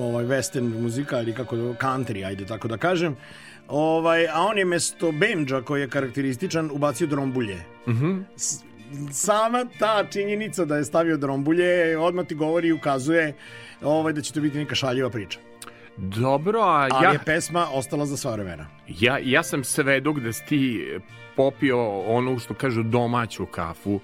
ovaj 0.00 0.24
western 0.24 0.80
muzika 0.80 1.20
ili 1.20 1.34
kako 1.34 1.56
country, 1.56 2.26
ajde 2.26 2.46
tako 2.46 2.68
da 2.68 2.76
kažem. 2.76 3.16
Ovaj, 3.68 4.28
a 4.28 4.40
on 4.40 4.58
je 4.58 4.64
mesto 4.64 5.12
bendža 5.12 5.62
koji 5.62 5.80
je 5.80 5.88
karakterističan 5.88 6.70
ubacio 6.72 7.06
drombulje. 7.06 7.56
S- 8.36 8.60
Sama 9.12 9.64
ta 9.78 10.04
činjenica 10.04 10.64
da 10.64 10.76
je 10.76 10.84
stavio 10.84 11.16
drombulje 11.16 11.98
odmah 11.98 12.26
ti 12.26 12.34
govori 12.34 12.68
i 12.68 12.72
ukazuje 12.72 13.34
ovaj, 13.82 14.12
da 14.12 14.20
će 14.20 14.32
to 14.32 14.40
biti 14.40 14.58
neka 14.58 14.74
šaljiva 14.74 15.10
priča. 15.10 15.38
Dobro, 15.96 16.60
a 16.60 16.88
Ali 16.90 17.04
ja, 17.04 17.12
je 17.12 17.18
pesma 17.18 17.66
ostala 17.72 18.06
za 18.06 18.16
sva 18.16 18.32
vremena. 18.32 18.66
ja, 18.90 19.18
ja 19.18 19.42
sam 19.42 19.64
svedok 19.64 20.18
da 20.18 20.32
si 20.32 20.46
ti 20.46 20.88
popio 21.36 21.98
onu 22.00 22.38
što 22.38 22.54
kažu 22.54 22.82
domaću 22.82 23.46
kafu 23.46 24.00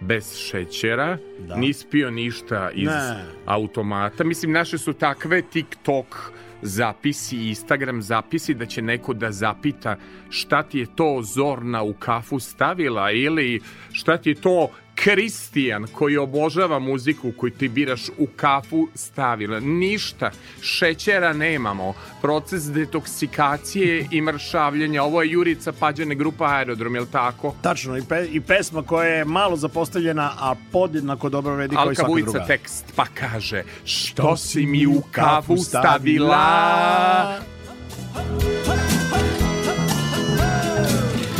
bez 0.00 0.36
šećera, 0.36 1.18
Da. 1.38 1.56
nis 1.56 1.84
pio 1.90 2.10
ništa 2.10 2.70
iz 2.74 2.88
Ne. 2.88 3.24
automata. 3.46 4.24
Mislim, 4.24 4.52
naše 4.52 4.78
su 4.78 4.92
takve 4.92 5.42
TikTok 5.42 6.32
zapisi 6.62 7.48
Instagram 7.48 8.02
zapisi 8.02 8.54
da 8.54 8.66
će 8.66 8.82
neko 8.82 9.14
da 9.14 9.32
zapita 9.32 9.96
šta 10.30 10.62
ti 10.62 10.78
je 10.78 10.86
to 10.96 11.20
Zorna 11.22 11.82
u 11.82 11.92
kafu 11.92 12.38
stavila 12.40 13.10
ili 13.10 13.60
šta 13.92 14.16
ti 14.16 14.30
je 14.30 14.34
to 14.34 14.68
Kristijan 14.94 15.86
koji 15.92 16.16
obožava 16.16 16.78
muziku 16.78 17.32
koju 17.36 17.50
ti 17.50 17.68
biraš 17.68 18.08
u 18.18 18.26
kafu 18.36 18.88
stavila. 18.94 19.60
Ništa. 19.60 20.30
Šećera 20.60 21.32
nemamo. 21.32 21.94
Proces 22.22 22.64
detoksikacije 22.64 24.08
i 24.10 24.20
mršavljenja. 24.20 25.02
Ovo 25.02 25.22
je 25.22 25.30
Jurica 25.30 25.72
Pađane 25.72 26.14
grupa 26.14 26.44
Aerodrom, 26.44 26.94
jel 26.94 27.06
tako? 27.12 27.54
Tačno, 27.62 27.96
i, 27.96 28.02
pe, 28.08 28.26
i 28.32 28.40
pesma 28.40 28.82
koja 28.82 29.08
je 29.08 29.24
malo 29.24 29.56
zapostavljena, 29.56 30.32
a 30.38 30.54
podjednako 30.72 31.28
dobro 31.28 31.54
vredi 31.54 31.74
kao 31.76 31.84
i 31.84 31.88
Alka 31.88 31.94
svaka 31.94 32.10
Vujica 32.10 32.30
druga. 32.30 32.46
tekst 32.46 32.92
pa 32.96 33.06
kaže 33.14 33.62
Što 33.84 34.36
si 34.36 34.66
mi 34.66 34.86
u 34.86 35.02
kafu 35.12 35.56
stavila? 35.56 37.38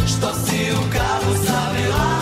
Što 0.07 0.35
si 0.35 0.73
u 0.73 0.83
kavu 0.93 1.35
stavila 1.45 2.14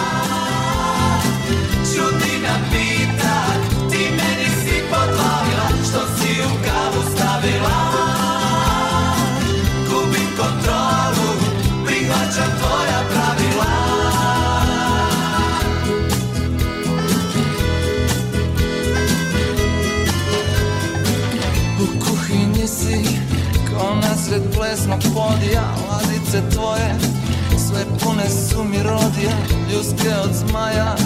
nasred 23.95 24.43
plesnog 24.55 25.01
podija 25.15 25.63
Ladice 25.91 26.51
tvoje 26.55 26.95
Sve 27.69 27.85
pune 28.01 28.29
su 28.29 28.65
mi 28.65 28.83
rodija 28.83 29.37
Ljuske 29.73 30.11
od 30.25 30.31
zmaja. 30.35 30.97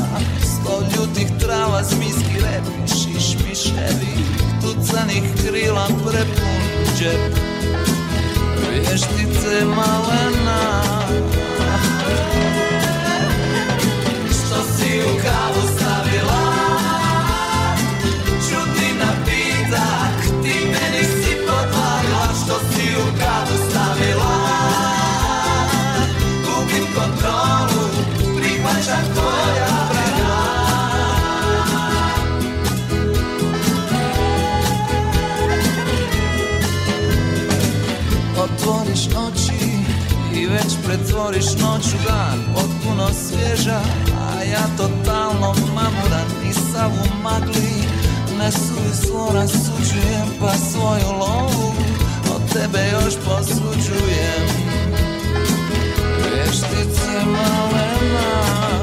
Sto 0.42 0.80
ljutih 0.80 1.26
trava 1.40 1.82
Zmijski 1.82 2.40
rep 2.42 2.64
Šiš 2.88 3.36
miševi 3.48 4.16
Tucanih 4.62 5.22
krila 5.42 5.86
Prepun 5.86 6.66
džep. 6.98 7.36
Vještice 8.70 9.64
malena. 9.64 10.82
Što 14.30 14.62
si 14.62 15.00
u 15.00 15.22
kavu 15.22 15.85
već 40.56 40.72
pretvoriš 40.86 41.44
noć 41.44 41.86
u 41.94 41.98
dan 42.08 42.38
Potpuno 42.54 43.08
svježa, 43.14 43.80
a 44.20 44.42
ja 44.42 44.64
totalno 44.76 45.54
mamuran 45.74 46.28
I 46.50 46.52
sav 46.52 46.90
u 46.90 47.22
magli, 47.22 47.76
nesuvislo 48.38 49.30
rasuđujem 49.34 50.28
Pa 50.40 50.52
svoju 50.54 51.18
lovu 51.18 51.72
od 52.34 52.52
tebe 52.52 52.78
još 52.92 53.14
posuđujem 53.14 54.46
Vještice 56.34 57.10
malena 57.26 58.75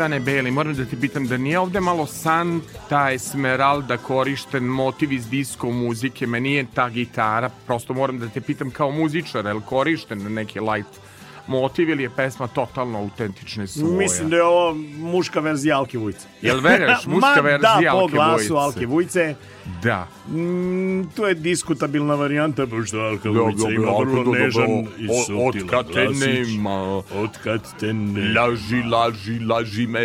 Ivane 0.00 0.20
Beli, 0.20 0.50
moram 0.50 0.74
da 0.74 0.84
ti 0.84 0.96
pitam 1.00 1.26
da 1.26 1.36
nije 1.36 1.58
ovde 1.58 1.80
malo 1.80 2.06
Santa 2.06 3.10
Esmeralda 3.12 3.96
korišten 3.96 4.64
motiv 4.64 5.12
iz 5.12 5.28
disko 5.28 5.70
muzike, 5.70 6.26
meni 6.26 6.48
nije 6.48 6.66
ta 6.74 6.88
gitara, 6.88 7.50
prosto 7.66 7.94
moram 7.94 8.18
da 8.18 8.28
te 8.28 8.40
pitam 8.40 8.70
kao 8.70 8.90
muzičar, 8.90 9.46
je 9.46 9.52
li 9.54 9.60
korišten 9.66 10.34
neki 10.34 10.60
light 10.60 11.00
motiv 11.46 11.90
ili 11.90 12.02
je 12.02 12.10
pesma 12.16 12.46
totalno 12.46 12.98
autentična 12.98 13.64
i 13.64 13.66
svoja? 13.66 13.98
Mislim 13.98 14.30
da 14.30 14.36
je 14.36 14.42
ovo 14.42 14.74
muška 14.98 15.40
verzija 15.40 15.76
Alke 15.76 15.98
Vujce. 15.98 16.28
Jel 16.42 16.60
veruješ, 16.60 17.06
muška 17.14 17.26
Ma 17.26 17.40
verzija 17.40 17.92
da, 17.92 18.00
po 18.00 18.06
glasu 18.06 18.36
Vujice? 18.36 18.54
Alke 18.54 18.86
Vujce. 18.86 19.34
Da. 19.82 20.08
Mm, 20.28 21.02
to 21.16 21.28
je 21.28 21.34
diskutabilna 21.34 22.14
varijanta, 22.14 22.66
pošto 22.66 22.96
Da, 22.96 23.16
da, 23.64 23.70
ima 23.70 23.90
vrlo 24.00 24.32
nežan 24.32 24.70
i 24.98 25.08
O- 25.10 25.24
suptilan 25.26 25.68
otkad 25.68 25.92
te 25.92 26.08
nema. 26.08 26.96
Otkad 27.14 27.78
te 27.80 27.92
ne... 27.92 28.40
Laži, 28.40 28.82
laži, 28.82 29.38
laži 29.38 29.86
me. 29.86 30.00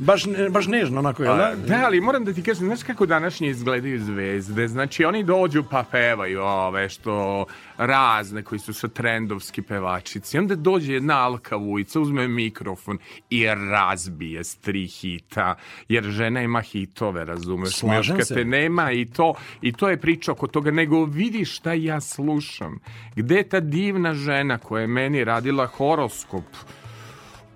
Baš, 0.00 0.22
baš 0.50 0.66
nežno, 0.66 0.98
onako, 0.98 1.22
jel 1.22 1.36
da? 1.36 1.54
Da, 1.66 1.82
ali 1.84 2.00
moram 2.00 2.24
da 2.24 2.32
ti 2.32 2.42
kažem, 2.42 2.66
znaš 2.66 2.82
kako 2.82 3.06
današnje 3.06 3.48
izgledaju 3.50 4.00
zvezde? 4.04 4.68
Znači, 4.68 5.04
oni 5.04 5.24
dođu 5.24 5.64
pa 5.70 5.84
pevaju 5.90 6.40
ove 6.42 6.88
što 6.88 7.44
razne 7.76 8.42
koji 8.42 8.58
su 8.58 8.72
sa 8.74 8.88
trendovski 8.88 9.62
pevačici. 9.62 10.38
Onda 10.38 10.54
dođe 10.54 10.92
jedna 10.92 11.24
Alka 11.24 11.56
Vujica, 11.56 12.00
uzme 12.00 12.28
mikrofon 12.28 12.98
i 13.30 13.46
razbije 13.46 14.44
s 14.44 14.56
tri 14.56 14.86
hita, 14.86 15.54
jer 15.88 16.04
žena 16.04 16.42
ima 16.42 16.60
hitove, 16.60 17.24
razumeš? 17.24 17.74
Slažem 17.76 18.16
Još 18.16 18.18
kad 18.18 18.26
se. 18.28 18.34
te 18.34 18.44
nema 18.44 18.90
i 19.00 19.06
to, 19.06 19.34
i 19.62 19.72
to 19.72 19.88
je 19.88 20.00
priča 20.00 20.32
oko 20.32 20.46
toga, 20.46 20.70
nego 20.70 21.04
vidi 21.04 21.44
šta 21.44 21.72
ja 21.72 22.00
slušam. 22.00 22.78
Gde 23.16 23.36
je 23.36 23.48
ta 23.48 23.60
divna 23.60 24.14
žena 24.14 24.58
koja 24.58 24.80
je 24.80 24.86
meni 24.86 25.24
radila 25.24 25.66
horoskop 25.66 26.44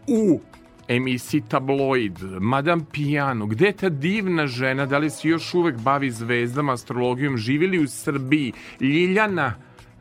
u 0.07 0.41
emisiji 0.89 1.43
Tabloid, 1.49 2.19
Madame 2.41 2.83
Piano, 2.93 3.47
gde 3.47 3.67
je 3.67 3.73
ta 3.73 3.89
divna 3.89 4.47
žena, 4.47 4.87
da 4.87 4.99
li 4.99 5.11
se 5.11 5.29
još 5.29 5.55
uvek 5.55 5.77
bavi 5.77 6.11
zvezdama, 6.11 6.73
astrologijom, 6.73 7.37
živili 7.37 7.79
u 7.79 7.89
Srbiji, 7.89 8.53
Ljiljana 8.81 9.55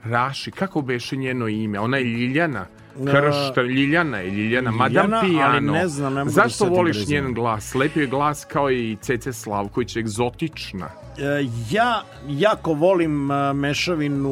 Raši, 0.04 0.52
kako 0.52 0.82
beše 0.82 1.16
njeno 1.16 1.48
ime? 1.48 1.80
Ona 1.80 1.98
je 1.98 2.04
Ljiljana. 2.04 2.66
Kršta, 3.06 3.62
Ljiljana 3.62 4.18
je 4.18 4.32
Ljiljana, 4.32 4.72
Madame 4.72 5.22
Piano. 5.22 5.44
Ali 5.44 5.62
ne 5.62 5.88
znam, 5.88 6.14
ne 6.14 6.20
mogu 6.20 6.32
Zašto 6.32 6.66
da 6.66 6.70
se 6.72 6.78
voliš 6.78 7.08
njen 7.08 7.34
glas? 7.34 7.76
Lepi 7.76 8.00
je 8.00 8.08
glas 8.08 8.46
kao 8.46 8.72
i 8.72 8.98
Cece 9.02 9.34
Slavković, 9.34 9.96
egzotična. 9.96 10.90
E, 11.22 11.24
ja 11.72 12.02
jako 12.30 12.74
volim 12.74 13.32
e, 13.32 13.54
mešavinu, 13.54 14.30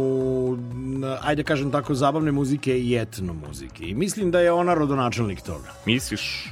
n- 0.73 1.17
ajde 1.21 1.43
kažem 1.43 1.71
tako, 1.71 1.93
zabavne 1.93 2.31
muzike 2.31 2.79
i 2.79 2.95
etno 2.95 3.33
muzike. 3.39 3.85
I 3.85 3.93
mislim 3.93 4.31
da 4.31 4.39
je 4.39 4.51
ona 4.51 4.73
rodonačelnik 4.73 5.41
toga. 5.41 5.69
Misliš? 5.85 6.45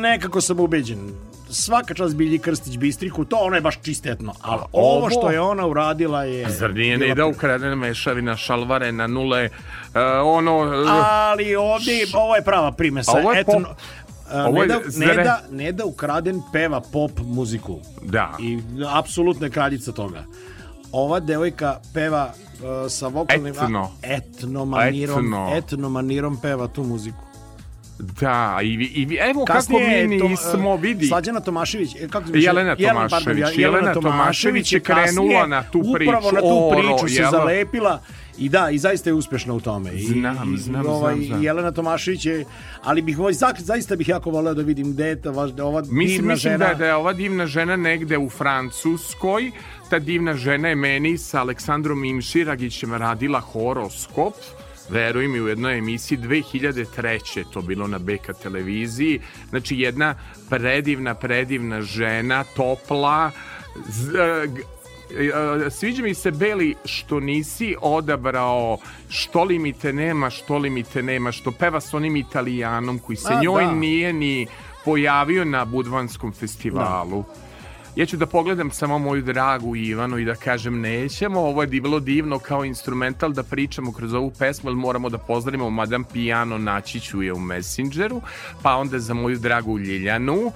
Nekako 0.00 0.40
sam 0.40 0.60
ubeđen. 0.60 0.98
Svaka 1.50 1.94
čast 1.94 2.16
Bilji 2.16 2.38
Krstić 2.38 2.76
Bistriku, 2.76 3.24
to 3.24 3.36
ono 3.36 3.56
je 3.56 3.60
baš 3.60 3.82
čist 3.82 4.06
etno. 4.06 4.34
Ali 4.40 4.60
ovo 4.72 4.96
ovo- 4.96 5.10
što 5.10 5.30
je 5.30 5.40
ona 5.40 5.66
uradila 5.66 6.24
je... 6.24 6.50
Zar 6.50 6.74
nije 6.74 6.90
ne 6.92 6.98
bila 6.98 7.12
ide 7.12 7.24
ukradena 7.24 7.74
mešavina, 7.74 8.36
šalvare 8.36 8.92
na 8.92 9.06
nule, 9.06 9.44
uh, 9.44 9.94
ono... 10.24 10.52
Ali 10.90 11.56
ovdje, 11.56 12.06
ovo 12.14 12.36
je 12.36 12.42
prava 12.42 12.72
primesa. 12.72 13.10
Ovo 13.12 13.32
je 13.32 13.40
etno, 13.40 13.52
pop. 13.54 13.76
Ovo 14.34 14.62
je 14.62 14.68
ne, 14.68 14.74
da, 14.74 14.80
ne, 14.84 14.90
zre- 14.90 15.24
da, 15.24 15.42
ne 15.50 15.72
da 15.72 15.84
ukraden 15.84 16.42
peva 16.52 16.80
pop 16.80 17.10
muziku. 17.24 17.78
Da. 18.02 18.36
I 18.40 18.58
apsolutno 18.88 19.46
je 19.46 19.50
kraljica 19.50 19.92
toga. 19.92 20.24
Ova 20.92 21.20
devojka 21.20 21.80
peva 21.94 22.32
uh, 22.34 22.90
sa 22.90 23.06
vokalnim... 23.08 23.54
Etno. 23.54 23.90
etno 24.02 24.64
manirom, 24.64 25.26
Etno. 25.26 25.50
etno 25.56 25.88
manirom 25.88 26.38
peva 26.42 26.68
tu 26.68 26.84
muziku. 26.84 27.32
Da, 27.98 28.58
i, 28.62 28.66
i 28.66 29.18
evo 29.20 29.44
kako 29.44 29.58
Kasnije 29.58 30.06
mi 30.06 30.14
je 30.14 30.20
to, 30.20 30.28
nismo, 30.28 30.74
uh, 30.74 30.80
vidi. 30.80 31.06
Slađana 31.06 31.40
Tomašević, 31.40 31.94
e, 31.94 32.08
kako 32.08 32.26
zove? 32.26 32.40
Jelena 32.40 32.76
Jelena, 32.78 33.08
pardon, 33.08 33.34
Tomašević. 33.34 33.58
Jelena 33.58 33.94
Tomašević 33.94 34.72
je 34.72 34.80
krenula 34.80 35.46
na 35.46 35.62
tu 35.62 35.82
priču, 35.94 36.10
Upravo 36.10 36.32
na 36.32 36.40
tu 36.40 36.68
oro, 36.68 36.96
priču 36.96 37.14
se 37.14 37.22
jel? 37.22 37.30
zalepila 37.30 38.00
i 38.42 38.48
da, 38.48 38.70
i 38.70 38.78
zaista 38.78 39.10
je 39.10 39.14
uspešna 39.14 39.54
u 39.54 39.60
tome. 39.60 39.92
I, 39.92 39.98
Znam, 40.00 40.54
i, 40.54 40.58
znam, 40.58 40.86
ovaj, 40.86 41.14
znam, 41.14 41.26
znam. 41.26 41.42
Jelena 41.42 41.72
Tomašević 41.72 42.26
je, 42.26 42.44
ali 42.82 43.02
bih 43.02 43.18
ovaj, 43.18 43.32
za- 43.32 43.54
zaista 43.58 43.96
bih 43.96 44.08
jako 44.08 44.30
voleo 44.30 44.54
da 44.54 44.62
vidim 44.62 44.92
gde 44.92 45.06
je 45.06 45.20
ta, 45.22 45.30
vaš- 45.30 45.60
ova 45.60 45.80
Mislim, 45.82 45.96
divna 46.08 46.32
mislim 46.32 46.52
žena. 46.52 46.66
da, 46.66 46.74
da 46.74 46.86
je 46.86 46.94
ova 46.94 47.12
divna 47.12 47.46
žena 47.46 47.76
negde 47.76 48.18
u 48.18 48.30
Francuskoj. 48.30 49.50
Ta 49.90 49.98
divna 49.98 50.34
žena 50.34 50.68
je 50.68 50.74
meni 50.76 51.18
sa 51.18 51.40
Aleksandrom 51.40 52.04
Imširagićem 52.04 52.94
radila 52.94 53.40
horoskop. 53.42 54.34
Veruj 54.90 55.28
mi, 55.28 55.40
u 55.40 55.48
jednoj 55.48 55.78
emisiji 55.78 56.18
2003. 56.18 57.06
je 57.38 57.44
to 57.52 57.62
bilo 57.62 57.86
na 57.86 57.98
BK 57.98 58.32
televiziji. 58.42 59.20
Znači, 59.50 59.76
jedna 59.76 60.14
predivna, 60.50 61.14
predivna 61.14 61.82
žena, 61.82 62.44
topla, 62.46 63.30
z, 63.88 64.12
sviđa 65.70 66.02
mi 66.02 66.14
se 66.14 66.30
Beli 66.30 66.74
što 66.84 67.20
nisi 67.20 67.76
odabrao 67.80 68.78
što 69.08 69.44
li 69.44 69.58
mi 69.58 69.72
te 69.72 69.92
nema, 69.92 70.30
što 70.30 70.58
li 70.58 70.70
mi 70.70 70.82
te 70.82 71.02
nema, 71.02 71.32
što 71.32 71.52
peva 71.52 71.80
s 71.80 71.94
onim 71.94 72.16
italijanom 72.16 72.98
koji 72.98 73.16
se 73.16 73.34
A, 73.34 73.40
njoj 73.42 73.64
da. 73.64 73.72
nije 73.72 74.12
ni 74.12 74.46
pojavio 74.84 75.44
na 75.44 75.64
Budvanskom 75.64 76.32
festivalu. 76.32 77.24
Ja 77.96 78.06
ću 78.06 78.16
da 78.16 78.26
pogledam 78.26 78.70
samo 78.70 78.98
moju 78.98 79.22
dragu 79.22 79.76
Ivanu 79.76 80.18
i 80.18 80.24
da 80.24 80.34
kažem 80.34 80.80
nećemo, 80.80 81.40
ovo 81.40 81.62
je 81.62 81.66
bilo 81.66 82.00
divno 82.00 82.38
kao 82.38 82.64
instrumental 82.64 83.32
da 83.32 83.42
pričamo 83.42 83.92
kroz 83.92 84.14
ovu 84.14 84.30
pesmu, 84.38 84.70
ali 84.70 84.78
moramo 84.78 85.08
da 85.08 85.18
pozdravimo 85.18 85.70
Madame 85.70 86.04
Piano, 86.12 86.58
naći 86.58 87.00
ću 87.00 87.22
je 87.22 87.32
u 87.32 87.38
Messengeru, 87.38 88.20
pa 88.62 88.76
onda 88.76 88.98
za 88.98 89.14
moju 89.14 89.38
dragu 89.38 89.78
Ljiljanu, 89.78 90.52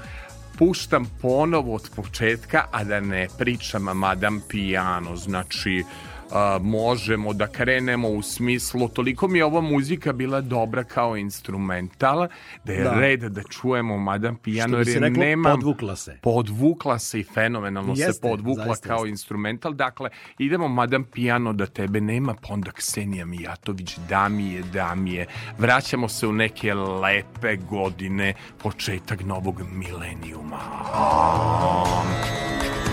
puštam 0.58 1.06
ponovo 1.22 1.74
od 1.74 1.90
početka, 1.96 2.64
a 2.72 2.84
da 2.84 3.00
ne 3.00 3.28
pričam 3.38 3.82
Madame 3.82 4.40
Piano, 4.48 5.16
znači 5.16 5.84
a, 6.32 6.58
možemo 6.62 7.32
da 7.32 7.46
krenemo 7.46 8.08
u 8.08 8.22
smislu, 8.22 8.88
toliko 8.88 9.28
mi 9.28 9.38
je 9.38 9.44
ova 9.44 9.60
muzika 9.60 10.12
bila 10.12 10.40
dobra 10.40 10.84
kao 10.84 11.16
instrumental, 11.16 12.28
da 12.64 12.72
je 12.72 12.84
Da. 12.84 12.90
red 13.00 13.20
da 13.20 13.42
čujemo 13.42 13.98
Madame 13.98 14.36
Piano, 14.42 14.76
jer 14.76 14.86
se 14.86 14.92
je 14.92 15.00
reklo, 15.00 15.22
nemam... 15.24 15.52
podvukla 15.52 15.96
se. 15.96 16.18
Podvukla 16.22 16.98
se 16.98 17.20
i 17.20 17.24
fenomenalno 17.24 17.96
se 17.96 18.02
Jeste, 18.02 18.28
podvukla 18.28 18.64
zaista 18.64 18.88
kao 18.88 18.96
jeste. 18.96 19.08
instrumental. 19.08 19.72
Dakle, 19.72 20.10
idemo 20.38 20.68
Madame 20.68 21.04
Piano 21.12 21.52
da 21.52 21.66
tebe 21.66 22.00
nema, 22.00 22.34
pa 22.34 22.54
onda 22.54 22.70
Ksenija 22.70 23.26
Mijatović, 23.26 23.96
Damije, 24.08 24.62
Damije. 24.62 25.26
Vraćamo 25.58 26.08
se 26.08 26.26
u 26.26 26.32
neke 26.32 26.74
lepe 26.74 27.56
godine, 27.56 28.34
početak 28.62 29.24
novog 29.24 29.62
milenijuma. 29.72 30.60
Oh 30.94 32.85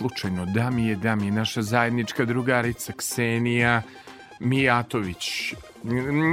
slučajno. 0.00 0.46
Da 0.46 0.70
mi 0.70 0.86
je, 0.86 0.96
da 0.96 1.16
mi 1.16 1.24
je 1.26 1.32
naša 1.32 1.62
zajednička 1.62 2.24
drugarica 2.24 2.92
Ksenija 2.92 3.82
Mijatović. 4.40 5.54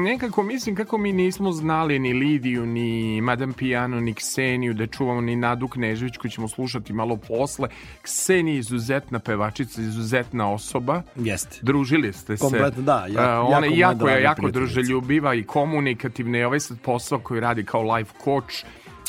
Nekako 0.06 0.44
mislim 0.44 0.76
kako 0.76 0.98
mi 0.98 1.14
nismo 1.14 1.52
znali 1.52 2.00
ni 2.00 2.14
Lidiju, 2.14 2.66
ni 2.66 3.22
Madame 3.22 3.54
Pijano, 3.54 4.00
ni 4.00 4.14
Kseniju, 4.14 4.74
da 4.74 4.88
čuvamo 4.88 5.22
ni 5.22 5.36
Nadu 5.36 5.68
Knežević 5.68 6.18
koju 6.18 6.32
ćemo 6.32 6.48
slušati 6.48 6.94
malo 6.94 7.18
posle. 7.18 7.70
Ksenija 8.02 8.54
je 8.54 8.60
izuzetna 8.60 9.20
pevačica, 9.20 9.82
izuzetna 9.82 10.52
osoba. 10.52 11.02
Jeste. 11.16 11.60
Družili 11.62 12.14
ste 12.14 12.38
se. 12.38 12.42
Kompletno, 12.42 12.82
da, 12.84 13.06
jako- 13.10 13.20
A, 13.22 13.42
Ona 13.42 13.66
je 13.66 13.78
jako 13.78 14.10
jako, 14.10 14.20
jako 14.20 14.52
drželjubiva 14.52 15.34
i 15.36 15.44
komunikativna 15.44 16.38
i 16.38 16.44
ovaj 16.44 16.60
sad 16.60 16.80
posao 16.80 17.20
koji 17.20 17.40
radi 17.40 17.64
kao 17.64 17.96
life 17.96 18.14
coach 18.24 18.56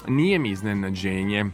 nije 0.09 0.39
mi 0.39 0.51
iznenađenje 0.51 1.45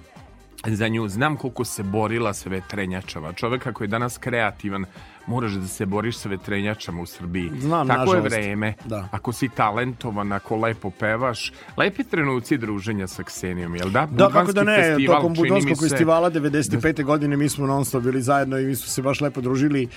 za 0.66 0.88
nju. 0.88 1.08
Znam 1.08 1.36
koliko 1.36 1.64
se 1.64 1.82
borila 1.82 2.34
sa 2.34 2.48
vetrenjačama. 2.48 3.32
Čovek 3.32 3.66
ako 3.66 3.84
je 3.84 3.88
danas 3.88 4.18
kreativan, 4.18 4.84
moraš 5.26 5.52
da 5.52 5.66
se 5.66 5.86
boriš 5.86 6.16
sa 6.16 6.28
vetrenjačama 6.28 7.02
u 7.02 7.06
Srbiji. 7.06 7.50
Znam, 7.58 7.88
Tako 7.88 7.98
nažalost. 8.00 8.14
je 8.16 8.40
vreme. 8.40 8.74
Da. 8.84 9.08
Ako 9.10 9.32
si 9.32 9.48
talentovan, 9.48 10.32
ako 10.32 10.56
lepo 10.56 10.90
pevaš, 10.90 11.52
lepi 11.76 12.04
trenuci 12.04 12.56
druženja 12.58 13.06
sa 13.06 13.22
Ksenijom, 13.22 13.76
jel 13.76 13.90
da? 13.90 14.06
Da, 14.06 14.28
kako 14.28 14.52
da 14.52 14.62
ne, 14.62 14.76
festival, 14.76 15.16
tokom 15.16 15.36
se- 15.76 15.88
festivala 15.88 16.30
95. 16.30 17.04
godine 17.04 17.36
mi 17.36 17.48
smo 17.48 17.66
non 17.66 17.84
stop 17.84 18.02
bili 18.02 18.22
zajedno 18.22 18.58
i 18.58 18.66
mi 18.66 18.76
smo 18.76 18.86
se 18.86 19.02
baš 19.02 19.20
lepo 19.20 19.40
družili, 19.40 19.88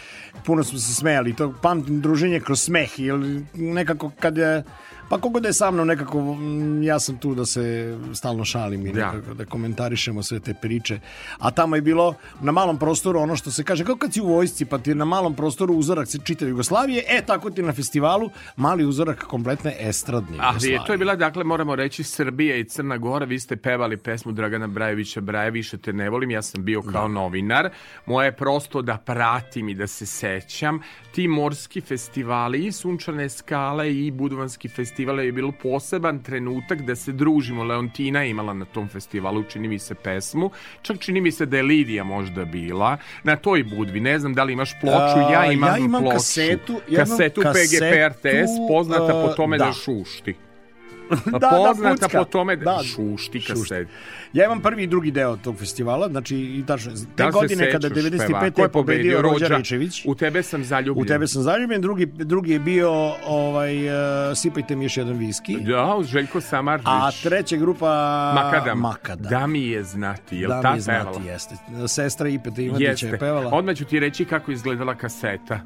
puno 0.45 0.63
smo 0.63 0.79
se 0.79 0.95
smejali, 0.95 1.33
to 1.33 1.53
pamtim 1.61 2.01
druženje 2.01 2.39
kroz 2.39 2.61
smeh, 2.61 2.99
jer 2.99 3.15
nekako 3.53 4.11
kad 4.19 4.37
je, 4.37 4.63
pa 5.09 5.17
kogo 5.17 5.39
da 5.39 5.47
je 5.47 5.53
sa 5.53 5.71
mnom 5.71 5.87
nekako, 5.87 6.37
ja 6.83 6.99
sam 6.99 7.17
tu 7.17 7.35
da 7.35 7.45
se 7.45 7.97
stalno 8.13 8.45
šalim 8.45 8.87
i 8.87 8.91
Da. 8.91 9.11
nekako 9.11 9.33
da 9.33 9.45
komentarišemo 9.45 10.23
sve 10.23 10.39
te 10.39 10.53
priče, 10.53 10.99
a 11.39 11.51
tamo 11.51 11.75
je 11.75 11.81
bilo 11.81 12.15
na 12.41 12.51
malom 12.51 12.77
prostoru 12.79 13.19
ono 13.19 13.35
što 13.35 13.51
se 13.51 13.63
kaže, 13.63 13.85
kao 13.85 13.95
kad 13.95 14.13
si 14.13 14.21
u 14.21 14.25
vojsci 14.25 14.65
pa 14.65 14.77
ti 14.77 14.95
na 14.95 15.05
malom 15.05 15.33
prostoru 15.35 15.73
uzorak 15.73 16.07
se 16.07 16.19
čita 16.23 16.45
Jugoslavije, 16.45 17.03
e 17.09 17.21
tako 17.25 17.49
ti 17.49 17.61
na 17.61 17.73
festivalu 17.73 18.29
mali 18.55 18.85
uzorak 18.85 19.23
kompletne 19.23 19.75
estradne 19.79 20.37
Ali 20.39 20.47
Jugoslavije. 20.47 20.73
je, 20.75 20.85
to 20.85 20.91
je 20.91 20.97
bila, 20.97 21.15
dakle, 21.15 21.43
moramo 21.43 21.75
reći, 21.75 22.03
Srbija 22.03 22.55
i 22.55 22.63
Crna 22.63 22.97
Gora. 22.97 23.25
Vi 23.25 23.39
ste 23.39 23.55
pevali 23.55 23.97
pesmu 23.97 24.31
Dragana 24.31 24.67
Brajevića 24.67 25.21
Braje, 25.21 25.51
više 25.51 25.77
te 25.77 25.93
ne 25.93 26.09
volim. 26.09 26.31
Ja 26.31 26.41
sam 26.41 26.63
bio 26.65 26.81
kao 26.81 27.07
novinar. 27.07 27.69
Moje 28.05 28.27
je 28.27 28.31
prosto 28.35 28.81
da 28.81 28.97
pratim 28.97 29.69
i 29.69 29.75
da 29.75 29.87
se 29.87 30.05
sećam. 30.05 30.79
Ti 31.11 31.27
morski 31.27 31.81
festivali 31.81 32.65
i 32.65 32.71
Sunčane 32.71 33.29
skale 33.29 33.95
i 33.95 34.11
Budvanski 34.11 34.67
festival 34.69 34.96
je 35.03 35.31
bilo 35.31 35.51
poseban 35.51 36.23
trenutak 36.23 36.81
da 36.81 36.95
se 36.95 37.11
družimo. 37.11 37.63
Leontina 37.63 38.21
je 38.21 38.29
imala 38.29 38.53
na 38.53 38.65
tom 38.65 38.87
festivalu, 38.87 39.43
čini 39.43 39.67
mi 39.67 39.79
se, 39.79 39.95
pesmu. 39.95 40.51
Čak 40.81 40.99
čini 40.99 41.21
mi 41.21 41.31
se 41.31 41.45
da 41.45 41.57
je 41.57 41.63
Lidija 41.63 42.03
možda 42.03 42.45
bila. 42.45 42.97
Na 43.23 43.35
toj 43.35 43.63
Budvi, 43.63 43.99
ne 43.99 44.19
znam 44.19 44.33
da 44.33 44.43
li 44.43 44.53
imaš 44.53 44.79
ploču, 44.81 45.33
ja 45.33 45.51
imam, 45.51 45.69
ja 45.69 45.77
imam 45.77 46.01
ploču. 46.01 46.17
kasetu, 46.17 46.81
jednu 46.87 46.97
kasetu, 46.97 47.41
kasetu, 47.41 47.67
PGP 47.69 47.93
RTS, 48.09 48.51
poznata 48.69 49.13
po 49.13 49.33
tome 49.35 49.57
da, 49.57 49.65
da. 49.65 49.73
šušti. 49.73 50.46
Da, 51.31 51.39
da, 51.39 51.49
poznata 51.49 52.05
pucka. 52.05 52.19
po 52.19 52.25
tome 52.25 52.55
da, 52.55 52.63
Da, 52.63 52.83
šušti 52.83 53.41
kaset. 53.41 53.87
Ja 54.33 54.45
imam 54.45 54.61
prvi 54.61 54.83
i 54.83 54.87
drugi 54.87 55.11
deo 55.11 55.37
tog 55.37 55.57
festivala, 55.57 56.09
znači 56.09 56.35
i 56.37 56.63
tačno, 56.67 56.91
te 56.91 56.97
Da 57.17 57.25
li 57.25 57.31
se 57.31 57.37
godine 57.39 57.71
kada 57.71 57.89
sećaš 57.89 58.03
95. 58.03 58.27
peva? 58.27 58.51
Ko 58.51 58.61
je 58.61 58.69
pobedio 58.69 59.21
Rođa 59.21 59.47
Rejčević. 59.47 60.05
U 60.05 60.15
tebe 60.15 60.43
sam 60.43 60.63
zaljubljen. 60.63 61.05
U 61.05 61.07
tebe 61.07 61.27
sam 61.27 61.41
zaljubljen, 61.41 61.81
drugi, 61.81 62.05
drugi 62.05 62.51
je 62.51 62.59
bio 62.59 62.91
ovaj, 63.27 63.87
uh, 63.87 64.37
Sipajte 64.37 64.75
mi 64.75 64.85
još 64.85 64.97
jedan 64.97 65.17
viski. 65.17 65.57
Da, 65.57 65.97
Željko 66.03 66.41
Samarđić. 66.41 66.87
A 66.87 67.09
treća 67.23 67.55
grupa 67.55 67.87
Makadam. 68.35 68.79
Makadam. 68.79 69.29
Da 69.29 69.47
mi 69.47 69.67
je 69.67 69.83
znati, 69.83 70.37
jel 70.37 70.49
da 70.49 70.61
ta 70.61 70.71
mi 70.71 70.77
je 70.77 70.81
znati, 70.81 71.05
pevala? 71.05 71.31
jeste. 71.31 71.55
Sestra 71.87 72.29
Ipeta 72.29 72.61
Ivanića 72.61 73.07
je 73.07 73.17
pevala. 73.19 73.49
Odmah 73.53 73.75
ću 73.75 73.85
ti 73.85 73.99
reći 73.99 74.25
kako 74.25 74.51
je 74.51 74.55
izgledala 74.55 74.95
kaseta. 74.95 75.59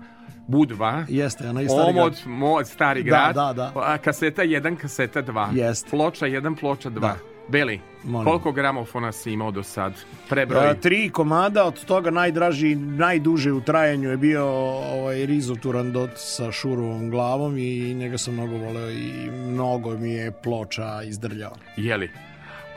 Budva. 0.48 1.06
Jeste, 1.10 1.50
ona 1.50 1.62
je 1.62 1.70
stari 1.70 1.90
Omod, 1.90 2.14
grad. 2.14 2.28
mod, 2.28 2.68
stari 2.68 3.04
Da, 3.04 3.10
grad. 3.10 3.36
da, 3.36 3.54
da. 3.54 3.72
A, 3.76 3.98
Kaseta 3.98 4.42
1, 4.44 4.76
kaseta 4.76 5.24
2. 5.24 5.56
Jeste. 5.56 5.90
Ploča 5.90 6.26
1, 6.26 6.56
ploča 6.56 6.90
2. 6.90 7.00
Da. 7.00 7.16
Beli, 7.48 7.80
Molim. 8.04 8.26
koliko 8.26 8.52
gramofona 8.52 9.12
si 9.12 9.32
imao 9.32 9.52
do 9.52 9.64
sad? 9.64 9.94
Prebroj. 10.30 10.68
A, 10.70 10.74
tri 10.74 11.10
komada, 11.10 11.66
od 11.66 11.86
toga 11.86 12.12
najdraži, 12.12 12.76
najduže 12.76 13.52
u 13.52 13.62
trajanju 13.62 14.10
je 14.10 14.18
bio 14.18 14.46
ovaj 14.46 15.26
Rizo 15.26 15.56
Turandot 15.56 16.10
sa 16.16 16.52
šurovom 16.52 17.10
glavom 17.10 17.58
i 17.58 17.94
njega 17.94 18.18
sam 18.18 18.34
mnogo 18.34 18.58
voleo 18.58 18.90
i 18.90 19.12
mnogo 19.32 19.98
mi 19.98 20.12
je 20.12 20.32
ploča 20.34 21.04
izdrljao. 21.04 21.52
Jeli? 21.78 22.10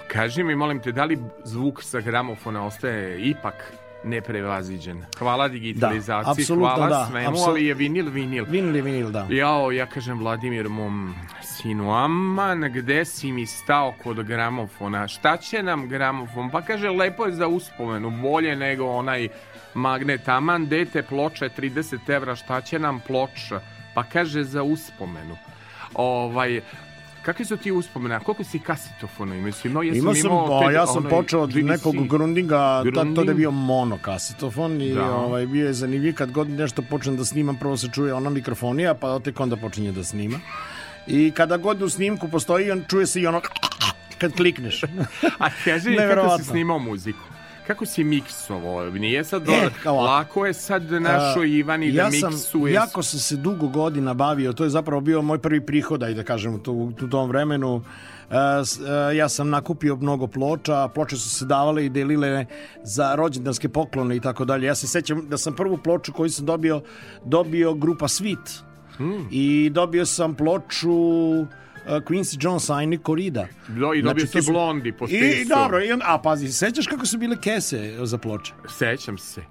Kaži 0.09 0.43
mi, 0.43 0.55
molim 0.57 0.81
te, 0.81 0.93
da 0.93 1.05
li 1.05 1.19
zvuk 1.45 1.83
sa 1.83 2.01
gramofona 2.01 2.67
ostaje 2.67 3.21
ipak 3.21 3.73
neprevaziđen? 4.05 5.05
Hvala 5.19 5.49
digitalizaciji, 5.49 6.43
apsolutno 6.43 6.75
hvala 6.75 6.89
da, 6.89 7.07
svemu, 7.11 7.31
apsol- 7.37 7.49
ali 7.49 7.67
je 7.67 7.75
vinil, 7.75 8.11
vinil. 8.11 8.45
Vinil 8.49 8.77
je 8.77 8.83
vinil, 8.83 9.11
da. 9.11 9.27
Jao, 9.31 9.71
ja 9.71 9.87
kažem 9.87 10.19
Vladimir 10.19 10.69
mom 10.69 11.15
sinu, 11.43 11.91
aman, 11.95 12.61
gde 12.73 13.05
si 13.05 13.33
mi 13.33 13.47
stao 13.47 13.95
kod 14.03 14.23
gramofona? 14.23 15.09
Šta 15.09 15.37
će 15.37 15.63
nam 15.63 15.89
gramofon? 15.89 16.51
Pa 16.51 16.63
kaže, 16.63 16.91
lepo 16.91 17.27
je 17.27 17.33
za 17.33 17.47
uspomenu, 17.49 18.11
bolje 18.11 18.57
nego 18.57 18.85
onaj 18.87 19.29
magnet. 19.75 20.29
Aman, 20.29 20.67
dete, 20.67 21.03
ploča 21.03 21.45
je 21.45 21.51
30 21.59 22.11
evra, 22.15 22.37
šta 22.37 22.61
će 22.61 22.79
nam 22.79 23.01
ploča? 23.01 23.61
Pa 23.95 24.03
kaže, 24.03 24.45
za 24.45 24.63
uspomenu. 24.63 25.37
Ovaj, 25.95 26.61
Kakvi 27.25 27.45
su 27.45 27.57
ti 27.57 27.73
uspomene? 27.73 28.15
A 28.15 28.21
koliko 28.21 28.45
si 28.45 28.59
kasetofona 28.59 29.35
imao? 29.35 29.51
Imao, 29.65 29.83
ja 29.83 29.95
Imao 29.95 30.15
sam, 30.15 30.27
imao 30.27 30.61
pa, 30.61 30.71
ja 30.73 30.87
sam 30.87 30.97
onaj 30.97 31.11
počeo 31.11 31.41
od 31.41 31.51
GBC. 31.51 31.65
nekog 31.65 32.09
grundinga, 32.09 32.57
ta, 32.85 32.85
to 32.85 32.91
da 32.93 33.01
je 33.01 33.05
Grunding. 33.05 33.37
bio 33.37 33.51
monokasetofon 33.51 34.83
i 34.83 34.95
Da. 34.95 35.11
ovaj, 35.11 35.47
bio 35.47 35.67
je 35.67 35.73
zanimljiv 35.73 36.15
kad 36.15 36.31
god 36.33 36.51
nešto 36.51 36.83
počnem 36.83 37.17
da 37.17 37.25
snimam, 37.25 37.57
prvo 37.57 37.77
se 37.77 37.89
čuje 37.89 38.15
ona 38.15 38.31
mikrofonija, 38.31 38.95
pa 38.95 39.19
tek 39.19 39.41
onda 39.41 39.57
počinje 39.57 39.93
da 39.93 40.05
snima. 40.05 40.39
I 41.07 41.31
kada 41.31 41.57
god 41.57 41.83
u 41.83 41.89
snimku 41.89 42.29
postoji, 42.29 42.71
on 42.71 42.85
čuje 42.89 43.07
se 43.07 43.21
i 43.21 43.27
ono 43.27 43.41
kad 44.19 44.33
klikneš. 44.33 44.83
A 45.39 45.49
kaži 45.65 45.97
kako 46.15 46.39
si 46.39 46.45
snimao 46.45 46.79
muziku? 46.79 47.34
Kako 47.67 47.87
si 47.87 48.05
miksovo? 48.05 48.85
Nije 48.85 49.25
sad 49.25 49.49
E, 49.49 49.71
kao 49.83 49.97
lako 49.97 50.47
je 50.47 50.55
sad 50.55 50.83
našoj 50.93 51.51
Ivani 51.51 51.93
da 51.93 52.03
ja 52.03 52.11
sam, 52.11 52.33
miksuje. 52.33 52.73
jako 52.73 53.03
sam 53.03 53.21
se 53.21 53.37
dugo 53.37 53.69
godina 53.69 54.15
bavio, 54.15 54.53
to 54.53 54.65
je 54.65 54.71
zapravo 54.71 55.01
bio 55.01 55.23
moj 55.23 55.39
prvi 55.39 55.61
prihod, 55.61 56.01
da 56.01 56.23
kažem, 56.23 56.55
u, 56.55 56.59
to- 56.59 56.73
u 56.73 57.09
tom 57.11 57.29
vremenu. 57.29 57.83
E, 58.31 58.35
s- 58.65 58.81
e, 59.11 59.17
ja 59.17 59.29
sam 59.29 59.51
nakupio 59.51 59.97
mnogo 59.97 60.27
ploča, 60.27 60.89
ploče 60.89 61.17
su 61.17 61.31
se 61.31 61.45
davale 61.45 61.87
i 61.87 61.91
delile 61.91 62.47
za 62.83 63.15
rođendanske 63.15 63.69
poklone 63.69 64.17
i 64.17 64.21
tako 64.21 64.45
dalje. 64.45 64.67
Ja 64.67 64.75
se 64.75 64.87
sećam 64.87 65.29
da 65.29 65.39
sam 65.39 65.55
prvu 65.55 65.79
ploču 65.79 66.13
koju 66.13 66.31
sam 66.31 66.47
dobio, 66.47 66.83
dobio 67.25 67.75
grupa 67.75 68.07
Sweet. 68.07 68.61
Hmm. 68.97 69.29
I 69.31 69.71
dobio 69.71 70.07
sam 70.07 70.35
ploču 70.35 70.93
e, 71.33 71.47
Quincy 71.87 72.37
Jonesa 72.41 72.83
i 72.83 72.87
Nico 72.87 73.15
Rida. 73.15 73.47
Do, 73.69 73.95
I 73.95 74.03
dobio 74.03 74.21
Znači, 74.21 74.27
si 74.29 74.43
su- 74.43 74.53
blondi 74.53 74.93
po 74.93 75.05
I 75.05 75.09
spisu. 75.09 75.49
dobro, 75.49 75.85
i 75.85 75.93
on, 75.93 76.01
a 76.05 76.19
pazi, 76.19 76.49
sećaš 76.49 76.87
kako 76.87 77.07
su 77.07 77.19
bile 77.19 77.37
kese 77.37 77.97
za 78.01 78.19
ploče? 78.19 78.53
Sećam 78.69 79.19
se. 79.19 79.43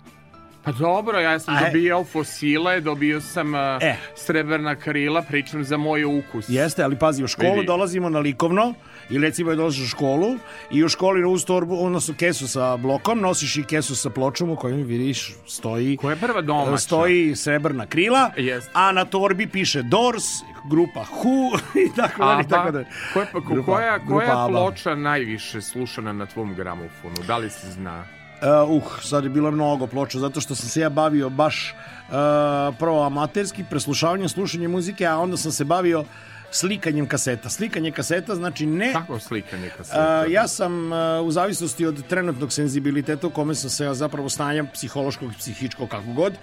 Pa 0.63 0.71
dobro, 0.73 1.19
ja 1.19 1.39
sam 1.39 1.55
A, 1.55 1.59
e. 1.59 1.65
dobijao 1.65 2.03
fosile, 2.03 2.81
dobio 2.81 3.21
sam 3.21 3.47
uh, 3.49 3.59
E. 3.81 3.95
srebrna 4.15 4.75
krila, 4.75 5.21
pričam 5.21 5.63
za 5.63 5.77
moj 5.77 6.03
ukus. 6.05 6.45
Jeste, 6.49 6.83
ali 6.83 6.95
pazi, 6.95 7.23
u 7.23 7.27
školu 7.27 7.53
Vidi. 7.53 7.65
dolazimo 7.65 8.09
na 8.09 8.19
likovno 8.19 8.73
i 9.09 9.17
recimo 9.17 9.49
je 9.49 9.55
dolaziš 9.55 9.83
u 9.83 9.87
školu 9.87 10.35
i 10.71 10.83
u 10.83 10.89
školi 10.89 11.25
uz 11.25 11.45
torbu, 11.45 11.75
odnosno 11.77 12.13
kesu 12.15 12.47
sa 12.47 12.77
blokom, 12.77 13.19
nosiš 13.19 13.57
i 13.57 13.63
kesu 13.63 13.95
sa 13.95 14.09
pločom 14.09 14.49
u 14.49 14.55
kojoj 14.55 14.83
vidiš 14.83 15.33
stoji 15.47 15.97
Koja 15.97 16.11
je 16.11 16.19
prva 16.19 16.41
domaća? 16.41 16.77
stoji 16.77 17.35
srebrna 17.35 17.85
krila, 17.85 18.31
Jeste. 18.37 18.71
a 18.73 18.91
na 18.91 19.05
torbi 19.05 19.47
piše 19.47 19.81
Doors, 19.81 20.23
grupa 20.65 21.05
Who 21.13 21.59
i 21.85 21.95
tako 21.95 22.25
dalje, 22.25 22.47
tako 22.47 22.71
dalje. 22.71 22.85
koja, 23.13 23.25
ko- 23.25 23.39
Grupa- 23.41 23.65
koja, 23.65 23.97
grupa 23.97 24.13
koja 24.15 24.31
Aba. 24.35 24.47
ploča 24.49 24.95
najviše 24.95 25.61
slušana 25.61 26.13
na 26.13 26.25
tvom 26.25 26.55
gramofonu? 26.55 27.15
Da 27.27 27.37
li 27.37 27.49
se 27.49 27.71
zna? 27.71 28.03
Uh, 28.41 28.83
uh, 28.83 29.01
sad 29.01 29.23
je 29.23 29.29
bilo 29.29 29.51
mnogo 29.51 29.87
ploča, 29.87 30.19
zato 30.19 30.41
što 30.41 30.55
sam 30.55 30.69
se 30.69 30.81
ja 30.81 30.89
bavio 30.89 31.29
baš 31.29 31.73
uh, 31.73 32.75
prvo 32.79 33.03
amaterski, 33.03 33.63
preslušavanjem, 33.69 34.29
slušanjem 34.29 34.71
muzike, 34.71 35.05
a 35.05 35.17
onda 35.17 35.37
sam 35.37 35.51
se 35.51 35.63
bavio 35.63 36.05
slikanjem 36.53 37.07
kaseta. 37.07 37.49
Slikanje 37.49 37.91
kaseta 37.91 38.35
znači 38.35 38.65
ne 38.65 38.93
Kako 38.93 39.19
slikanje 39.19 39.69
kaseta? 39.77 39.99
A, 39.99 40.25
ja 40.25 40.47
sam 40.47 40.93
a, 40.93 41.21
u 41.21 41.31
zavisnosti 41.31 41.85
od 41.85 42.07
trenutnog 42.07 42.53
senzibiliteta 42.53 43.27
u 43.27 43.29
kome 43.29 43.55
sam 43.55 43.69
se 43.69 43.83
ja 43.83 43.93
zapravo 43.93 44.29
stanjem 44.29 44.67
psihološkog 44.73 45.31
psihičkog 45.37 45.89
kako 45.89 46.13
god 46.13 46.33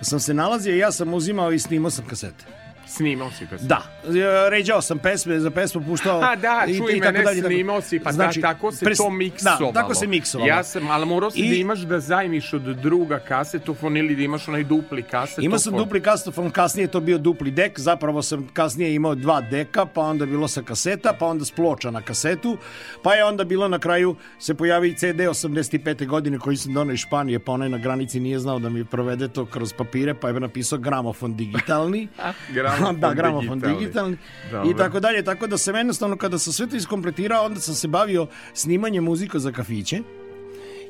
sam 0.00 0.20
se 0.20 0.34
nalazio 0.34 0.76
ja 0.76 0.92
sam 0.92 1.14
uzimao 1.14 1.52
i 1.52 1.58
snimao 1.58 1.90
sam 1.90 2.06
kasete. 2.06 2.44
Snimao 2.88 3.30
si 3.30 3.46
kasete? 3.46 3.68
Da, 3.68 3.82
e, 4.06 4.10
ređao 4.50 4.82
sam 4.82 4.98
pesme, 4.98 5.40
za 5.40 5.50
pesmu 5.50 5.82
puštao 5.82 6.20
A 6.20 6.36
da, 6.36 6.64
i- 6.68 6.78
čuj 6.78 6.92
i 6.92 7.00
tako 7.00 7.12
ne 7.12 7.22
dalje, 7.22 7.42
snimao 7.42 7.80
si, 7.80 7.98
pa 8.00 8.12
Znači, 8.12 8.40
da, 8.40 8.48
tako 8.48 8.72
se 8.72 8.84
pres- 8.84 8.96
to 8.96 9.10
miksovalo. 9.10 9.72
Da, 9.72 9.80
tako 9.80 9.94
se 9.94 10.06
miksovalo. 10.06 10.48
Ja 10.48 10.64
sam, 10.64 10.90
ali 10.90 11.06
morao 11.06 11.30
si 11.30 11.38
I- 11.38 11.48
da 11.48 11.54
imaš 11.54 11.78
da 11.80 12.00
zajmiš 12.00 12.52
od 12.52 12.62
druga 12.62 13.18
kasetofon 13.18 13.96
ili 13.96 14.16
da 14.16 14.22
imaš 14.22 14.48
onaj 14.48 14.64
dupli 14.64 15.02
kasetofon. 15.02 15.44
Imao 15.44 15.58
sam 15.58 15.76
dupli 15.76 16.00
kasetofon, 16.02 16.50
kasnije 16.50 16.84
je 16.84 16.90
to 16.90 17.00
bio 17.00 17.18
dupli 17.18 17.50
dek, 17.50 17.78
zapravo 17.78 18.22
sam 18.22 18.48
kasnije 18.48 18.94
imao 18.94 19.14
dva 19.14 19.40
deka, 19.40 19.86
pa 19.86 20.00
onda 20.02 20.26
bilo 20.26 20.48
sa 20.48 20.62
kaseta, 20.62 21.12
pa 21.12 21.26
onda 21.26 21.44
s 21.44 21.50
ploča 21.50 21.90
na 21.90 22.02
kasetu, 22.02 22.56
pa 23.02 23.14
je 23.14 23.24
onda 23.24 23.44
bilo 23.44 23.68
na 23.68 23.78
kraju 23.78 24.16
se 24.38 24.54
pojavi 24.54 24.94
CD 24.94 25.20
85. 25.20 26.06
godine 26.06 26.38
koji 26.38 26.56
sam 26.56 26.74
donao 26.74 26.92
iz 26.92 27.00
Španije, 27.00 27.38
pa 27.38 27.52
onaj 27.52 27.68
na 27.68 27.78
granici 27.78 28.20
nije 28.20 28.38
znao 28.38 28.58
da 28.58 28.68
mi 28.68 28.84
provede 28.84 29.28
to 29.28 29.46
kroz 29.46 29.72
papire, 29.72 30.14
pa 30.14 30.28
je 30.28 30.40
napisao 30.40 30.78
gramofon 30.78 31.36
digitalni. 31.36 32.08
Gramofon 32.54 32.77
da, 32.94 33.14
gramofon 33.14 33.60
digitalni. 33.60 33.78
digitalni. 33.78 34.16
Dobro. 34.52 34.70
I 34.70 34.76
tako 34.76 35.00
dalje, 35.00 35.22
tako 35.22 35.46
da 35.46 35.58
sam 35.58 35.76
jednostavno 35.76 36.16
kada 36.16 36.38
sam 36.38 36.52
sve 36.52 36.66
to 36.66 36.76
iskompletirao, 36.76 37.44
onda 37.44 37.60
sam 37.60 37.74
se 37.74 37.88
bavio 37.88 38.26
snimanjem 38.54 39.04
muzika 39.04 39.38
za 39.38 39.52
kafiće. 39.52 40.00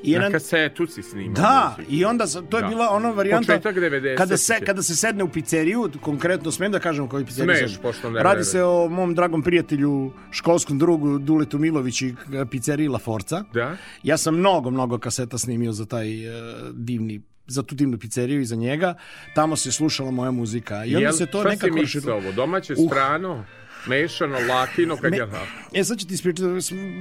I 0.02 0.12
Na 0.12 0.30
kasetu 0.30 0.86
si 0.86 1.02
snimao. 1.02 1.34
da, 1.34 1.74
muziku. 1.78 1.94
i 1.94 2.04
onda 2.04 2.26
sam, 2.26 2.46
to 2.46 2.56
je 2.56 2.62
Da. 2.62 2.68
bila 2.68 2.88
ona 2.90 3.10
varijanta 3.10 3.52
Početak 3.52 3.76
90-ih. 3.76 4.16
kada 4.16 4.36
se 4.36 4.60
kada 4.60 4.82
se 4.82 4.96
sedne 4.96 5.24
u 5.24 5.28
pizzeriju, 5.28 5.90
konkretno 6.00 6.50
smem 6.50 6.72
da 6.72 6.78
kažem 6.78 7.08
koju 7.08 7.26
pizzeriju. 7.26 7.56
Smeš, 7.56 7.72
sad? 7.72 7.82
pošto 7.82 8.10
ne 8.10 8.22
Radi 8.22 8.44
se 8.44 8.62
o 8.62 8.88
mom 8.88 9.14
dragom 9.14 9.42
prijatelju, 9.42 10.12
školskom 10.30 10.78
drugu 10.78 11.18
Duletu 11.18 11.58
Milović 11.58 12.02
i 12.02 12.14
pizzeriji 12.50 12.88
La 12.88 12.98
Forca. 12.98 13.44
Da? 13.52 13.76
Ja 14.02 14.16
sam 14.16 14.34
mnogo, 14.36 14.70
mnogo 14.70 14.98
kaseta 14.98 15.38
snimio 15.38 15.72
za 15.72 15.84
taj 15.86 16.26
e, 16.26 16.32
divni 16.72 17.20
za 17.48 17.62
tu 17.62 17.74
divnu 17.74 17.98
pizzeriju 17.98 18.40
i 18.40 18.44
za 18.44 18.56
njega. 18.56 18.94
Tamo 19.34 19.56
se 19.56 19.72
slušala 19.72 20.10
moja 20.10 20.30
muzika. 20.30 20.84
I 20.84 20.96
onda 20.96 20.98
Jel, 21.00 21.12
se 21.12 21.26
to 21.26 21.40
šta 21.40 21.48
nekako 21.48 21.76
si 21.76 21.82
raširilo. 21.82 22.14
miksao? 22.14 22.32
Domaće, 22.34 22.74
Uh. 22.74 22.86
strano, 22.88 23.44
mešano, 23.86 24.36
latino, 24.48 24.96
kak 24.96 25.10
Me- 25.10 25.16
je 25.16 25.26
da? 25.26 25.42
E 25.74 25.84
sad 25.84 25.98
ću 25.98 26.06
ti 26.06 26.14
ispričati, 26.14 26.48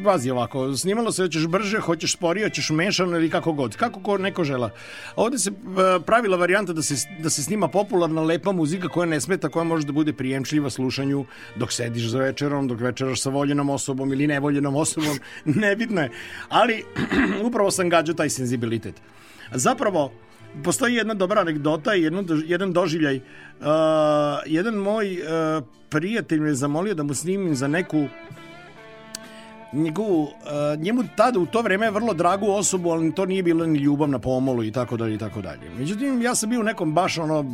vazi 0.04 0.30
ovako, 0.32 0.74
snimalo 0.74 1.12
se 1.12 1.22
hoćeš 1.24 1.48
brže, 1.48 1.80
hoćeš 1.80 2.14
sporije, 2.14 2.46
hoćeš 2.46 2.70
mešano 2.70 3.18
ili 3.18 3.30
kako 3.30 3.54
god, 3.54 3.76
kako 3.76 4.00
ko 4.00 4.18
neko 4.18 4.44
žela. 4.44 4.70
Ovde 5.16 5.38
se 5.38 5.50
e, 5.50 5.54
pravila 6.02 6.38
varijanta 6.38 6.74
da 6.74 6.82
se, 6.82 6.96
da 7.20 7.30
se 7.30 7.44
snima 7.44 7.68
popularna, 7.68 8.22
lepa 8.22 8.52
muzika 8.52 8.88
koja 8.88 9.06
ne 9.06 9.22
smeta, 9.22 9.50
koja 9.50 9.64
može 9.64 9.86
da 9.86 9.92
bude 9.92 10.14
prijemčljiva 10.14 10.70
slušanju 10.70 11.26
dok 11.56 11.72
sediš 11.72 12.04
za 12.04 12.20
večerom, 12.20 12.68
dok 12.68 12.80
večeraš 12.80 13.22
sa 13.22 13.30
voljenom 13.30 13.70
osobom 13.70 14.14
ili 14.14 14.28
nevoljenom 14.28 14.76
osobom, 14.76 15.20
nebitno 15.46 16.02
je. 16.02 16.12
Ali 16.50 16.84
upravo 17.48 17.72
sam 17.72 17.90
gađao 17.90 18.16
taj 18.16 18.30
senzibilitet. 18.30 18.96
Zapravo, 19.52 20.12
postoji 20.64 20.96
jedna 20.96 21.14
dobra 21.14 21.42
anegdota 21.42 21.96
i 21.96 22.02
jedno, 22.02 22.24
jedan 22.46 22.74
doživljaj. 22.74 23.16
Uh, 23.16 23.66
jedan 24.46 24.76
moj 24.76 25.18
uh, 25.22 25.64
prijatelj 25.90 26.40
me 26.40 26.50
je 26.50 26.56
zamolio 26.56 26.94
da 26.94 27.04
mu 27.04 27.14
snimim 27.14 27.56
za 27.56 27.68
neku 27.68 28.08
njegovu, 29.74 30.24
uh, 30.24 30.82
njemu 30.82 31.04
tada 31.16 31.40
u 31.40 31.46
to 31.46 31.62
vreme 31.62 31.92
vrlo 31.92 32.14
dragu 32.14 32.52
osobu, 32.52 32.90
ali 32.90 33.16
to 33.16 33.26
nije 33.26 33.44
bilo 33.44 33.66
ni 33.66 33.80
ljubav 33.80 34.10
na 34.10 34.20
pomolu 34.20 34.64
i 34.64 34.72
tako 34.72 34.98
dalje 34.98 35.16
i 35.16 35.18
tako 35.18 35.42
dalje. 35.42 35.70
Međutim, 35.78 36.22
ja 36.22 36.36
sam 36.36 36.50
bio 36.50 36.60
u 36.60 36.64
nekom 36.64 36.94
baš 36.94 37.18
ono, 37.18 37.46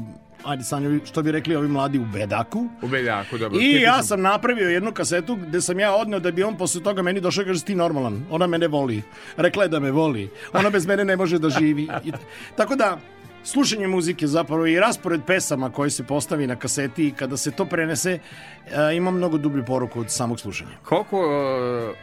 ajde 0.46 0.64
Sanjo, 0.64 1.00
što 1.06 1.24
bi 1.24 1.32
rekli 1.32 1.56
ovi 1.56 1.68
mladi 1.68 2.00
u 2.00 2.06
bedaku. 2.06 2.68
U 2.82 2.88
Beljaku, 2.88 3.38
dobro. 3.38 3.60
I 3.60 3.82
ja 3.82 4.04
sam 4.04 4.22
napravio 4.22 4.70
jednu 4.70 4.92
kasetu 4.92 5.36
gde 5.36 5.62
sam 5.62 5.80
ja 5.80 5.96
odneo 5.96 6.20
da 6.20 6.32
bi 6.32 6.44
on 6.44 6.58
posle 6.58 6.84
toga 6.84 7.02
meni 7.02 7.22
došao 7.22 7.42
i 7.42 7.46
kaže 7.46 7.64
ti 7.64 7.76
normalan, 7.76 8.26
ona 8.30 8.48
mene 8.48 8.68
voli. 8.68 9.02
Rekla 9.38 9.64
je 9.64 9.70
da 9.70 9.80
me 9.80 9.92
voli. 9.92 10.30
Ona 10.54 10.70
bez 10.70 10.86
mene 10.86 11.06
ne 11.06 11.16
može 11.16 11.40
da 11.40 11.50
živi. 11.50 11.88
I, 12.04 12.12
tako 12.56 12.76
da 12.76 13.00
slušanje 13.44 13.88
muzike 13.88 14.28
zapravo 14.28 14.66
i 14.66 14.80
raspored 14.80 15.22
pesama 15.28 15.72
koji 15.72 15.90
se 15.90 16.04
postavi 16.04 16.48
na 16.48 16.56
kaseti 16.56 17.08
i 17.08 17.12
kada 17.12 17.38
se 17.38 17.52
to 17.52 17.66
prenese 17.66 18.12
e, 18.12 18.96
ima 18.96 19.12
mnogo 19.12 19.38
dublju 19.38 19.66
poruku 19.66 20.00
od 20.00 20.12
samog 20.12 20.40
slušanja. 20.40 20.72
Koliko 20.84 21.18
e, 21.18 21.94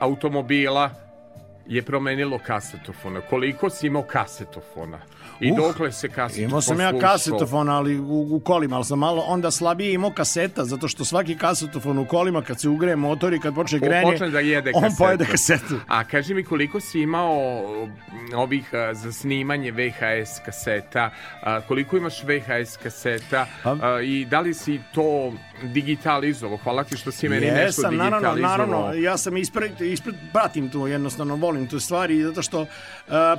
automobila 0.00 1.09
je 1.70 1.82
promenilo 1.82 2.38
kasetofona? 2.38 3.20
Koliko 3.20 3.70
si 3.70 3.86
imao 3.86 4.02
kasetofona? 4.02 4.98
I 5.40 5.50
Uh, 5.50 5.56
dokle 5.58 5.92
se 5.92 6.08
kasetofon 6.08 6.44
Imao 6.44 6.60
sam 6.60 6.80
ja 6.80 6.98
kasetofon, 7.00 7.68
ali 7.68 7.98
u, 7.98 8.26
u 8.30 8.40
kolima, 8.40 8.76
ali 8.76 8.84
sam 8.84 8.98
malo 8.98 9.22
onda 9.22 9.50
slabije 9.50 9.92
imao 9.92 10.10
kaseta, 10.10 10.64
zato 10.64 10.88
što 10.88 11.04
svaki 11.04 11.36
kasetofon 11.36 11.98
u 11.98 12.06
kolima 12.06 12.42
kad 12.42 12.60
se 12.60 12.68
ugreje 12.68 12.96
motor 12.96 13.34
i 13.34 13.40
kad 13.40 13.54
počne 13.54 13.78
Po- 13.78 13.86
grenje, 13.86 14.10
počne 14.12 14.30
da 14.30 14.40
jede 14.40 14.72
on 14.74 14.82
kasetu. 14.82 14.98
pojede 14.98 15.24
kasetu. 15.24 15.74
A 15.88 16.04
kaži 16.04 16.34
mi 16.34 16.44
koliko 16.44 16.80
si 16.80 17.00
imao 17.00 17.38
ovih 18.34 18.74
a, 18.74 18.94
za 18.94 19.12
snimanje 19.12 19.70
VHS 19.72 20.38
kaseta, 20.44 21.10
a, 21.42 21.60
koliko 21.60 21.96
imaš 21.96 22.22
VHS 22.22 22.76
kaseta 22.76 23.46
Pa- 23.62 23.76
a, 23.82 24.00
i 24.00 24.24
da 24.24 24.40
li 24.40 24.54
si 24.54 24.80
to 24.94 25.32
digitalizovao? 25.62 26.56
Hvala 26.56 26.84
ti 26.84 26.96
što 26.96 27.12
si 27.12 27.28
meni 27.28 27.46
nešto 27.46 27.82
Jesam, 27.82 27.96
naravno, 27.96 28.34
digitalizovao. 28.34 28.66
naravno, 28.66 29.02
ja 29.02 29.16
sam 29.16 29.36
ispred, 29.36 29.80
ispred, 29.80 30.14
pratim 30.32 30.70
tu, 30.70 30.86
jednostavno 30.86 31.36
volim 31.36 31.66
tu 31.66 31.80
stvari, 31.80 32.22
zato 32.22 32.42
što 32.42 32.60
uh, 32.60 32.68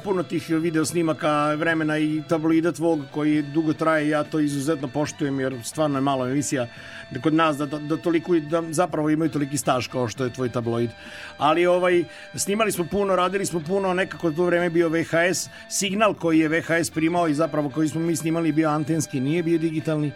puno 0.04 0.24
tih 0.24 0.50
video 0.50 0.86
snimaka, 0.86 1.54
vremena 1.54 1.98
i 1.98 2.24
tabloida 2.30 2.72
tvog 2.72 3.00
koji 3.12 3.42
dugo 3.42 3.74
traje, 3.74 4.10
ja 4.10 4.24
to 4.24 4.40
izuzetno 4.40 4.88
poštujem 4.88 5.40
jer 5.40 5.56
stvarno 5.64 5.98
je 5.98 6.02
malo 6.02 6.28
emisija 6.28 6.68
da 7.12 7.22
kod 7.22 7.34
nas 7.34 7.58
da, 7.58 7.66
da, 7.66 7.80
da 7.80 7.98
toliko 7.98 8.40
da 8.40 8.64
zapravo 8.70 9.10
imaju 9.10 9.32
toliki 9.32 9.58
staž 9.58 9.88
kao 9.88 10.08
što 10.08 10.24
je 10.24 10.34
tvoj 10.34 10.50
tabloid. 10.50 10.90
Ali 11.38 11.66
ovaj 11.66 12.04
snimali 12.36 12.72
smo 12.72 12.86
puno, 12.92 13.16
radili 13.16 13.46
smo 13.46 13.60
puno, 13.60 13.94
nekako 13.94 14.32
to 14.32 14.44
vreme 14.44 14.70
bio 14.70 14.90
VHS, 14.90 15.50
signal 15.70 16.14
koji 16.14 16.40
je 16.40 16.50
VHS 16.50 16.90
primao 16.90 17.28
i 17.28 17.34
zapravo 17.34 17.70
koji 17.70 17.88
smo 17.88 18.02
mi 18.02 18.16
snimali 18.16 18.52
bio 18.52 18.70
antenski, 18.70 19.20
nije 19.20 19.44
bio 19.44 19.58
digitalni. 19.58 20.12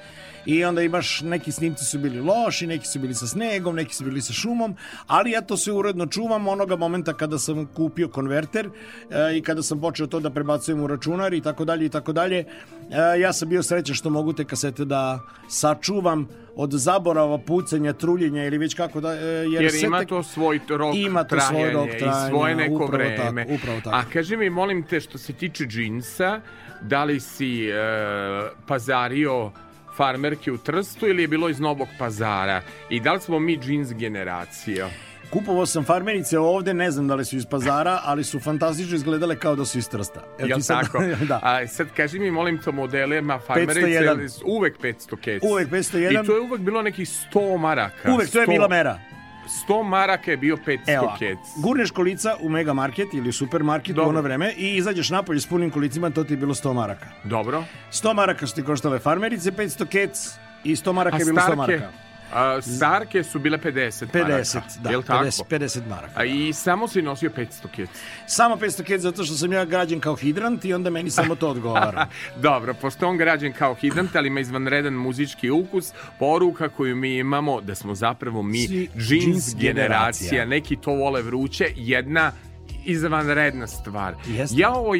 I 0.45 0.65
onda 0.65 0.81
imaš, 0.81 1.22
neki 1.22 1.51
snimci 1.51 1.85
su 1.85 1.99
bili 1.99 2.22
loši, 2.22 2.67
neki 2.67 2.88
su 2.88 2.99
bili 2.99 3.13
sa 3.13 3.27
snegom, 3.27 3.76
neki 3.76 3.95
su 3.95 4.03
bili 4.03 4.22
sa 4.22 4.34
šumom, 4.34 4.76
ali 5.07 5.31
ja 5.31 5.41
to 5.41 5.57
sve 5.57 5.73
uredno 5.73 6.05
čuvam 6.05 6.47
onoga 6.47 6.76
momenta 6.76 7.13
kada 7.13 7.39
sam 7.39 7.65
kupio 7.65 8.07
konverter 8.07 8.69
e, 9.09 9.38
i 9.38 9.41
kada 9.41 9.63
sam 9.63 9.81
počeo 9.81 10.07
to 10.07 10.19
da 10.19 10.30
prebacujem 10.30 10.84
u 10.84 10.88
računar 10.88 11.34
i 11.34 11.41
tako 11.41 11.65
dalje 11.65 11.85
i 11.85 11.89
tako 11.89 12.13
dalje. 12.13 12.38
E, 12.38 13.19
ja 13.19 13.34
sam 13.34 13.49
bio 13.49 13.63
srećan 13.63 13.95
što 13.95 14.09
mogu 14.09 14.34
te 14.34 14.45
kasete 14.45 14.85
da 14.85 15.19
sačuvam 15.49 16.27
od 16.55 16.72
zaborava, 16.72 17.38
pucanja, 17.38 17.93
truljenja 17.93 18.45
ili 18.45 18.57
već 18.57 18.73
kako 18.73 19.01
da... 19.01 19.13
e, 19.13 19.26
jer, 19.26 19.63
Jer 19.63 19.84
ima 19.84 19.99
te- 19.99 20.05
to 20.05 20.23
svoj 20.23 20.59
rok 20.69 20.95
Ima 20.95 21.23
to 21.23 21.35
trajanja 21.35 21.49
svoj 21.49 21.72
rok 21.73 21.95
i 21.95 21.97
trajanja, 21.97 22.30
svoje 22.30 22.55
neko 22.55 22.73
upravo 22.73 22.91
vreme. 22.91 23.43
tako, 23.43 23.55
upravo 23.55 23.81
tako. 23.84 23.95
A 23.95 24.03
kaži 24.13 24.38
mi, 24.38 24.49
molim 24.49 24.84
te, 24.84 24.99
što 24.99 25.17
se 25.17 25.34
tiče 25.34 25.65
džinsa, 25.65 26.41
da 26.81 27.03
li 27.03 27.19
si 27.19 27.69
e, 27.69 27.73
pazario 28.67 29.51
farmerke 29.97 30.51
u 30.51 30.57
Trstu 30.57 31.07
ili 31.07 31.22
je 31.23 31.27
bilo 31.27 31.49
iz 31.49 31.59
Novog 31.59 31.88
pazara? 31.99 32.61
I 32.89 32.99
da 32.99 33.13
li 33.13 33.19
smo 33.19 33.39
mi 33.39 33.57
džins 33.57 33.93
generacija? 33.93 34.89
Kupovao 35.30 35.65
sam 35.65 35.84
farmerice 35.84 36.39
ovde, 36.39 36.73
ne 36.73 36.91
znam 36.91 37.07
da 37.07 37.15
li 37.15 37.26
su 37.26 37.35
iz 37.38 37.45
pazara, 37.45 37.99
ali 38.03 38.23
su 38.23 38.39
fantastično 38.39 38.95
izgledale 38.95 39.35
kao 39.39 39.55
da 39.55 39.65
su 39.65 39.77
iz 39.77 39.89
trsta. 39.89 40.23
Jel 40.39 40.57
ti 40.57 40.63
sad- 40.63 40.85
tako? 40.85 41.03
da. 41.30 41.39
A 41.43 41.67
sad 41.67 41.88
kaži 41.97 42.19
mi, 42.19 42.31
molim 42.31 42.57
to 42.57 42.72
modelima 42.72 43.39
farmerice, 43.39 43.81
501. 43.81 44.13
ili 44.19 44.30
su 44.30 44.41
uvek 44.45 44.80
500 44.80 45.15
kec. 45.22 45.43
Uvek 45.43 45.69
501. 45.69 46.23
I 46.23 46.26
to 46.26 46.35
je 46.35 46.41
uvek 46.41 46.61
bilo 46.61 46.81
nekih 46.81 47.07
100 47.34 47.57
maraka. 47.59 48.13
Uvek, 48.13 48.31
to 48.31 48.39
je 48.39 48.47
100 48.47 48.51
bila 48.51 48.67
mera. 48.67 48.99
100 49.47 49.84
maraka 49.84 50.31
je 50.31 50.38
bio 50.38 50.57
500 50.57 50.80
Evo, 50.88 51.15
kec. 51.19 51.38
gurneš 51.57 51.91
kolica 51.91 52.35
u 52.39 52.49
mega 52.49 52.73
market 52.73 53.13
ili 53.13 53.30
u 53.30 53.34
supermarketu 53.34 53.91
u 53.91 53.95
Dobro. 53.95 54.09
ono 54.09 54.22
vreme 54.22 54.51
i 54.51 54.76
izađeš 54.76 55.09
napolje 55.09 55.39
s 55.39 55.47
punim 55.47 55.69
kolicima, 55.69 56.09
to 56.09 56.23
ti 56.23 56.34
je 56.34 56.38
bilo 56.38 56.53
100 56.53 56.73
maraka. 56.73 57.05
Dobro. 57.23 57.63
100 57.91 58.13
maraka 58.13 58.47
su 58.47 58.55
ti 58.55 58.63
koštale 58.63 58.99
farmerice, 58.99 59.51
500 59.51 59.85
kec 59.85 60.31
i 60.63 60.76
100 60.76 60.93
maraka 60.93 61.15
A 61.15 61.19
je 61.19 61.26
bilo 61.26 61.35
100 61.35 61.43
starke? 61.43 61.57
maraka. 61.57 62.05
A, 62.35 62.61
starke 62.61 63.23
su 63.23 63.39
bile 63.39 63.57
50 63.57 64.05
50, 64.13 64.19
maraka. 64.55 64.61
da, 64.79 64.89
Jel 64.89 65.01
tako? 65.03 65.23
50, 65.25 65.43
50 65.49 65.87
maraka. 65.89 66.13
A 66.15 66.25
i 66.25 66.53
samo 66.53 66.87
si 66.87 67.01
nosio 67.01 67.29
500 67.29 67.67
kec. 67.75 67.89
Samo 68.27 68.55
500 68.55 68.83
kec 68.83 69.01
zato 69.01 69.23
što 69.23 69.35
sam 69.35 69.53
ja 69.53 69.65
građen 69.65 69.99
kao 69.99 70.15
hidrant 70.15 70.65
i 70.65 70.73
onda 70.73 70.89
meni 70.89 71.09
samo 71.09 71.35
to 71.35 71.49
odgovara. 71.49 72.07
Dobro, 72.41 72.73
pošto 72.73 73.07
on 73.07 73.17
građen 73.17 73.53
kao 73.53 73.75
hidrant, 73.75 74.15
ali 74.15 74.27
ima 74.27 74.39
izvanredan 74.39 74.93
muzički 74.93 75.49
ukus, 75.49 75.93
poruka 76.19 76.69
koju 76.69 76.95
mi 76.95 77.17
imamo 77.17 77.61
da 77.61 77.75
smo 77.75 77.95
zapravo 77.95 78.43
mi 78.43 78.67
Svi 78.67 78.89
džins 78.97 79.19
džins 79.21 79.55
generacija. 79.55 79.73
generacija. 79.73 80.45
Neki 80.45 80.75
to 80.75 80.91
vole 80.91 81.21
vruće, 81.21 81.65
jedna 81.75 82.31
izvanredna 82.85 83.67
stvar. 83.67 84.13
Jeste. 84.27 84.55
Ja 84.59 84.73
ovaj, 84.73 84.99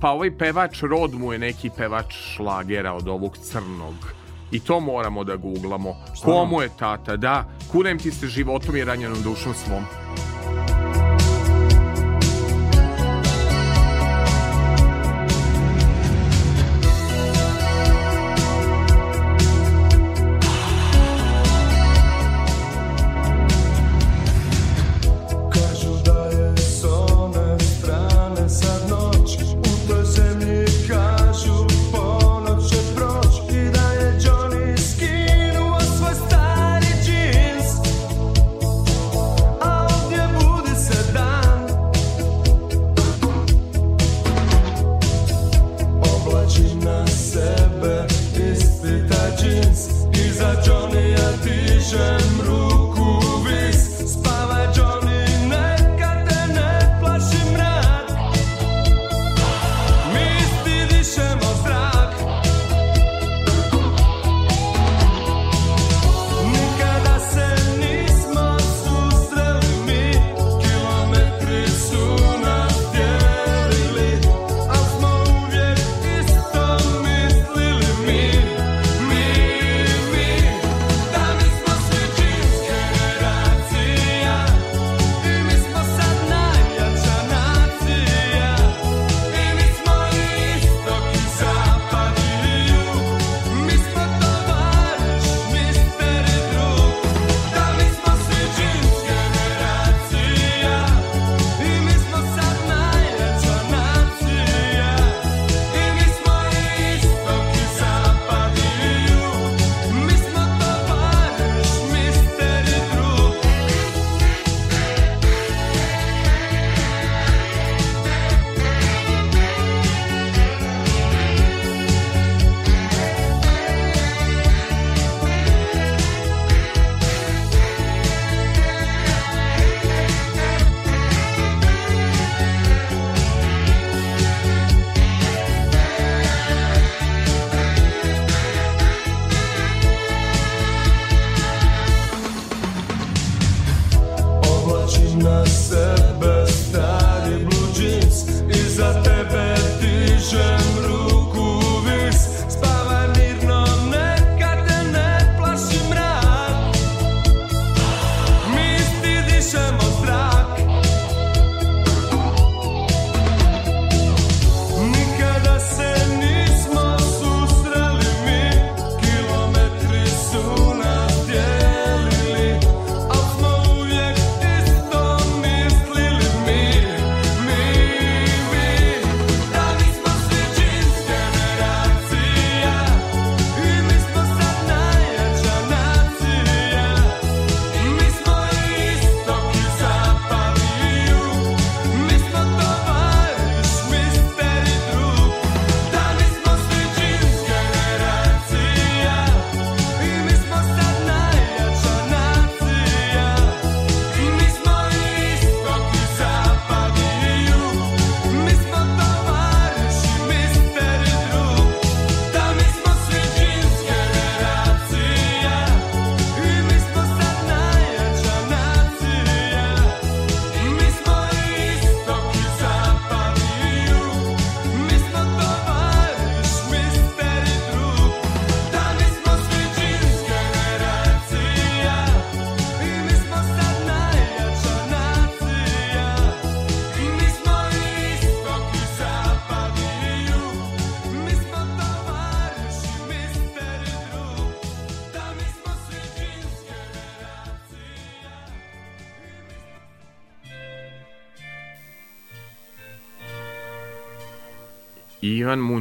pa 0.00 0.10
ovaj 0.10 0.38
pevač 0.38 0.82
Rod 0.82 1.14
mu 1.14 1.32
je 1.32 1.38
neki 1.38 1.70
pevač 1.76 2.14
šlagera 2.36 2.92
od 2.92 3.08
ovog 3.08 3.38
crnog. 3.38 4.21
I 4.52 4.60
to 4.60 4.80
moramo 4.80 5.24
da 5.24 5.36
googlamo. 5.36 5.96
Komu 6.24 6.62
je 6.62 6.68
tata? 6.78 7.16
Da, 7.16 7.44
kunem 7.72 7.98
ti 7.98 8.10
se 8.10 8.26
životom 8.26 8.76
i 8.76 8.84
ranjenom 8.84 9.22
dušom 9.22 9.54
svom. 9.54 9.84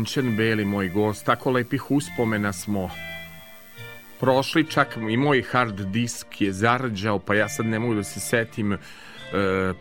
Munčan 0.02 0.36
Beli, 0.36 0.66
moj 0.66 0.90
gost. 0.90 1.26
Tako 1.26 1.52
lepih 1.52 1.92
uspomena 1.92 2.54
smo 2.54 2.90
prošli, 4.20 4.66
čak 4.70 4.98
i 5.10 5.18
moj 5.18 5.42
hard 5.42 5.82
disk 5.82 6.42
je 6.42 6.54
zarđao, 6.54 7.20
pa 7.20 7.36
ja 7.36 7.50
sad 7.50 7.66
ne 7.66 7.80
mogu 7.80 7.94
da 7.94 8.04
se 8.04 8.20
setim 8.20 8.74
e, 8.74 8.78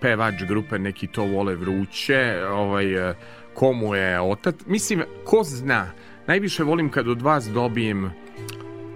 pevač 0.01 0.35
grupe 0.49 0.79
neki 0.79 1.07
to 1.07 1.25
vole 1.25 1.55
vruće, 1.55 2.43
ovaj, 2.51 3.11
e, 3.11 3.15
komu 3.55 3.95
je 3.95 4.21
otac. 4.21 4.55
Mislim, 4.67 5.03
ko 5.25 5.41
zna, 5.45 5.93
najviše 6.27 6.65
volim 6.65 6.91
kad 6.91 7.09
od 7.09 7.23
vas 7.23 7.49
dobijem 7.49 8.11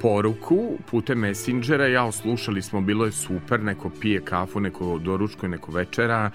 poruku 0.01 0.79
putem 0.91 1.19
messengera, 1.19 1.87
ja 1.87 2.13
slušali 2.13 2.63
smo, 2.63 2.81
bilo 2.81 3.05
je 3.05 3.13
super, 3.13 3.63
neko 3.63 3.91
pije 4.01 4.21
kafu, 4.21 4.61
neko 4.61 4.99
doručkuje, 4.99 5.51
neko 5.51 5.73
večera, 5.73 6.31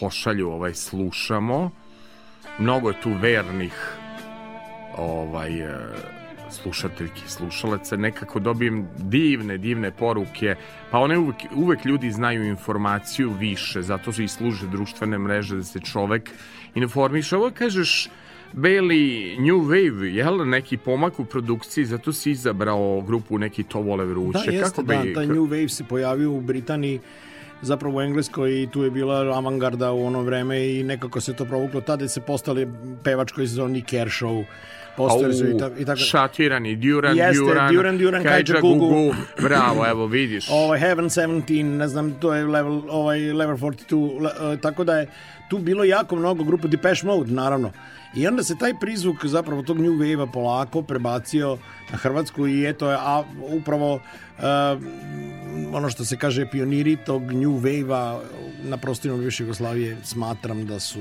pošalju, 0.00 0.50
ovaj, 0.50 0.74
slušamo. 0.74 1.70
Mnogo 2.58 2.88
je 2.88 3.00
tu 3.00 3.10
vernih 3.22 4.03
ovaj, 4.96 5.60
e, 5.60 5.78
slušateljki, 6.50 7.22
slušalaca, 7.26 7.96
nekako 7.96 8.40
dobijem 8.40 8.88
divne, 8.98 9.58
divne 9.58 9.90
poruke, 9.90 10.54
pa 10.90 10.98
one 10.98 11.18
uvek, 11.18 11.36
uvek 11.54 11.84
ljudi 11.84 12.10
znaju 12.10 12.44
informaciju 12.44 13.30
više, 13.30 13.82
zato 13.82 14.12
su 14.12 14.22
i 14.22 14.28
služe 14.28 14.66
društvene 14.66 15.18
mreže 15.18 15.56
da 15.56 15.64
se 15.64 15.80
čovek 15.80 16.30
informiše. 16.74 17.36
Ovo 17.36 17.50
kažeš, 17.50 18.10
Beli 18.52 19.36
New 19.38 19.66
Wave, 19.66 20.04
jel, 20.14 20.48
neki 20.48 20.76
pomak 20.76 21.20
u 21.20 21.24
produkciji, 21.24 21.84
zato 21.84 22.12
si 22.12 22.30
izabrao 22.30 23.00
grupu 23.00 23.38
neki 23.38 23.62
to 23.62 23.80
vole 23.80 24.04
vruće. 24.04 24.38
Da, 24.46 24.52
jeste, 24.52 24.70
Kako 24.70 24.82
da, 24.82 25.02
bi, 25.02 25.14
taj 25.14 25.26
New 25.26 25.46
Wave 25.46 25.68
se 25.68 25.84
pojavio 25.84 26.32
u 26.32 26.40
Britaniji, 26.40 27.00
zapravo 27.62 27.98
u 27.98 28.00
Engleskoj 28.00 28.62
i 28.62 28.66
tu 28.66 28.82
je 28.82 28.90
bila 28.90 29.14
avangarda 29.14 29.92
u 29.92 30.06
ono 30.06 30.22
vreme 30.22 30.68
i 30.68 30.82
nekako 30.82 31.20
se 31.20 31.32
to 31.32 31.44
provuklo. 31.44 31.80
Tada 31.80 32.08
se 32.08 32.20
postali 32.20 32.68
pevač 33.04 33.32
koji 33.32 33.46
se 33.48 33.54
zove 33.54 33.72
Nick 33.72 33.88
Kershaw, 33.88 34.44
postojali 34.96 35.34
su 35.34 35.46
i, 35.46 35.58
ta, 35.58 35.70
i 35.78 35.84
tako. 35.84 35.96
Šatirani, 35.98 36.76
Duran, 36.76 37.16
Jeste, 37.16 37.44
Duran, 37.44 37.74
Duran, 37.74 37.98
Duran, 37.98 38.22
Kajđa 38.22 38.52
Kajđa 38.52 38.60
Gugu. 38.60 38.88
Gugu. 38.88 39.14
Bravo, 39.42 39.86
evo 39.86 40.06
vidiš. 40.06 40.50
Ovaj 40.64 40.78
Heaven 40.78 41.04
17, 41.04 41.62
ne 41.62 41.88
znam, 41.88 42.14
to 42.20 42.34
je 42.34 42.44
level, 42.44 42.82
ovaj 42.88 43.32
level 43.32 43.56
42, 43.56 44.20
le, 44.20 44.52
uh, 44.52 44.60
tako 44.60 44.84
da 44.84 44.98
je 44.98 45.08
tu 45.48 45.58
bilo 45.58 45.84
jako 45.84 46.16
mnogo 46.16 46.44
grupa 46.44 46.68
Depeche 46.68 47.06
Mode, 47.06 47.32
naravno. 47.32 47.72
I 48.16 48.26
onda 48.26 48.42
se 48.42 48.58
taj 48.58 48.74
prizvuk 48.80 49.26
zapravo 49.26 49.62
tog 49.62 49.78
New 49.78 49.92
Wave-a 49.92 50.26
polako 50.26 50.82
prebacio 50.82 51.58
na 51.90 51.96
Hrvatsku 51.96 52.46
i 52.46 52.68
eto, 52.68 52.86
a 52.86 53.24
upravo 53.40 53.94
uh, 53.94 54.02
ono 55.72 55.90
što 55.90 56.04
se 56.04 56.16
kaže 56.16 56.46
pioniri 56.50 56.96
tog 56.96 57.22
New 57.22 57.60
Wave-a 57.60 58.20
na 58.62 58.76
prostorima 58.76 59.18
bivše 59.18 59.42
Jugoslavije 59.42 59.96
smatram 60.02 60.66
da 60.66 60.80
su 60.80 61.00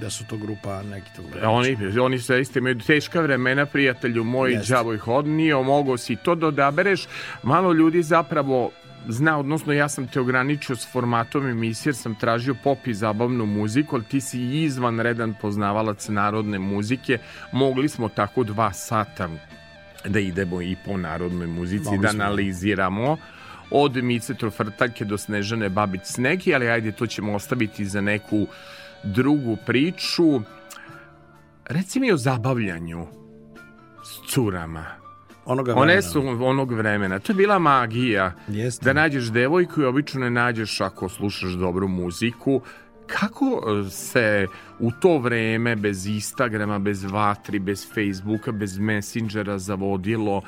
da 0.00 0.10
su 0.10 0.24
to 0.26 0.36
grupa 0.36 0.82
neki 0.82 1.10
to 1.16 1.48
Oni, 1.48 1.76
oni 2.00 2.18
se 2.18 2.40
isto 2.40 2.58
imaju 2.58 2.78
teška 2.78 3.20
vremena, 3.20 3.66
prijatelju 3.66 4.24
moj, 4.24 4.52
Jeste. 4.52 4.74
đavo 4.74 4.94
ih 4.94 5.08
odnio, 5.08 5.62
mogo 5.62 5.96
si 5.96 6.16
to 6.16 6.34
da 6.34 6.46
odabereš. 6.46 7.06
Malo 7.42 7.72
ljudi 7.72 8.02
zapravo 8.02 8.70
zna, 9.08 9.38
odnosno 9.38 9.72
ja 9.72 9.88
sam 9.88 10.08
te 10.08 10.20
ograničio 10.20 10.76
s 10.76 10.92
formatom 10.92 11.46
emisije 11.46 11.90
jer 11.90 11.96
sam 11.96 12.14
tražio 12.14 12.54
pop 12.64 12.86
i 12.86 12.94
zabavnu 12.94 13.46
muziku, 13.46 13.96
ali 13.96 14.04
ti 14.04 14.20
si 14.20 14.40
izvanredan 14.40 15.34
poznavalac 15.40 16.08
narodne 16.08 16.58
muzike. 16.58 17.18
Mogli 17.52 17.88
smo 17.88 18.08
tako 18.08 18.44
dva 18.44 18.72
sata 18.72 19.28
da 20.08 20.18
idemo 20.18 20.62
i 20.62 20.76
po 20.84 20.96
narodnoj 20.96 21.46
muzici, 21.46 21.84
Mogli 21.84 21.98
da 21.98 22.08
analiziramo 22.08 23.16
od 23.70 23.96
Mice 23.96 24.34
Trofrtaljke 24.34 25.04
do 25.04 25.18
Snežane 25.18 25.68
Babić 25.68 26.02
Snegi, 26.04 26.54
ali 26.54 26.68
ajde, 26.68 26.92
to 26.92 27.06
ćemo 27.06 27.34
ostaviti 27.34 27.84
za 27.84 28.00
neku 28.00 28.46
drugu 29.02 29.56
priču. 29.66 30.40
Reci 31.64 32.00
mi 32.00 32.12
o 32.12 32.16
zabavljanju 32.16 33.06
s 34.04 34.32
curama. 34.32 35.05
Onoga 35.46 35.72
One 35.72 35.80
vremena. 35.80 36.02
su 36.02 36.44
onog 36.44 36.72
vremena. 36.72 37.18
To 37.18 37.32
je 37.32 37.36
bila 37.36 37.58
magija. 37.58 38.32
Jeste. 38.48 38.84
Da 38.84 38.92
nađeš 38.92 39.24
devojku 39.24 39.80
i 39.80 39.84
obično 39.84 40.20
ne 40.20 40.30
nađeš 40.30 40.80
ako 40.80 41.08
slušaš 41.08 41.50
dobru 41.50 41.88
muziku. 41.88 42.60
Kako 43.06 43.62
e, 43.86 43.90
se 43.90 44.46
u 44.78 44.90
to 44.90 45.18
vreme 45.18 45.76
bez 45.76 46.06
Instagrama, 46.06 46.78
bez 46.78 47.04
Vatri, 47.04 47.58
bez 47.58 47.86
Facebooka, 47.94 48.52
bez 48.52 48.78
Messengera 48.78 49.58
zavodilo? 49.58 50.42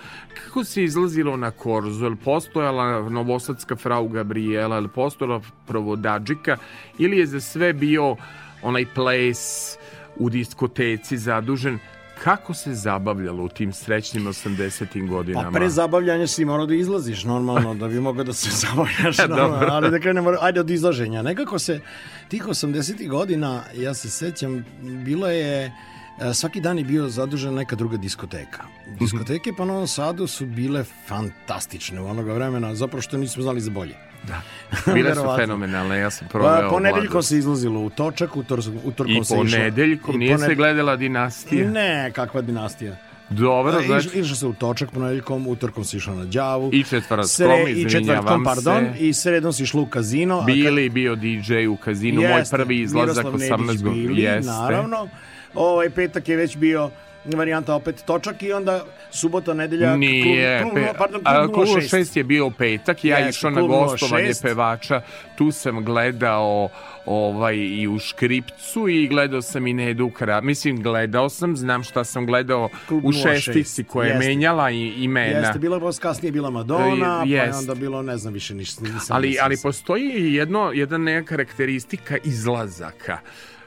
Kako 0.45 0.65
se 0.65 0.85
izlazilo 0.85 1.37
na 1.37 1.51
korzu? 1.51 2.05
Je 2.05 2.11
li 2.11 2.17
postojala 2.17 3.09
novosadska 3.09 3.77
frau 3.77 4.09
Gabriela? 4.09 4.75
Je 4.75 4.81
li 4.81 4.89
postojala 4.89 5.41
provodađika? 5.67 6.57
Ili 6.99 7.19
je 7.19 7.27
za 7.27 7.41
sve 7.41 7.73
bio 7.73 8.17
onaj 8.63 8.87
ples 8.95 9.77
u 10.17 10.31
diskoteci 10.31 11.17
zadužen? 11.19 11.79
Kako 12.25 12.55
se 12.55 12.75
zabavljalo 12.75 13.45
u 13.45 13.49
tim 13.49 13.73
srećnim 13.73 14.25
80. 14.27 15.09
godinama? 15.09 15.51
Pa 15.51 15.59
pre 15.59 15.69
zabavljanja 15.69 16.27
si 16.27 16.45
morao 16.45 16.67
da 16.67 16.75
izlaziš 16.75 17.25
normalno 17.25 17.75
da 17.75 17.89
bi 17.89 18.01
mogao 18.01 18.25
da 18.25 18.33
se 18.33 18.51
zabavljaš 18.67 19.19
normalno, 19.19 19.49
Dobro. 19.49 19.69
ali 19.71 19.91
da 19.91 19.99
krenemo 19.99 20.33
ajde 20.41 20.61
od 20.61 20.71
izlaženja. 20.71 21.23
Nekako 21.23 21.59
se 21.59 21.81
tih 22.29 22.45
80. 22.45 23.09
godina, 23.09 23.63
ja 23.77 23.95
se 23.95 24.11
sećam, 24.11 24.65
bilo 25.05 25.29
je 25.29 25.73
e, 26.21 26.35
svaki 26.35 26.61
dan 26.61 26.79
je 26.79 26.85
bio 26.85 27.09
zadužen 27.09 27.55
neka 27.55 27.77
druga 27.77 27.97
diskoteka. 27.97 28.63
Diskoteke 29.01 29.53
po 29.53 29.65
Novom 29.65 29.87
Sadu 29.87 30.27
su 30.27 30.47
bile 30.47 30.85
fantastične 31.07 32.01
u 32.01 32.07
onoga 32.07 32.33
vremena, 32.33 32.75
zapravo 32.75 33.03
što 33.03 33.17
nismo 33.17 33.43
znali 33.43 33.61
za 33.61 33.71
bolje. 33.71 34.08
Da. 34.23 34.41
Bile 34.95 35.15
su 35.15 35.23
fenomenalne, 35.37 35.99
ja 35.99 36.11
sam 36.11 36.29
proveo 36.29 36.61
Pa, 36.61 36.69
ponedeljkom 36.69 37.23
se 37.23 37.39
izlazilo 37.39 37.81
u 37.81 37.91
točak, 37.91 38.37
utor, 38.37 38.61
utorkom 38.85 39.15
se 39.17 39.35
išlo. 39.35 39.37
ponedeljkom 39.39 40.15
i 40.15 40.19
nije 40.19 40.39
se 40.39 40.45
poned- 40.45 40.57
gledala 40.57 40.97
dinastija. 40.97 41.71
Ne, 41.71 42.11
kakva 42.11 42.41
dinastija. 42.43 42.97
Dobro, 43.31 43.79
E, 43.79 43.87
znači... 43.87 44.09
iš- 44.09 44.15
Išlo 44.15 44.37
se 44.37 44.47
u 44.47 44.53
točak 44.53 44.91
ponedeljkom, 44.91 45.47
utorkom 45.47 45.85
se 45.85 45.97
išlo 45.97 46.15
na 46.15 46.25
đavu. 46.25 46.71
I 46.73 46.83
četvrtkom, 46.85 47.19
Sre- 47.19 47.63
I 47.63 47.75
četvrtkom, 47.75 47.87
izvinjavam 47.93 48.45
pardon. 48.45 48.85
se. 48.89 48.99
I 48.99 49.13
sredom 49.13 49.53
se 49.53 49.63
išlo 49.63 49.83
u 49.83 49.87
kazino. 49.87 50.43
Bili 50.43 50.89
bio 50.89 51.15
DJ 51.17 51.67
u 51.67 51.77
kazinu, 51.77 52.21
moj 52.21 52.31
Jeste, 52.31 52.57
prvi 52.57 52.81
izlazak 52.81 53.25
Miroslav 53.25 53.61
Nedić 53.61 53.79
18 53.79 53.83
godina. 53.83 54.09
Bili, 54.09 54.23
Jeste. 54.23 54.51
Naravno. 54.53 55.09
Ovaj 55.55 55.91
petak 55.91 56.29
je 56.29 56.37
već 56.37 56.57
bio 56.57 56.91
varijanta 57.27 57.75
opet 57.75 58.03
točak 58.03 58.43
i 58.43 58.53
onda 58.53 58.85
subota, 59.11 59.55
nedelja 59.55 59.97
Nije, 59.97 60.63
klub, 60.63 60.75
pe, 60.75 60.81
klub, 60.83 60.97
pardon, 60.99 61.21
a, 61.25 61.39
klub 61.39 61.55
klub 61.55 61.67
06. 61.67 61.97
6 61.97 62.17
je 62.17 62.25
bio 62.25 62.51
petak, 62.51 63.05
ja 63.05 63.19
Jeste, 63.19 63.31
išao 63.31 63.51
na 63.51 63.63
gostovanje 63.63 64.29
06. 64.29 64.43
pevača, 64.43 65.03
tu 65.37 65.53
sam 65.53 65.85
gledao 65.85 66.69
ovaj 67.07 67.57
i 67.57 67.89
u 67.89 67.99
škripcu 67.99 68.89
i 68.89 69.09
gledao 69.09 69.43
sam 69.43 69.67
i 69.67 69.73
Nedu 69.73 70.11
Kra. 70.11 70.41
Mislim, 70.41 70.83
gledao 70.83 71.29
sam, 71.29 71.57
znam 71.57 71.83
šta 71.83 72.05
sam 72.05 72.27
gledao 72.27 72.69
Klub 72.89 73.05
u 73.05 73.13
06. 73.13 73.35
šestici 73.35 73.85
koja 73.85 74.09
je 74.09 74.19
menjala 74.19 74.71
i, 74.71 74.89
imena. 74.89 75.39
Jeste, 75.39 75.59
bila 75.59 75.77
je 75.77 75.83
kasnije 76.01 76.33
bila 76.33 76.51
Madonna, 76.51 77.23
E, 77.27 77.29
pa 77.29 77.35
je 77.35 77.55
onda 77.55 77.75
bilo, 77.75 78.03
ne 78.03 78.17
znam 78.17 78.33
više 78.35 78.55
ništa. 78.55 78.83
nisam- 78.83 79.17
Ali, 79.17 79.29
nisam 79.29 79.45
ali 79.45 79.57
postoji 79.63 80.35
jedno, 80.35 80.71
jedna 80.75 80.99
neka 80.99 81.27
karakteristika 81.27 82.17
izlazaka. 82.25 83.19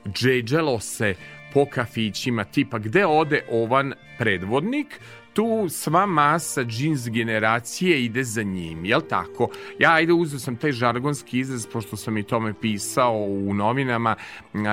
Džeđelo 0.07 0.79
se 0.79 1.15
po 1.53 1.65
kafićima, 1.65 2.43
tipa 2.43 2.77
gde 2.79 3.05
ode 3.05 3.41
ovan 3.51 3.93
predvodnik, 4.17 4.99
tu 5.33 5.69
sva 5.69 6.05
masa 6.05 6.63
džins 6.63 7.09
generacije 7.09 8.05
ide 8.05 8.23
za 8.23 8.43
njim, 8.43 8.85
jel 8.85 9.01
tako? 9.09 9.49
Ja 9.79 9.93
ajde 9.93 10.13
uzeo 10.13 10.39
sam 10.39 10.55
taj 10.55 10.71
žargonski 10.71 11.39
izraz, 11.39 11.67
pošto 11.67 11.97
sam 11.97 12.17
i 12.17 12.23
tome 12.23 12.53
pisao 12.61 13.17
u 13.17 13.53
novinama, 13.53 14.15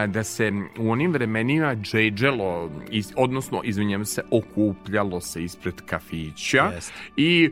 da 0.08 0.24
se 0.24 0.52
u 0.78 0.90
onim 0.90 1.12
vremenima 1.12 1.74
džeđelo, 1.74 2.70
odnosno, 3.16 3.60
izvinjam 3.64 4.04
se, 4.04 4.22
okupljalo 4.30 5.20
se 5.20 5.44
ispred 5.44 5.74
kafića 5.86 6.70
Jeste. 6.74 6.92
i, 7.16 7.50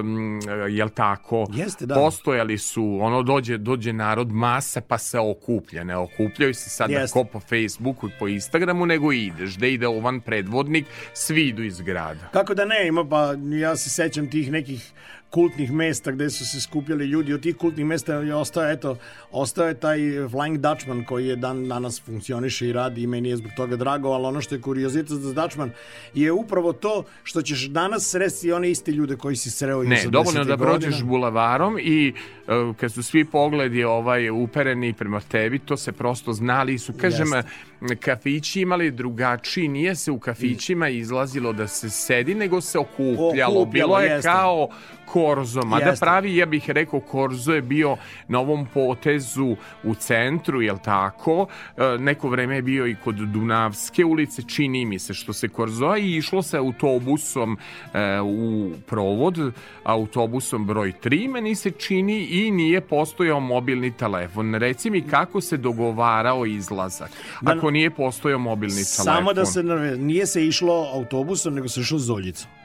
um, 0.00 0.40
jel 0.70 0.88
tako, 0.88 1.46
Jeste, 1.52 1.86
da. 1.86 1.94
postojali 1.94 2.58
su, 2.58 2.98
ono 3.00 3.22
dođe, 3.22 3.58
dođe 3.58 3.92
narod 3.92 4.32
masa 4.32 4.80
pa 4.80 4.98
se 4.98 5.18
okuplja, 5.18 5.84
ne 5.84 5.96
okupljaju 5.96 6.54
se 6.54 6.70
sad 6.70 6.90
Jeste. 6.90 7.12
ko 7.12 7.24
po 7.24 7.40
Facebooku 7.40 8.08
i 8.08 8.12
po 8.18 8.28
Instagramu, 8.28 8.86
nego 8.86 9.12
ideš, 9.12 9.54
da 9.54 9.66
ide 9.66 9.88
ovan 9.88 10.20
predvodnik, 10.20 10.86
svi 11.12 11.48
idu 11.48 11.62
iz 11.62 11.80
grada. 11.80 12.28
Kako 12.40 12.54
da 12.54 12.64
ne, 12.64 12.86
ima 12.86 13.08
pa 13.08 13.34
ja 13.60 13.76
se 13.76 13.90
sećam 13.90 14.30
tih 14.30 14.52
nekih 14.52 14.92
kultnih 15.30 15.72
mesta 15.72 16.10
gde 16.10 16.30
su 16.30 16.46
se 16.46 16.60
skupljali 16.60 17.04
ljudi 17.04 17.34
od 17.34 17.42
tih 17.42 17.56
kultnih 17.56 17.86
mesta 17.86 18.14
je 18.14 18.34
ostao 18.34 18.70
eto 18.70 18.96
ostao 19.30 19.68
je 19.68 19.74
taj 19.74 19.98
Flying 20.00 20.56
Dutchman 20.56 21.04
koji 21.04 21.26
je 21.26 21.36
dan 21.36 21.68
danas 21.68 22.02
funkcioniše 22.02 22.68
i 22.68 22.72
radi 22.72 23.02
i 23.02 23.06
meni 23.06 23.28
je 23.28 23.36
zbog 23.36 23.52
toga 23.56 23.76
drago 23.76 24.08
ali 24.08 24.26
ono 24.26 24.40
što 24.40 24.54
je 24.54 24.60
kuriozitet 24.60 25.18
za 25.18 25.42
Dutchman 25.42 25.70
je 26.14 26.32
upravo 26.32 26.72
to 26.72 27.04
što 27.22 27.42
ćeš 27.42 27.68
danas 27.68 28.10
sresti 28.10 28.52
one 28.52 28.70
iste 28.70 28.92
ljude 28.92 29.16
koji 29.16 29.36
si 29.36 29.50
sreo 29.50 29.84
i 29.84 29.86
Ne, 29.86 29.96
80-ih 29.96 30.10
dovoljno 30.10 30.44
da 30.44 30.56
prođeš 30.56 31.02
bulavarom 31.02 31.78
i 31.80 32.12
uh, 32.12 32.76
kad 32.76 32.92
su 32.92 33.02
svi 33.02 33.24
pogledi 33.24 33.84
ovaj 33.84 34.30
upereni 34.30 34.92
prema 34.92 35.20
tebi, 35.20 35.58
to 35.58 35.76
se 35.76 35.92
prosto 35.92 36.32
znali 36.32 36.78
su, 36.78 36.92
kažem, 37.00 37.28
Jeste. 37.34 37.96
kafići 37.96 38.60
imali 38.60 38.90
drugačiji, 38.90 39.68
nije 39.68 39.94
se 39.94 40.10
u 40.10 40.18
kafićima 40.18 40.88
izlazilo 40.88 41.52
da 41.52 41.66
se 41.68 41.90
sedi, 41.90 42.34
nego 42.34 42.60
se 42.60 42.78
okupljalo. 42.78 43.30
Okupljalo, 43.30 43.64
Bilo 43.64 44.00
je 44.00 44.10
jeste. 44.10 44.28
kao 44.28 44.68
Korzo, 45.12 45.62
mada 45.62 45.84
Jeste. 45.86 46.04
pravi, 46.04 46.36
ja 46.36 46.46
bih 46.46 46.70
rekao, 46.70 47.00
Korzo 47.00 47.52
je 47.52 47.62
bio 47.62 47.96
na 48.28 48.40
ovom 48.40 48.66
potezu 48.66 49.56
u 49.84 49.94
centru, 49.94 50.62
jel 50.62 50.76
tako? 50.84 51.46
E, 51.76 51.98
Neko 51.98 52.28
vreme 52.28 52.56
je 52.56 52.62
bio 52.62 52.86
i 52.86 52.94
kod 53.04 53.14
Dunavske 53.14 54.04
ulice, 54.04 54.42
čini 54.42 54.84
mi 54.84 54.98
se 54.98 55.14
što 55.14 55.32
se 55.32 55.48
Korzoa 55.48 55.98
i 55.98 56.16
išlo 56.16 56.42
se 56.42 56.56
autobusom 56.56 57.58
e, 57.94 58.20
u 58.20 58.70
provod, 58.86 59.52
autobusom 59.84 60.66
broj 60.66 60.92
3, 61.04 61.30
meni 61.30 61.54
se 61.54 61.70
čini 61.70 62.24
i 62.24 62.50
nije 62.50 62.80
postojao 62.80 63.40
mobilni 63.40 63.92
telefon. 63.96 64.54
Reci 64.54 64.90
mi 64.90 65.02
kako 65.02 65.40
se 65.40 65.56
dogovarao 65.56 66.46
izlazak, 66.46 67.10
Da- 67.40 67.52
ako 67.52 67.70
nije 67.70 67.90
postojao 67.90 68.38
mobilni 68.38 68.74
telefon. 68.74 69.04
Samo 69.04 69.32
da 69.32 69.46
se 69.46 69.62
nije 69.98 70.26
se 70.26 70.46
išlo 70.46 70.90
autobusom, 70.94 71.54
nego 71.54 71.68
se 71.68 71.80
išlo 71.80 71.98
zoljicom. 71.98 72.59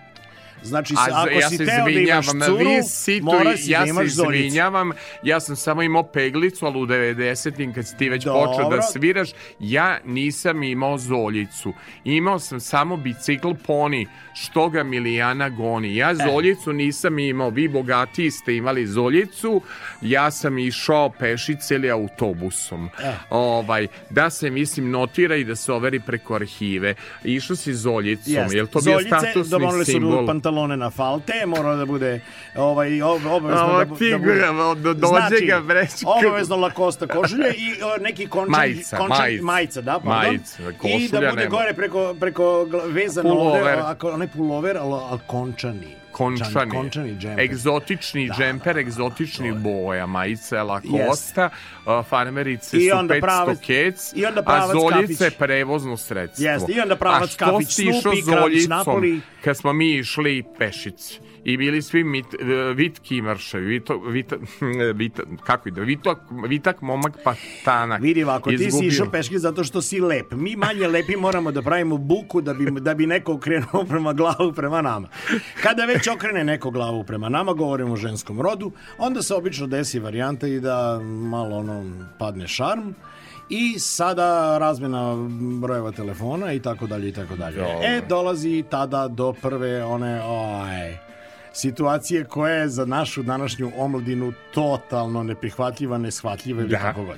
Znači, 0.66 0.94
A, 0.98 1.06
se, 1.06 1.12
ako 1.14 1.30
ja 1.30 1.50
si 1.50 1.58
se 1.58 1.66
teo 1.66 1.86
da 1.86 1.90
imaš 1.90 2.26
curu, 2.26 2.58
vi 2.58 2.84
si 2.84 3.20
tu, 3.20 3.26
moraš 3.26 3.60
ja 3.64 3.80
da 3.80 3.86
se 3.86 3.90
imaš 3.90 4.08
zoljicu. 4.08 4.46
izvinjavam, 4.46 4.92
ja 5.24 5.40
sam 5.40 5.56
samo 5.56 5.82
imao 5.82 6.04
peglicu, 6.04 6.66
ali 6.66 6.80
u 6.80 6.86
90-im 6.86 7.74
kad 7.74 7.88
si 7.88 7.98
ti 7.98 8.10
već 8.10 8.24
Dobro. 8.24 8.52
počeo 8.52 8.70
da 8.70 8.82
sviraš, 8.82 9.30
ja 9.60 10.00
nisam 10.06 10.64
imao 10.64 10.98
zoljicu. 10.98 11.74
Imao 12.04 12.40
sam 12.40 12.60
samo 12.60 12.98
bicikl 12.98 13.52
poni, 13.68 14.08
što 14.34 14.70
ga 14.70 14.84
Milijana 14.84 15.50
goni. 15.50 15.96
Ja 15.96 16.16
zoljicu 16.16 16.74
nisam 16.74 17.20
imao, 17.20 17.50
vi 17.50 17.68
bogatiji 17.68 18.32
ste 18.32 18.56
imali 18.56 18.88
zoljicu, 18.88 19.62
ja 20.02 20.32
sam 20.32 20.58
išao 20.58 21.10
pešice 21.10 21.76
ili 21.76 21.92
autobusom. 21.92 22.90
Ovaj, 23.30 23.88
da 24.10 24.30
se, 24.30 24.50
mislim, 24.50 24.92
notira 24.92 25.36
i 25.36 25.44
da 25.44 25.56
se 25.56 25.74
overi 25.74 26.00
preko 26.00 26.36
arhive. 26.36 26.96
Išao 27.24 27.56
si 27.56 27.74
zoljicom, 27.74 28.34
Jeste. 28.34 28.58
je 28.58 28.64
li 28.64 28.70
to 28.70 28.80
bio 28.82 28.94
Zoljice, 28.94 29.10
statusni 29.20 29.50
dobavili 29.50 29.86
su 29.86 29.92
simbol? 29.92 30.26
Pantalone 30.56 30.78
na 30.78 30.90
falte, 30.90 31.46
mora 31.46 31.76
da 31.76 31.86
bude 31.86 32.22
ovaj, 32.56 32.90
ob- 32.92 33.26
obavezno 33.28 33.66
Ovo 33.66 33.78
da, 33.80 33.96
ti 33.96 34.10
da 34.12 34.18
bude... 34.18 34.34
ga- 34.34 34.76
do- 34.76 34.94
dođe 34.94 35.12
ga 35.42 35.58
vrečka. 35.58 36.08
obavezno 36.10 36.56
lakosta 36.58 37.08
kožulje 37.08 37.50
i 37.50 37.84
o, 37.84 37.98
neki 38.00 38.28
končan, 38.28 38.52
Majica, 38.52 38.98
končan, 38.98 39.18
majica. 39.18 39.44
majica, 39.44 39.82
da, 39.82 39.92
pardon. 39.94 40.10
Majica, 40.28 40.64
I 40.64 40.74
košulja 40.74 41.08
da 41.12 41.30
bude 41.30 41.36
nema. 41.36 41.50
gore 41.52 41.74
preko, 41.74 42.16
preko 42.16 42.64
vezano 42.86 43.30
Pulover. 43.30 43.62
ovde, 43.64 43.82
ako 43.82 44.18
ne 44.18 44.28
pulover, 44.28 44.78
ali, 44.78 44.94
ali 45.02 45.20
končani. 45.28 45.96
Končani, 46.18 46.72
končani 46.72 47.16
džemper. 47.16 47.40
egzotični 47.40 48.30
džemper, 48.30 48.78
egzotičnih 48.78 49.54
boja, 49.54 50.06
majice 50.06 50.58
Lacosta, 50.58 51.50
uh, 51.86 52.06
farmerice 52.06 52.78
I 52.78 52.90
su 52.90 52.98
onda 52.98 53.14
500 53.14 53.22
pravac- 53.22 53.60
kec, 53.60 54.14
i 54.16 54.26
onda 54.26 54.44
a 54.46 54.68
zoljice 54.68 55.24
kafić. 55.24 55.38
prevozno 55.38 55.98
sredstvo. 55.98 56.46
Jeste, 56.46 56.72
i 56.72 56.80
onda 56.80 56.96
pravac 56.96 57.32
išao 57.32 57.60
Snoopy, 57.60 58.24
zoljicom 58.24 58.70
Napoli? 58.70 59.22
kad 59.44 59.58
smo 59.58 59.74
mi 59.74 59.94
išli 59.94 60.44
pešici? 60.58 61.20
I 61.46 61.58
bili 61.58 61.82
svi 61.82 62.04
mit, 62.04 62.26
e, 62.34 62.74
vitki 62.74 63.22
marševi, 63.22 63.66
vito, 63.66 63.98
vita, 64.00 64.36
vita, 65.02 65.24
kako 65.44 65.70
ide, 65.70 65.82
vitak, 65.82 66.18
vitak 66.48 66.82
momak 66.82 67.18
patanak. 67.24 68.02
Vidi 68.02 68.24
ovako, 68.24 68.50
ti 68.50 68.58
si 68.58 68.66
Izgubio. 68.66 68.88
išao 68.88 69.12
peške 69.12 69.40
zato 69.40 69.64
što 69.64 69.82
si 69.82 70.00
lep. 70.00 70.32
Mi 70.32 70.56
manje 70.56 70.88
lepi 70.88 71.16
moramo 71.16 71.52
da 71.52 71.62
pravimo 71.62 71.98
buku 71.98 72.42
da 72.42 72.54
bi, 72.54 72.72
da 72.82 72.94
bi 72.94 73.08
neko 73.08 73.34
okrenuo 73.34 73.86
prema 73.90 74.14
glavu 74.14 74.54
prema 74.56 74.82
nama. 74.82 75.08
Kada 75.64 75.86
već 75.86 76.08
okrene 76.08 76.44
neko 76.44 76.72
glavu 76.72 77.04
prema 77.04 77.30
nama, 77.30 77.54
govorimo 77.54 77.94
o 77.94 77.98
ženskom 77.98 78.42
rodu, 78.42 78.72
onda 78.98 79.22
se 79.22 79.36
obično 79.36 79.68
desi 79.68 80.00
varijanta 80.00 80.48
i 80.48 80.60
da 80.60 81.00
malo 81.04 81.58
ono 81.58 81.84
padne 82.20 82.48
šarm 82.48 82.94
i 83.50 83.80
sada 83.80 84.58
razmena 84.58 85.16
brojeva 85.62 85.92
telefona 85.92 86.54
i 86.54 86.60
tako 86.60 86.88
dalje 86.88 87.10
i 87.10 87.12
tako 87.14 87.36
dalje. 87.36 87.62
E, 87.84 88.02
dolazi 88.10 88.64
tada 88.70 89.08
do 89.08 89.34
prve 89.34 89.84
one, 89.84 90.22
oj, 90.24 90.98
situacije 91.56 92.24
koja 92.24 92.54
je 92.54 92.70
za 92.70 92.86
našu 92.86 93.24
današnju 93.24 93.72
omladinu 93.78 94.34
totalno 94.54 95.24
neprihvatljiva, 95.24 95.98
neshvatljiva 95.98 96.62
ili 96.62 96.70
Da. 96.70 96.80
kako 96.80 97.04
god. 97.04 97.18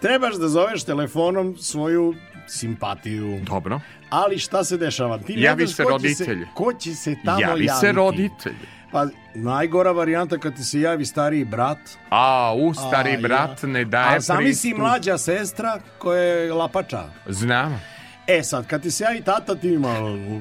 Trebaš 0.00 0.34
da 0.34 0.48
zoveš 0.48 0.84
telefonom 0.84 1.56
svoju 1.56 2.14
simpatiju. 2.48 3.40
Dobro. 3.42 3.80
Ali 4.10 4.38
šta 4.38 4.64
se 4.64 4.76
dešava? 4.76 5.18
Ti 5.18 5.34
Javi 5.34 5.66
se 5.66 5.82
roditelj. 5.84 6.44
ko 6.54 6.72
će 6.74 6.94
se 6.94 7.16
tamo 7.24 7.40
Javi 7.40 7.64
javiti. 7.64 7.80
se 7.80 7.92
roditelj. 7.92 8.54
Pa 8.92 9.06
najgora 9.34 9.92
varijanta 9.92 10.38
kad 10.38 10.56
ti 10.56 10.62
se 10.62 10.80
javi 10.80 11.04
stariji 11.04 11.44
brat. 11.44 11.78
A, 12.10 12.54
u, 12.56 12.74
stari 12.74 13.14
A, 13.14 13.20
brat 13.20 13.62
ja. 13.62 13.68
ne 13.68 13.84
daje 13.84 14.16
A 14.16 14.20
zamisli 14.20 14.50
pristup. 14.62 14.78
mlađa 14.78 15.18
sestra 15.18 15.80
koja 15.98 16.22
je 16.22 16.52
lapača. 16.52 17.02
Znam. 17.26 17.80
E 18.28 18.42
sad, 18.42 18.66
kad 18.66 18.82
ti 18.82 18.90
se 18.90 19.04
javi 19.04 19.20
tata, 19.20 19.54
ti 19.54 19.68
ima 19.68 19.94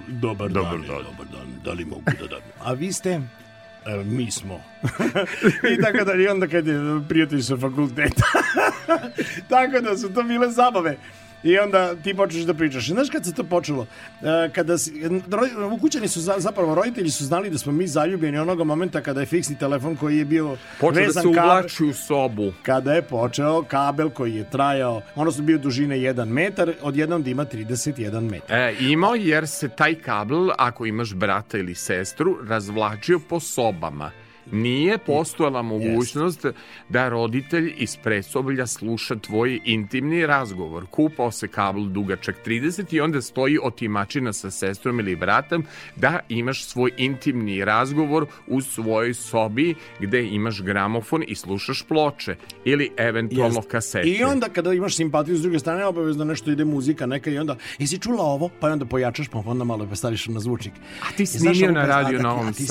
dobar, 0.07 0.49
Dobar 0.49 0.71
dan, 0.71 0.81
dan. 0.81 1.03
dobar 1.03 1.25
dan, 1.31 1.47
da 1.63 1.71
li 1.73 1.85
mogu 1.85 2.03
da 2.19 2.27
dam? 2.27 2.39
A 2.59 2.73
vi 2.73 2.93
ste? 2.93 3.09
E, 3.85 4.03
mi 4.05 4.31
smo. 4.31 4.61
I 5.73 5.81
tako 5.81 6.03
da, 6.03 6.13
i 6.13 6.27
onda 6.27 6.47
kad 6.47 6.67
je 6.67 6.73
prijatelj 7.09 7.41
sa 7.41 7.57
fakulteta. 7.57 8.23
tako 9.49 9.81
da 9.81 9.97
su 9.97 10.13
to 10.13 10.23
bile 10.23 10.51
zabave. 10.51 10.97
I 11.43 11.57
onda 11.57 11.95
ti 11.95 12.13
počneš 12.13 12.43
da 12.43 12.53
pričaš. 12.53 12.87
Znaš 12.87 13.09
kad 13.09 13.25
se 13.25 13.33
to 13.33 13.43
počelo? 13.43 13.85
E, 14.21 14.49
kada 14.49 14.77
si, 14.77 14.93
ukućani 15.71 16.07
su, 16.07 16.21
za- 16.21 16.35
zapravo 16.37 16.75
roditelji 16.75 17.09
su 17.09 17.25
znali 17.25 17.49
da 17.49 17.57
smo 17.57 17.71
mi 17.71 17.87
zaljubljeni 17.87 18.37
onoga 18.37 18.63
momenta 18.63 19.01
kada 19.01 19.19
je 19.19 19.25
fiksni 19.25 19.57
telefon 19.57 19.95
koji 19.95 20.17
je 20.17 20.25
bio 20.25 20.57
Počeo 20.79 20.91
da 20.93 20.99
vezan 21.01 21.23
se 21.23 21.29
kabel- 21.29 21.41
uvlači 21.41 21.83
u 21.83 21.93
sobu. 21.93 22.53
kada 22.63 22.93
je 22.93 23.01
počeo 23.01 23.63
kabel 23.63 24.09
koji 24.09 24.35
je 24.35 24.49
trajao, 24.49 25.01
odnosno 25.15 25.43
bio 25.43 25.57
dužine 25.57 25.95
1 25.97 26.25
metar, 26.25 26.73
odjednom 26.81 27.23
da 27.23 27.29
ima 27.29 27.45
31 27.45 28.21
metar. 28.21 28.57
E, 28.59 28.75
imao 28.81 29.15
jer 29.15 29.47
se 29.47 29.69
taj 29.69 29.95
kabel, 29.95 30.49
ako 30.57 30.85
imaš 30.85 31.13
brata 31.13 31.57
ili 31.57 31.75
sestru, 31.75 32.37
razvlačio 32.43 33.19
po 33.19 33.39
sobama. 33.39 34.11
Nije 34.51 34.97
postojala 34.97 35.61
mogućnost 35.61 36.45
da 36.89 37.09
roditelj 37.09 37.73
iz 37.77 37.97
presoblja 38.03 38.67
sluša 38.67 39.15
tvoj 39.15 39.59
intimni 39.65 40.25
razgovor. 40.25 40.85
Kupao 40.85 41.31
se 41.31 41.47
kabel 41.47 41.83
dugačak 41.83 42.35
30 42.45 42.95
i 42.95 43.01
onda 43.01 43.21
stoji 43.21 43.57
otimačina 43.63 44.33
sa 44.33 44.51
sestrom 44.51 44.99
ili 44.99 45.15
bratom 45.15 45.65
da 45.95 46.19
imaš 46.29 46.65
svoj 46.65 46.91
intimni 46.97 47.65
razgovor 47.65 48.25
u 48.47 48.61
svojoj 48.61 49.13
sobi 49.13 49.75
gde 49.99 50.23
imaš 50.23 50.61
gramofon 50.61 51.23
i 51.27 51.35
slušaš 51.35 51.83
ploče 51.87 52.35
ili 52.65 52.91
eventualno 52.97 53.57
Jeste. 53.57 53.71
kasete. 53.71 54.07
I 54.07 54.23
onda 54.23 54.49
kada 54.49 54.73
imaš 54.73 54.95
simpatiju 54.95 55.37
s 55.37 55.41
druge 55.41 55.59
strane, 55.59 55.85
obavezno 55.85 56.25
nešto 56.25 56.51
ide 56.51 56.65
muzika 56.65 57.05
neka 57.05 57.29
i 57.29 57.37
onda, 57.37 57.55
jesi 57.79 57.99
čula 57.99 58.23
ovo? 58.23 58.49
Pa 58.59 58.67
onda 58.67 58.85
pojačaš, 58.85 59.27
pa 59.27 59.43
onda 59.45 59.63
malo 59.63 59.95
staviš 59.95 60.27
na 60.27 60.39
zvučnik. 60.39 60.73
A 61.01 61.11
ti 61.17 61.25
znaš 61.25 61.57
snimio 61.57 61.71
na 61.71 61.85
Radio 61.85 62.17
da, 62.17 62.23
Novom 62.23 62.47
a 62.47 62.51
ti 62.51 62.67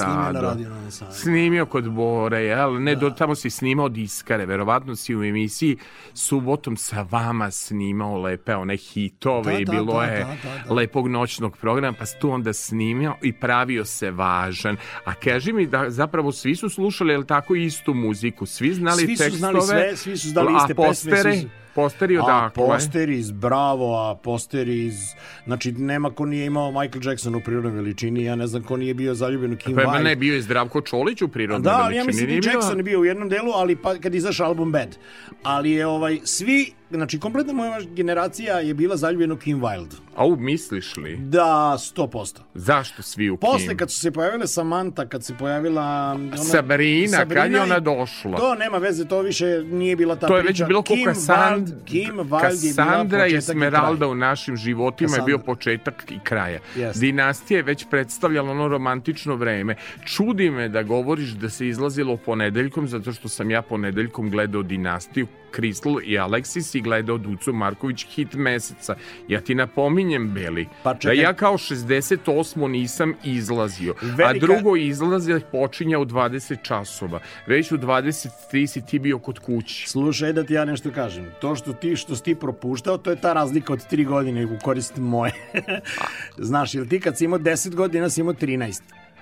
snimio 1.13 1.66
kod 1.67 1.89
Bore, 1.89 2.39
jel? 2.39 2.83
Ne, 2.83 2.95
do 2.95 3.11
tamo 3.11 3.35
si 3.35 3.51
snimao 3.51 3.89
diskare, 3.89 4.47
verovatno 4.47 4.97
si 4.97 5.17
u 5.17 5.25
emisiji 5.25 5.77
subotom 6.15 6.77
sa 6.77 7.07
vama 7.11 7.51
snimao 7.51 8.19
lepe 8.19 8.55
one 8.55 8.77
hitove 8.77 9.53
Da, 9.53 9.59
i 9.59 9.65
da, 9.65 9.73
bilo 9.73 9.95
da, 9.95 10.05
je 10.05 10.19
da, 10.19 10.37
da, 10.45 10.65
da. 10.69 10.75
lepog 10.75 11.09
noćnog 11.09 11.57
programa, 11.57 11.97
pa 11.99 12.07
si 12.07 12.19
tu 12.19 12.31
onda 12.31 12.53
snimio 12.53 13.15
i 13.23 13.33
pravio 13.33 13.85
se 13.85 14.11
važan. 14.11 14.77
A 15.05 15.15
kaži 15.15 15.53
mi 15.53 15.67
da 15.67 15.91
zapravo 15.91 16.33
svi 16.33 16.55
su 16.57 16.69
slušali, 16.69 17.13
jel 17.13 17.25
tako, 17.25 17.55
istu 17.55 17.95
muziku? 17.95 18.47
Svi 18.47 18.75
znali 18.75 18.97
Svi 18.99 19.17
su 19.17 19.23
tekstove? 19.23 19.39
znali 19.39 19.63
sve, 19.63 19.97
svi 19.97 20.17
su 20.17 20.29
znali 20.29 20.53
iste 20.53 20.73
a 20.73 20.77
pesme, 20.77 20.87
postere? 20.87 21.33
svi 21.33 21.41
su- 21.41 21.49
Posteri 21.77 22.17
A 22.17 22.23
odakle? 22.23 22.67
poster 22.67 23.09
iz 23.11 23.31
Bravo, 23.31 23.97
a 24.01 24.15
poster 24.17 24.69
iz... 24.69 24.95
Znači, 25.45 25.73
nema 25.73 26.11
ko 26.11 26.27
nije 26.27 26.47
imao 26.47 26.71
Michael 26.73 27.03
Jackson 27.05 27.35
u 27.35 27.41
prirodnoj 27.41 27.73
veličini, 27.73 28.25
ja 28.25 28.37
ne 28.37 28.47
znam 28.47 28.63
ko 28.63 28.77
nije 28.77 28.95
bio 28.95 29.15
zaljubljen 29.15 29.53
u 29.53 29.57
Kim 29.57 29.75
Pa 29.75 29.83
Wilde. 29.83 30.03
ne, 30.03 30.17
bio 30.17 30.35
je 30.35 30.43
Zdravko 30.43 30.81
Čolić 30.81 31.23
u 31.23 31.29
prirodnoj 31.29 31.63
Da, 31.63 31.77
veličini. 31.77 31.97
ja 31.97 32.05
mislim 32.05 32.27
bio? 32.27 32.51
Jackson 32.53 32.77
je 32.77 32.83
bio 32.83 33.01
u 33.01 33.05
jednom 33.05 33.29
delu, 33.29 33.53
ali 33.53 33.77
pa 33.77 33.95
kad 33.95 34.15
izašao 34.15 34.47
album 34.47 34.73
Bad. 34.73 34.97
Ali 35.43 35.71
je 35.71 35.87
ovaj, 35.87 36.19
svi, 36.25 36.73
znači 36.91 37.21
kompletna 37.21 37.53
moja 37.53 37.81
generacija 37.95 38.59
je 38.61 38.75
bila 38.75 38.97
zaljubljena 38.97 39.35
u 39.35 39.37
Kim 39.37 39.61
Wilde. 39.61 39.95
Au, 40.17 40.37
misliš 40.37 40.97
li? 40.97 41.17
Da, 41.17 41.77
100%. 41.79 42.39
Zašto 42.55 43.03
svi 43.03 43.31
u 43.31 43.37
Posle 43.37 43.69
Kim? 43.69 43.77
kad 43.77 43.91
su 43.91 44.01
se 44.01 44.11
pojavile 44.11 44.47
Samantha, 44.47 45.07
kad 45.07 45.25
se 45.25 45.35
pojavila 45.35 46.13
ona, 46.13 46.37
Sabrina, 46.37 47.27
kad 47.27 47.53
je 47.53 47.61
ona 47.63 47.81
došla? 47.81 48.37
To 48.39 48.55
nema 48.55 48.79
veze, 48.79 49.05
to 49.05 49.21
više 49.21 49.47
nije 49.65 49.97
bila 49.97 50.17
ta 50.17 50.27
To 50.27 50.37
je 50.37 50.43
već 50.43 50.49
priča. 50.51 50.67
bilo 50.67 50.83
ko 50.83 50.95
Kim 50.95 51.05
Kassand... 51.05 51.69
Wilde, 51.69 51.85
Kim 51.85 52.15
Wilde 52.15 52.19
je 52.19 52.25
bila 52.25 52.41
Kassandra 52.41 53.27
i 53.27 53.35
Esmeralda 53.37 54.07
u 54.09 54.15
našim 54.15 54.57
životima 54.57 55.07
je 55.07 55.09
Kassandra. 55.09 55.27
bio 55.27 55.39
početak 55.39 56.05
i 56.11 56.19
kraja. 56.25 56.61
Jeste. 56.77 57.01
Dinastija 57.01 57.59
je 57.59 57.63
već 57.63 57.87
predstavljala 57.91 58.51
ono 58.51 58.69
romantično 58.69 59.35
vreme. 59.37 59.77
Čudi 60.05 60.51
me 60.51 60.69
da 60.69 60.83
govoriš 60.83 61.29
da 61.31 61.51
se 61.51 61.69
izlazilo 61.69 62.17
ponedeljkom, 62.17 62.89
zato 62.89 63.13
što 63.13 63.29
sam 63.29 63.51
ja 63.51 63.63
ponedeljkom 63.63 64.31
gledao 64.31 64.63
Dinastiju, 64.63 65.27
Crystal 65.57 66.01
i 66.05 66.19
Alexis 66.19 66.67
nisi 66.67 66.81
gledao 66.81 67.19
Ducu 67.19 67.53
Marković 67.53 68.07
hit 68.11 68.35
meseca. 68.35 68.95
Ja 69.29 69.41
ti 69.41 69.55
napominjem, 69.55 70.31
Beli, 70.31 70.69
Pa 70.83 70.95
da 70.95 71.13
ja 71.13 71.33
kao 71.33 71.59
68. 71.59 72.69
nisam 72.69 73.15
izlazio, 73.25 73.95
a 74.03 74.05
Velika- 74.07 74.41
drugo 74.41 74.77
izlaze 74.77 75.41
počinja 75.53 75.99
u 75.99 76.05
20 76.05 76.63
časova. 76.63 77.21
Već 77.47 77.73
u 77.73 77.79
23 77.79 78.67
si 78.67 78.87
ti 78.87 78.99
bio 78.99 79.19
kod 79.19 79.39
kući. 79.39 79.89
Slušaj 79.89 80.33
da 80.33 80.45
ti 80.45 80.55
ja 80.55 80.65
nešto 80.65 80.91
kažem. 80.91 81.27
To 81.41 81.57
što 81.57 81.73
ti 81.73 81.97
što 81.97 82.17
si 82.17 82.23
ti 82.23 82.35
propuštao, 82.35 82.99
to 82.99 83.11
je 83.11 83.21
ta 83.21 83.33
razlika 83.33 83.73
od 83.73 83.87
3 83.91 84.05
godine 84.07 84.47
u 84.47 84.59
korist 84.63 84.97
moje. 84.97 85.33
Znaš, 86.39 86.75
jer 86.75 86.89
ti 86.89 87.01
kad 87.01 87.19
si 87.19 87.25
imao 87.25 87.39
10 87.39 87.75
godina, 87.75 88.11
si 88.11 88.21
imao 88.21 88.35
13. 88.35 88.81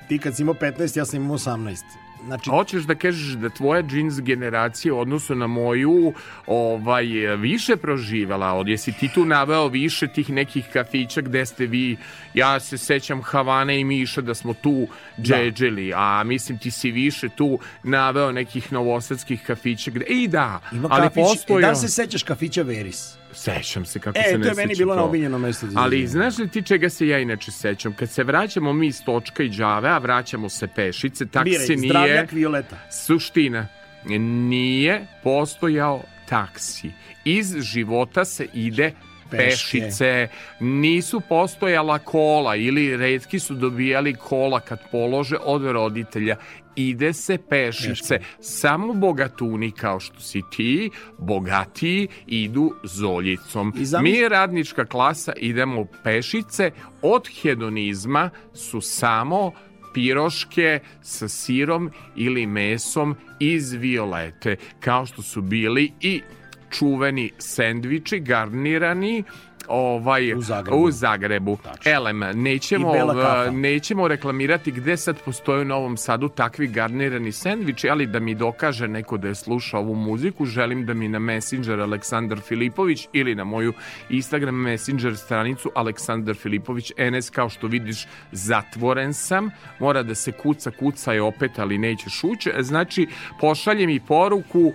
Ti 0.08 0.18
kad 0.18 0.36
si 0.36 0.42
imao 0.42 0.54
15, 0.54 0.98
ja 0.98 1.04
sam 1.04 1.22
imao 1.22 1.36
18. 1.36 2.03
Znači, 2.26 2.50
Hoćeš 2.50 2.82
da 2.82 2.94
kažeš 2.94 3.34
da 3.34 3.48
tvoja 3.48 3.82
džins 3.82 4.20
generacija 4.20 4.94
u 4.94 4.98
odnosu 4.98 5.34
na 5.34 5.46
moju 5.46 6.12
ovaj, 6.46 7.06
više 7.36 7.76
proživela? 7.76 8.52
Od, 8.52 8.68
jesi 8.68 8.92
ti 8.92 9.08
tu 9.14 9.24
naveo 9.24 9.68
više 9.68 10.08
tih 10.08 10.30
nekih 10.30 10.66
kafića 10.72 11.20
gde 11.20 11.46
ste 11.46 11.66
vi, 11.66 11.96
ja 12.34 12.60
se 12.60 12.78
sećam 12.78 13.22
Havane 13.22 13.80
i 13.80 13.84
Miša 13.84 14.20
da 14.20 14.34
smo 14.34 14.54
tu 14.54 14.86
džedželi, 15.22 15.92
a 15.96 16.22
mislim 16.24 16.58
ti 16.58 16.70
si 16.70 16.90
više 16.90 17.28
tu 17.28 17.58
naveo 17.82 18.32
nekih 18.32 18.72
novosadskih 18.72 19.42
kafića 19.46 19.90
gde, 19.90 20.04
i 20.04 20.28
da, 20.28 20.60
ima 20.72 20.88
ali 20.90 21.02
kafić, 21.02 21.24
postoji... 21.24 21.62
da 21.62 21.70
li 21.70 21.76
se 21.76 21.88
sećaš 21.88 22.22
kafića 22.22 22.62
Veris? 22.62 23.23
Sećam 23.34 23.84
se 23.84 23.98
kako 23.98 24.18
E, 24.18 24.22
se 24.22 24.32
to 24.32 24.38
ne 24.38 24.46
je 24.46 24.54
meni 24.54 24.68
sećam 24.68 24.78
bilo 24.78 24.94
na 24.94 25.02
to. 25.02 25.08
omiljeno 25.08 25.38
mesto 25.38 25.66
Ali 25.74 26.06
znaš 26.06 26.38
li 26.38 26.48
ti 26.48 26.62
čega 26.62 26.88
se 26.88 27.08
ja 27.08 27.18
inače 27.18 27.50
sećam? 27.50 27.92
Kad 27.92 28.10
se 28.10 28.24
vraćamo 28.24 28.72
mi 28.72 28.86
iz 28.86 29.00
Točka 29.06 29.42
i 29.42 29.48
Đave, 29.48 29.88
a 29.88 29.98
vraćamo 29.98 30.48
se 30.48 30.66
pešice, 30.66 31.26
taksi 31.26 31.50
Biraj, 31.50 31.66
nije... 31.68 31.88
zdravljak, 31.88 32.32
violeta. 32.32 32.76
Suština, 33.06 33.66
nije 34.48 35.06
postojao 35.22 36.02
taksi. 36.28 36.90
Iz 37.24 37.54
života 37.60 38.24
se 38.24 38.46
ide. 38.54 38.92
Pešice, 39.36 40.28
nisu 40.60 41.20
postojala 41.20 41.98
kola 41.98 42.56
ili 42.56 42.96
redki 42.96 43.38
su 43.38 43.54
dobijali 43.54 44.14
kola 44.14 44.60
kad 44.60 44.78
polože 44.90 45.36
od 45.36 45.64
roditelja. 45.64 46.36
Ide 46.76 47.12
se 47.12 47.38
pešice. 47.50 48.18
Samo 48.40 48.92
bogatuni 48.94 49.70
kao 49.70 50.00
što 50.00 50.20
si 50.20 50.42
ti, 50.50 50.90
bogatiji, 51.18 52.08
idu 52.26 52.74
zoljicom. 52.84 53.72
I 53.76 53.84
zamisli- 53.84 54.02
Mi 54.22 54.28
radnička 54.28 54.84
klasa 54.84 55.32
idemo 55.36 55.86
pešice. 56.04 56.70
Od 57.02 57.28
hedonizma 57.42 58.30
su 58.54 58.80
samo 58.80 59.52
piroške 59.94 60.80
sa 61.02 61.28
sirom 61.28 61.90
ili 62.16 62.46
mesom 62.46 63.16
iz 63.40 63.72
violete, 63.72 64.56
kao 64.80 65.06
što 65.06 65.22
su 65.22 65.42
bili 65.42 65.92
i 66.00 66.20
čuveni 66.74 67.30
sendviči 67.38 68.20
garnirani 68.20 69.22
ovaj 69.68 70.34
U 70.34 70.42
Zagrebu. 70.42 70.76
u 70.76 70.90
Zagrebu. 70.90 71.58
Elem, 71.84 72.18
nećemo 72.18 72.92
I 73.48 73.50
nećemo 73.50 74.08
reklamirati 74.08 74.70
gde 74.70 74.96
sad 74.96 75.16
postoje 75.24 75.62
u 75.62 75.64
Novom 75.64 75.96
Sadu 75.96 76.28
takvi 76.28 76.66
garnirani 76.66 77.32
sendviči, 77.32 77.90
ali 77.90 78.06
da 78.06 78.20
mi 78.20 78.34
dokaže 78.34 78.88
neko 78.88 79.16
da 79.16 79.28
je 79.28 79.34
slušao 79.34 79.80
ovu 79.80 79.94
muziku, 79.94 80.44
želim 80.44 80.86
da 80.86 80.94
mi 80.94 81.08
na 81.08 81.18
Messenger 81.18 81.80
Aleksandar 81.80 82.40
Filipović 82.40 83.08
ili 83.12 83.34
na 83.34 83.44
moju 83.44 83.72
Instagram 84.10 84.54
Messenger 84.54 85.16
stranicu 85.16 85.70
Aleksandar 85.74 86.34
Filipović 86.34 86.92
NS, 87.12 87.30
kao 87.30 87.48
što 87.48 87.66
vidiš, 87.66 88.06
zatvoren 88.32 89.14
sam, 89.14 89.50
mora 89.78 90.02
da 90.02 90.14
se 90.14 90.32
kuca, 90.32 90.70
kuca 90.70 91.12
je 91.12 91.22
opet, 91.22 91.58
ali 91.58 91.78
neće 91.78 92.10
šuć. 92.10 92.48
Znači, 92.60 93.06
pošalje 93.40 93.86
mi 93.86 94.00
poruku 94.00 94.72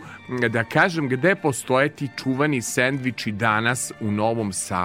da 0.49 0.63
kažem 0.63 1.09
gde 1.09 1.35
postoje 1.35 1.89
ti 1.89 2.09
čuvani 2.23 2.61
sendviči 2.61 3.31
danas 3.31 3.91
u 4.01 4.11
Novom 4.11 4.53
Sadu. 4.53 4.78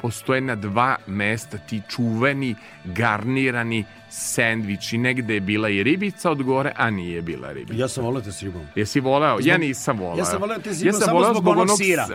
Postoje 0.00 0.40
na 0.40 0.54
dva 0.54 0.96
mesta 1.06 1.58
ti 1.58 1.82
čuveni 1.88 2.54
garnirani 2.84 3.84
sendviči. 4.10 4.98
Negde 4.98 5.34
je 5.34 5.40
bila 5.40 5.68
i 5.68 5.82
ribica 5.82 6.30
od 6.30 6.42
gore, 6.42 6.72
a 6.76 6.90
nije 6.90 7.22
bila 7.22 7.52
ribica. 7.52 7.80
Ja 7.80 7.88
sam 7.88 8.04
volio 8.04 8.20
te 8.20 8.32
s 8.32 8.42
ribom. 8.42 8.62
Jesi 8.74 9.00
voleo? 9.00 9.38
ja 9.40 9.54
Zbog- 9.54 9.60
nisam 9.60 9.98
voleo. 9.98 10.18
Ja 10.18 10.24
sam 10.24 10.40
voleo 10.40 10.58
te 10.58 10.74
s 10.74 10.80
Ja 10.80 10.84
ribom 10.84 11.00
sam 11.00 11.06
samo 11.06 11.18
voleo 11.18 11.34
zbog 11.34 11.56
onog 11.56 11.76
sira. 11.78 12.06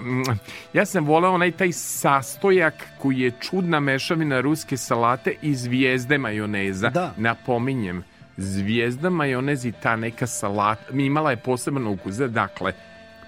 Ja 0.73 0.85
sam 0.85 1.05
voleo 1.05 1.31
onaj 1.31 1.51
taj 1.51 1.71
sastojak 1.71 2.73
koji 2.99 3.19
je 3.19 3.31
čudna 3.39 3.79
mešavina 3.79 4.41
ruske 4.41 4.77
salate 4.77 5.35
i 5.41 5.55
zvijezde 5.55 6.17
majoneza. 6.17 6.89
Da. 6.89 7.13
Napominjem, 7.17 8.03
zvijezda 8.37 9.09
majonez 9.09 9.65
i 9.65 9.71
ta 9.71 9.95
neka 9.95 10.27
salata 10.27 10.93
imala 10.93 11.31
je 11.31 11.37
poseban 11.37 11.87
ukus. 11.87 12.15
Dakle, 12.15 12.73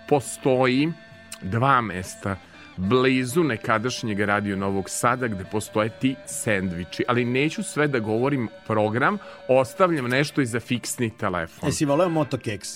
postoji 0.09 0.91
dva 1.41 1.81
mesta 1.81 2.35
blizu 2.79 3.43
nekadašnjeg 3.43 4.19
radio 4.19 4.55
Novog 4.55 4.89
Sada 4.89 5.27
gde 5.27 5.45
postoje 5.51 5.89
ti 5.89 6.15
sendviči, 6.25 7.03
ali 7.07 7.25
neću 7.25 7.63
sve 7.63 7.87
da 7.87 7.99
govorim 7.99 8.49
program, 8.67 9.17
ostavljam 9.47 10.05
nešto 10.05 10.41
i 10.41 10.45
za 10.45 10.59
fiksni 10.59 11.09
telefon. 11.17 11.69
Jesi 11.69 11.85
voleo 11.85 12.09
motokeks? 12.09 12.69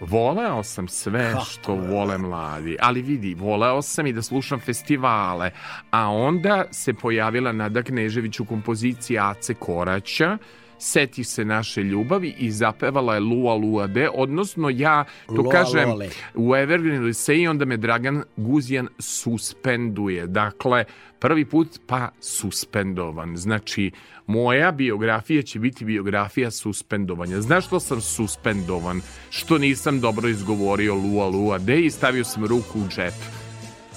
Voleo 0.00 0.62
sam 0.62 0.88
sve 0.88 1.32
Kako 1.32 1.44
što 1.44 1.74
je 1.74 1.80
vole 1.80 2.18
mladi, 2.18 2.76
ali 2.80 3.02
vidi, 3.02 3.34
voleo 3.34 3.82
sam 3.82 4.06
i 4.06 4.12
da 4.12 4.22
slušam 4.22 4.60
festivale, 4.60 5.50
a 5.90 6.08
onda 6.08 6.64
se 6.70 6.94
pojavila 6.94 7.52
Nada 7.52 7.82
Knežević 7.82 8.40
u 8.40 8.44
kompoziciji 8.44 9.18
Ace 9.18 9.54
Koraća, 9.54 10.38
seti 10.80 11.24
se 11.24 11.44
naše 11.44 11.82
ljubavi 11.82 12.34
i 12.38 12.50
zapevala 12.50 13.14
je 13.14 13.20
Lua 13.20 13.54
Lua 13.54 13.86
De, 13.86 14.08
odnosno 14.14 14.70
ja 14.70 15.04
to 15.26 15.34
Lua 15.34 15.52
kažem 15.52 15.90
Lua 15.90 16.06
u 16.34 16.56
Evergreen 16.56 17.14
se 17.14 17.36
i 17.36 17.48
onda 17.48 17.64
me 17.64 17.76
Dragan 17.76 18.22
Guzjan 18.36 18.88
suspenduje. 18.98 20.26
Dakle, 20.26 20.84
prvi 21.18 21.44
put 21.44 21.68
pa 21.86 22.08
suspendovan. 22.20 23.36
Znači, 23.36 23.90
moja 24.26 24.72
biografija 24.72 25.42
će 25.42 25.58
biti 25.58 25.84
biografija 25.84 26.50
suspendovanja. 26.50 27.40
Znaš 27.40 27.66
što 27.66 27.80
sam 27.80 28.00
suspendovan? 28.00 29.00
Što 29.30 29.58
nisam 29.58 30.00
dobro 30.00 30.28
izgovorio 30.28 30.94
Lua 30.94 31.26
Lua 31.26 31.58
De 31.58 31.80
i 31.80 31.90
stavio 31.90 32.24
sam 32.24 32.44
ruku 32.44 32.80
u 32.80 32.88
džep. 32.88 33.39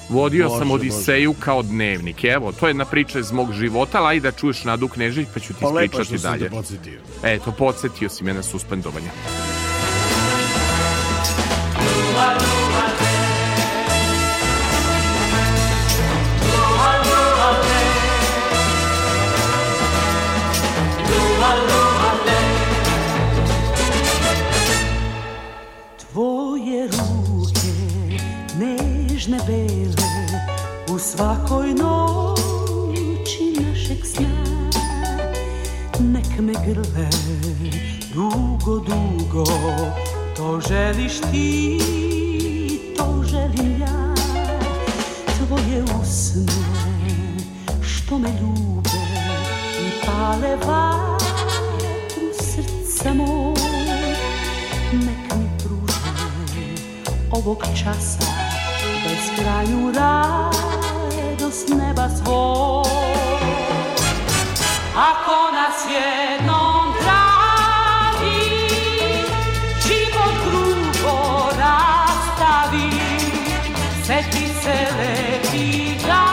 Vodio 0.10 0.48
Bože, 0.48 0.60
sam 0.60 0.68
Bože. 0.68 0.82
Odiseju 0.82 1.34
kao 1.40 1.64
dnevnik. 1.64 2.24
Evo, 2.24 2.52
to 2.52 2.68
je 2.68 2.70
jedna 2.70 2.86
priča 2.86 3.20
iz 3.20 3.32
mog 3.32 3.54
života, 3.54 4.04
ali 4.04 4.20
da 4.20 4.32
čuješ 4.32 4.64
Nadu 4.64 4.88
Knežević 4.88 5.30
pa 5.34 5.40
ću 5.40 5.54
ti 5.54 5.60
Pa 5.62 5.68
lepo 5.68 5.80
je 5.80 5.86
ispričati 5.86 6.18
što 6.18 6.18
sam 6.18 6.32
dalje. 6.32 6.50
te 6.50 6.56
podsjetio. 6.56 7.00
Eto, 7.24 7.52
podsjetio 7.52 8.10
si 8.10 8.24
me 8.24 8.34
na 8.34 8.44
suspendovanje. 8.44 9.10
Tvoje 26.00 26.88
ruke, 26.88 27.74
nežne 28.60 29.38
bele, 29.48 29.93
svakoj 31.16 31.68
noći 31.68 33.54
našeg 33.60 34.06
sna. 34.06 34.70
Nek 36.00 36.40
me 36.40 36.54
grle, 36.66 37.10
dugo, 38.14 38.80
dugo, 38.80 39.46
to 40.36 40.62
želiš 40.68 41.14
ti, 41.32 41.80
to 42.98 43.24
želim 43.24 43.82
ja. 43.82 44.14
Tvoje 45.38 45.84
usne, 46.02 46.54
što 47.82 48.18
me 48.18 48.30
ljube 48.30 48.90
i 49.80 50.06
pale 50.06 50.56
vatru 50.56 52.30
srca 52.40 53.14
moj. 53.14 53.54
Nek 54.94 55.36
mi 55.38 55.50
pruže 55.58 56.74
ovog 57.32 57.64
časa 57.84 58.34
beskrajnu 59.04 59.92
radost 61.54 61.70
neba 61.70 62.10
svoj. 62.10 62.84
Ako 64.96 65.52
nas 65.54 65.86
jednom 65.90 66.94
travi, 67.02 68.70
život 69.86 70.36
grubo 70.46 71.50
rastavi, 71.58 72.90
seti 74.06 74.48
se 74.64 74.78
lepih 74.98 76.02
dana, 76.02 76.33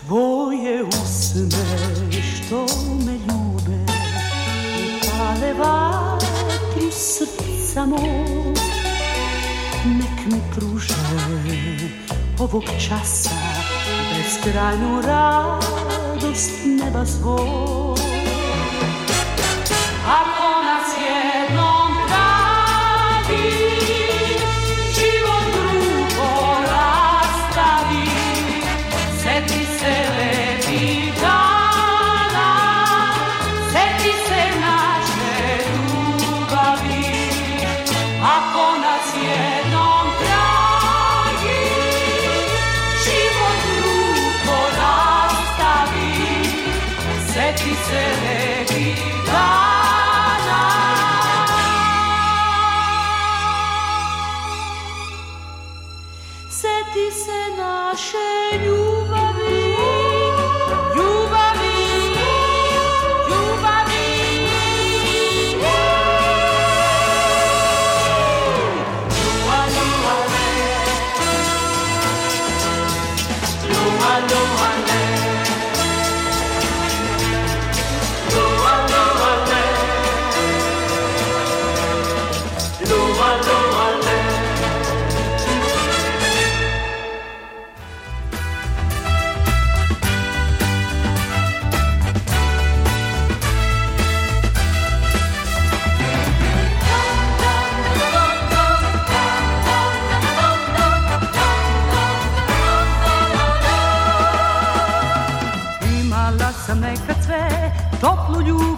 Tvoje 0.00 0.82
usne 0.82 1.64
što 2.20 2.66
me 3.06 3.12
ljube 3.12 3.92
I 4.78 5.00
pale 5.00 5.54
vatri 5.54 6.90
srca 6.90 7.86
moj. 7.86 8.54
Nek 9.84 10.26
mi 10.32 10.40
pruže 10.54 10.94
ovog 12.38 12.64
časa 12.88 13.30
Beskrajnu 14.16 15.02
radost 15.02 16.50
neba 16.64 17.06
svoj 17.06 18.11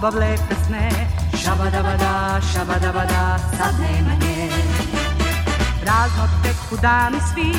ljubav 0.04 0.20
lepe 0.20 0.54
sne. 0.66 0.88
Šabadabada, 1.42 2.40
šabadabada, 2.52 3.38
sad 3.56 3.74
nema 3.80 4.14
nje. 4.20 4.50
Prazno 5.82 6.24
teku 6.42 6.76
dani 6.82 7.20
svi, 7.32 7.52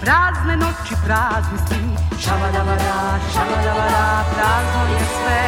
prazne 0.00 0.56
noći, 0.56 0.94
prazni 1.04 1.58
svi. 1.68 1.82
Šabadabada, 2.22 3.18
šabadabada, 3.32 4.24
prazno 4.34 4.82
je 4.94 5.04
sve. 5.16 5.44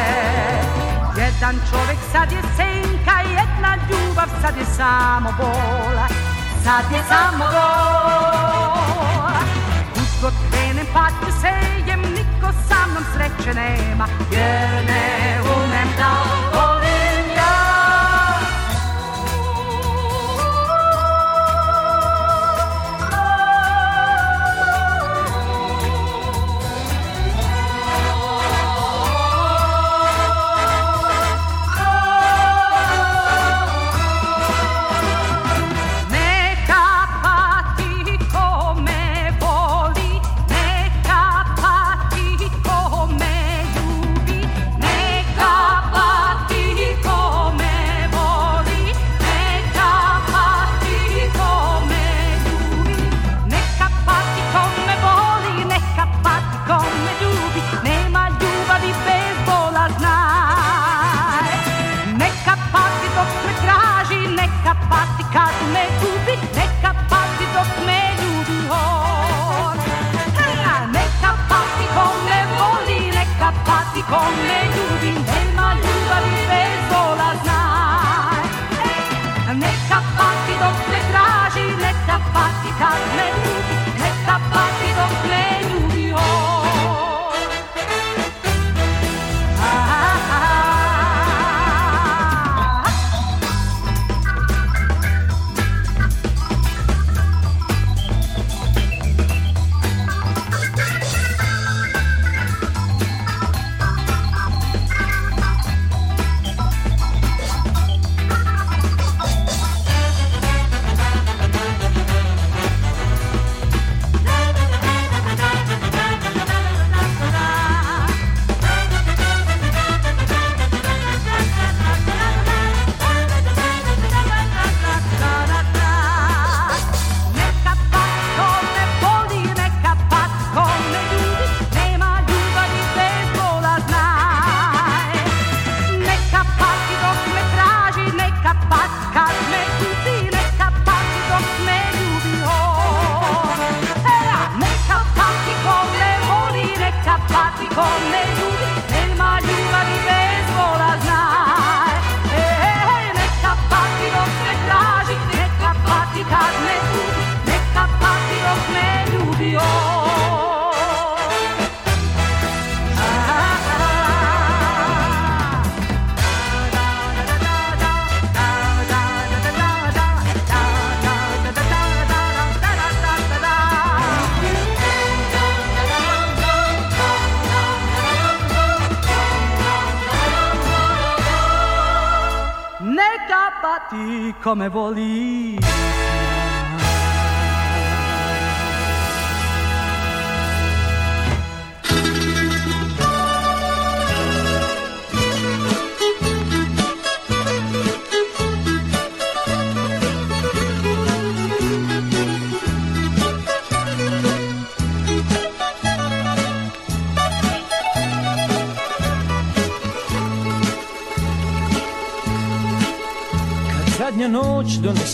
Jedan 1.23 1.55
čovek 1.69 1.99
sad 2.11 2.31
je 2.31 2.41
senka, 2.57 3.17
jedna 3.37 3.75
ljubav 3.89 4.29
sad 4.41 4.57
je 4.57 4.65
samo 4.65 5.29
bola. 5.37 6.07
Sad 6.63 6.91
je 6.91 7.03
samo 7.09 7.45
bola 7.53 9.39
Uzgod 9.95 10.33
krenem 10.49 10.85
pa 10.93 11.07
ću 11.09 11.31
sejem, 11.41 12.01
niko 12.01 12.51
sa 12.69 12.79
mnom 12.87 13.03
sreće 13.13 13.53
nema. 13.53 14.07
Jer 14.31 14.85
ne 14.85 15.35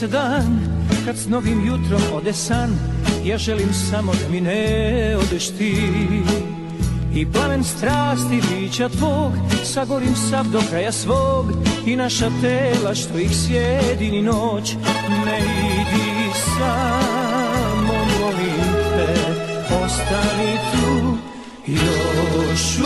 donese 0.01 0.07
dan 0.07 0.59
Kad 1.05 1.17
s 1.17 1.27
novim 1.27 1.65
jutrom 1.65 2.01
ode 2.13 2.33
san 2.33 2.69
Ja 3.25 3.37
želim 3.37 3.73
samo 3.73 4.11
da 4.13 4.29
mi 4.29 4.41
ne 4.41 5.17
odeš 5.17 5.47
ti. 5.49 5.75
I 7.15 7.31
plamen 7.31 7.63
strasti 7.63 8.41
bića 8.49 8.89
tvog 8.89 9.31
Sagorim 9.63 10.15
sav 10.15 10.45
do 10.51 10.61
kraja 10.69 10.91
svog 10.91 11.45
I 11.85 11.95
naša 11.95 12.29
tela 12.41 12.95
što 12.95 13.17
ih 13.17 13.31
sjedi 13.31 14.11
ni 14.11 14.21
noć 14.21 14.73
Ne 15.25 15.39
idi 15.39 16.31
samo 16.57 17.93
molim 18.19 18.73
te 18.95 19.13
Ostani 19.83 20.57
tu 20.71 21.17
Još 21.67 22.77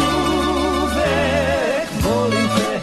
uvek 0.83 1.89
volim 2.03 2.47
te 2.57 2.79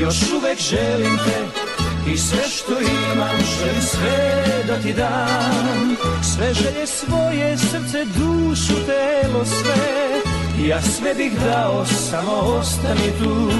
Još 0.00 0.16
uvek 0.32 0.58
želim 0.60 1.16
te 1.16 1.65
i 2.12 2.16
sve 2.18 2.42
što 2.48 2.72
imam 2.80 3.36
želim 3.58 3.82
sve 3.82 4.44
da 4.66 4.78
ti 4.82 4.92
dam. 4.92 5.96
Sve 6.22 6.54
želje 6.54 6.86
svoje, 6.86 7.58
srce, 7.58 8.04
dušu, 8.04 8.74
telo, 8.86 9.44
sve. 9.44 10.20
Ja 10.68 10.82
sve 10.82 11.14
bih 11.14 11.32
dao, 11.44 11.86
samo 11.86 12.32
ostani 12.32 13.12
tu. 13.18 13.50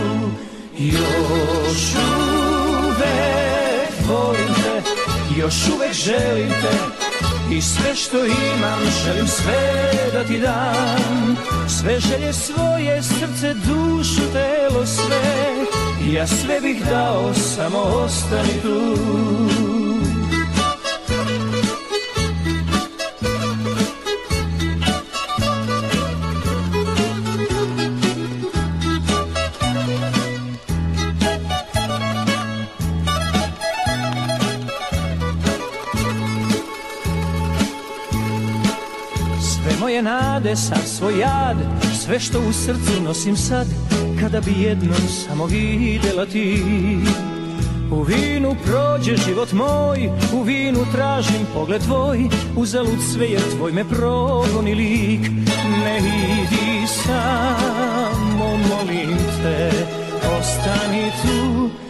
Još 0.79 1.95
uvek 2.85 4.09
volim 4.09 4.55
te, 4.55 4.83
još 5.37 5.55
uvek 5.75 5.93
želim 5.93 6.49
te. 6.49 6.77
I 7.55 7.63
sve 7.63 7.95
što 7.95 8.17
imam 8.27 8.81
želim 9.05 9.27
sve 9.27 9.93
da 10.13 10.25
ti 10.25 10.41
dam. 10.41 11.37
Sve 11.69 12.01
želje 12.01 12.33
svoje, 12.33 13.03
srce, 13.03 13.55
dušu, 13.55 14.23
telo, 14.33 14.87
sve 14.87 15.56
Ja 16.13 16.27
sve 16.27 16.61
bih 16.61 16.85
dao, 16.91 17.35
samo 17.35 17.79
ostani 17.79 18.61
tu. 18.63 18.97
Sve 39.41 39.77
moje 39.81 40.03
nade, 40.03 40.57
sav 40.57 40.79
svoj 40.87 41.19
jad 41.19 41.57
Sve 42.05 42.21
što 42.21 42.39
u 42.39 42.53
srcu 42.53 43.03
nosim 43.03 43.37
sad 43.37 43.86
Kada 44.27 44.41
bi 44.41 44.63
jednom 44.63 45.09
samo 45.09 45.47
videla 45.47 46.27
ti. 46.27 46.63
U 47.91 48.03
vinu 48.03 48.57
prođe 48.65 49.17
život 49.17 49.53
moj 49.53 50.11
U 50.35 50.43
vinu 50.43 50.79
tražim 50.93 51.47
pogled 51.55 51.83
tvoj 51.83 52.19
Uzalud 52.57 52.99
sve 53.13 53.27
jer 53.27 53.43
tvoj 53.57 53.73
me 53.73 53.85
progoni 53.85 54.75
lik. 54.75 55.31
Ne 55.85 55.99
idi 55.99 56.87
samo, 56.87 58.57
molim 58.69 59.17
te 59.43 59.71
Ostani 60.39 61.11
tu 61.23 61.86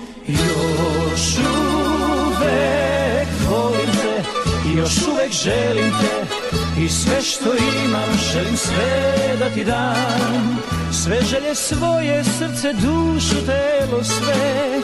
Još 4.77 5.09
uvek 5.13 5.33
želim 5.33 5.93
te 6.01 6.37
I 6.83 6.89
sve 6.89 7.23
što 7.23 7.49
imam 7.85 8.19
želim 8.33 8.57
sve 8.57 9.37
da 9.39 9.51
ti 9.51 9.65
dam. 9.65 10.59
Sve 10.93 11.21
želje 11.23 11.55
svoje, 11.55 12.25
srce, 12.25 12.73
dušu, 12.73 13.47
telo, 13.47 14.05
sve. 14.05 14.81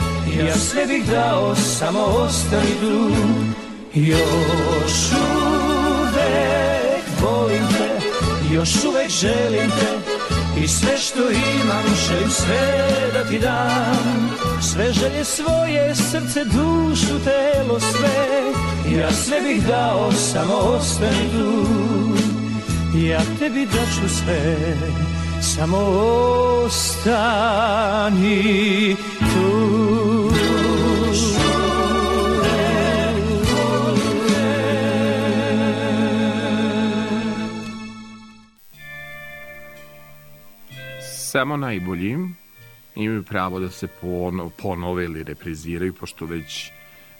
Ja 0.47 0.55
sve 0.55 0.85
bih 0.85 1.05
dao, 1.09 1.55
samo 1.55 1.99
ostani 1.99 2.75
tu. 2.81 3.09
Još 3.93 5.11
uvek 5.83 7.03
volim 7.21 7.67
te 7.67 7.99
Još 8.53 8.83
uvek 8.83 9.09
želim 9.09 9.69
te 9.69 10.12
i 10.57 10.67
sve 10.67 10.97
što 10.97 11.19
imam 11.29 11.83
želim 12.07 12.29
sve 12.29 12.87
da 13.13 13.23
ti 13.29 13.39
dam. 13.39 14.29
Sve 14.61 14.93
želje 14.93 15.25
svoje, 15.25 15.95
srce, 15.95 16.43
dušu, 16.45 17.19
telo, 17.23 17.79
sve. 17.79 18.43
Ja 18.99 19.11
sve 19.11 19.41
bih 19.41 19.63
dao, 19.67 20.11
samo 20.11 20.53
ostani 20.53 21.29
tu 21.31 21.65
Ja 22.97 23.21
tebi 23.39 23.65
daću 23.65 24.09
sve, 24.09 24.57
samo 25.41 25.77
ostani 26.65 27.35
tu 29.19 30.12
Samo 41.33 41.57
najbolji 41.57 42.17
imaju 42.95 43.23
pravo 43.23 43.59
da 43.59 43.69
se 43.69 43.87
pono, 43.87 44.49
ponove 44.49 45.05
ili 45.05 45.23
repriziraju, 45.23 45.93
pošto 45.93 46.25
već 46.25 46.71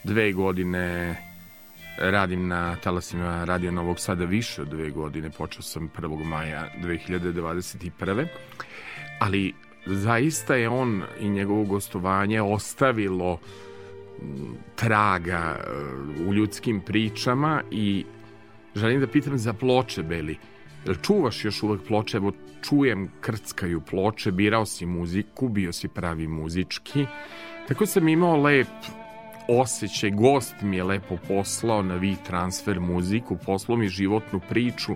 dve 0.03 0.31
godine 0.33 1.15
radim 1.97 2.47
na 2.47 2.75
talasima 2.75 3.43
Radio 3.43 3.71
Novog 3.71 3.99
Sada 3.99 4.25
više 4.25 4.61
od 4.61 4.67
dve 4.67 4.89
godine, 4.89 5.29
počeo 5.29 5.61
sam 5.61 5.89
1. 5.97 6.25
maja 6.25 6.67
2021. 6.83 8.27
Ali 9.19 9.53
zaista 9.85 10.55
je 10.55 10.69
on 10.69 11.03
i 11.19 11.29
njegovo 11.29 11.63
gostovanje 11.63 12.41
ostavilo 12.41 13.39
m, 14.21 14.55
traga 14.75 15.57
e, 15.57 15.71
u 16.27 16.33
ljudskim 16.33 16.81
pričama 16.81 17.61
i 17.71 18.05
želim 18.75 18.99
da 18.99 19.07
pitam 19.07 19.37
za 19.37 19.53
ploče, 19.53 20.03
Beli. 20.03 20.37
Čuvaš 21.01 21.45
još 21.45 21.63
uvek 21.63 21.81
ploče? 21.87 22.17
Evo, 22.17 22.31
čujem 22.63 23.11
krckaju 23.21 23.81
ploče, 23.81 24.31
birao 24.31 24.65
si 24.65 24.85
muziku, 24.85 25.49
bio 25.49 25.73
si 25.73 25.87
pravi 25.87 26.27
muzički. 26.27 27.05
Tako 27.67 27.85
sam 27.85 28.07
imao 28.07 28.37
lep 28.37 28.67
osjećaj, 29.47 30.11
gost 30.11 30.55
mi 30.61 30.77
je 30.77 30.83
lepo 30.83 31.17
poslao 31.27 31.81
na 31.81 31.95
vi 31.95 32.15
transfer 32.27 32.79
muziku, 32.79 33.37
poslao 33.45 33.77
mi 33.77 33.87
životnu 33.87 34.39
priču, 34.49 34.95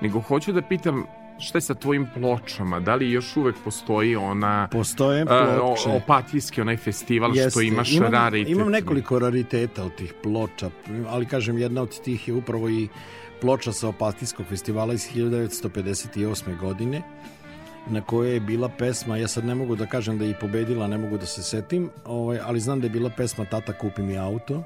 nego 0.00 0.20
hoću 0.20 0.52
da 0.52 0.62
pitam 0.62 1.04
šta 1.38 1.58
je 1.58 1.62
sa 1.62 1.74
tvojim 1.74 2.06
pločama? 2.14 2.80
Da 2.80 2.94
li 2.94 3.10
još 3.10 3.36
uvek 3.36 3.56
postoji 3.64 4.16
ona... 4.16 4.68
Postoje 4.72 5.22
e, 5.22 5.26
ploče. 5.26 5.88
o- 5.88 5.96
opatijski, 5.96 6.60
onaj 6.60 6.76
festival 6.76 7.32
što 7.32 7.40
Jeste. 7.40 7.64
imaš 7.64 7.92
imam, 7.92 8.12
raritet. 8.12 8.52
Imam 8.52 8.70
nekoliko 8.70 9.18
rariteta 9.18 9.84
od 9.84 9.94
tih 9.94 10.14
ploča, 10.22 10.70
ali 11.08 11.26
kažem 11.26 11.58
jedna 11.58 11.82
od 11.82 12.02
tih 12.02 12.28
je 12.28 12.34
upravo 12.34 12.68
i 12.68 12.88
ploča 13.44 13.72
sa 13.72 13.88
Opatijskog 13.88 14.46
festivala 14.46 14.94
iz 14.94 15.08
1958. 15.14 16.58
godine 16.60 17.02
na 17.90 18.00
kojoj 18.00 18.34
je 18.34 18.40
bila 18.40 18.68
pesma, 18.68 19.16
ja 19.16 19.28
sad 19.28 19.44
ne 19.44 19.54
mogu 19.54 19.76
da 19.76 19.86
kažem 19.86 20.18
da 20.18 20.24
je 20.24 20.30
i 20.30 20.34
pobedila, 20.40 20.86
ne 20.88 20.98
mogu 20.98 21.18
da 21.18 21.26
se 21.26 21.42
setim, 21.42 21.90
ovaj, 22.04 22.38
ali 22.42 22.60
znam 22.60 22.80
da 22.80 22.86
je 22.86 22.90
bila 22.90 23.10
pesma 23.10 23.44
Tata 23.44 23.72
kupi 23.72 24.02
mi 24.02 24.18
auto 24.18 24.62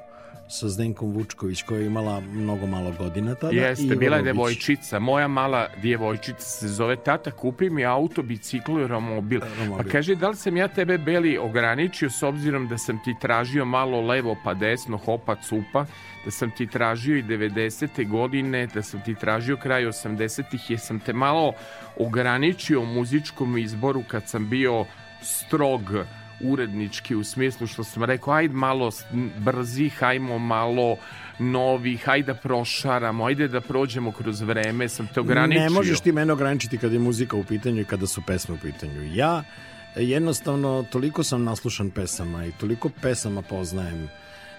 sa 0.49 0.69
Zdenkom 0.69 1.11
Vučković 1.11 1.61
koja 1.61 1.79
je 1.79 1.85
imala 1.85 2.19
mnogo 2.19 2.65
malo 2.65 2.93
godina 2.97 3.35
tada. 3.35 3.53
Jeste, 3.53 3.93
i 3.93 3.95
bila 3.95 4.17
je 4.17 4.23
devojčica. 4.23 4.99
Moja 4.99 5.27
mala 5.27 5.67
djevojčica 5.81 6.41
se 6.41 6.67
zove 6.67 6.95
tata, 6.95 7.31
kupi 7.31 7.69
mi 7.69 7.85
auto, 7.85 8.21
biciklu 8.21 8.79
i 8.79 8.87
romobil. 8.87 9.41
Pa 9.77 9.83
kaže, 9.83 10.15
da 10.15 10.29
li 10.29 10.35
sam 10.35 10.57
ja 10.57 10.67
tebe, 10.67 10.97
Beli, 10.97 11.37
ograničio 11.37 12.09
s 12.09 12.23
obzirom 12.23 12.67
da 12.67 12.77
sam 12.77 12.99
ti 13.03 13.15
tražio 13.21 13.65
malo 13.65 14.01
levo 14.01 14.35
pa 14.43 14.53
desno, 14.53 14.97
hopa 14.97 15.35
cupa, 15.35 15.85
da 16.25 16.31
sam 16.31 16.51
ti 16.51 16.67
tražio 16.67 17.17
i 17.17 17.23
90. 17.23 18.09
godine, 18.09 18.67
da 18.67 18.81
sam 18.81 19.01
ti 19.05 19.15
tražio 19.15 19.57
kraj 19.57 19.83
80-ih, 19.83 20.71
jesam 20.71 20.99
te 20.99 21.13
malo 21.13 21.53
ograničio 21.97 22.81
u 22.81 22.85
muzičkom 22.85 23.57
izboru 23.57 24.03
kad 24.07 24.29
sam 24.29 24.49
bio 24.49 24.85
strog 25.21 25.81
urednički 26.41 27.15
u 27.15 27.23
smislu 27.23 27.67
što 27.67 27.83
sam 27.83 28.03
rekao 28.03 28.33
ajde 28.33 28.53
malo 28.53 28.91
s- 28.91 29.03
brzi, 29.37 29.89
hajmo 29.89 30.37
malo 30.39 30.97
novi, 31.39 31.97
hajde 31.97 32.25
da 32.25 32.39
prošaramo, 32.39 33.25
ajde 33.25 33.47
da 33.47 33.61
prođemo 33.61 34.11
kroz 34.11 34.41
vreme, 34.41 34.89
sam 34.89 35.07
te 35.07 35.19
ograničio. 35.19 35.63
Ne 35.63 35.69
možeš 35.69 35.99
ti 35.99 36.11
mene 36.11 36.33
ograničiti 36.33 36.77
kada 36.77 36.93
je 36.93 36.99
muzika 36.99 37.37
u 37.37 37.43
pitanju 37.43 37.81
i 37.81 37.85
kada 37.85 38.07
su 38.07 38.21
pesme 38.21 38.55
u 38.55 38.57
pitanju. 38.57 39.09
Ja 39.13 39.43
jednostavno 39.95 40.85
toliko 40.91 41.23
sam 41.23 41.43
naslušan 41.43 41.89
pesama 41.89 42.45
i 42.45 42.51
toliko 42.51 42.89
pesama 42.91 43.41
poznajem 43.41 44.09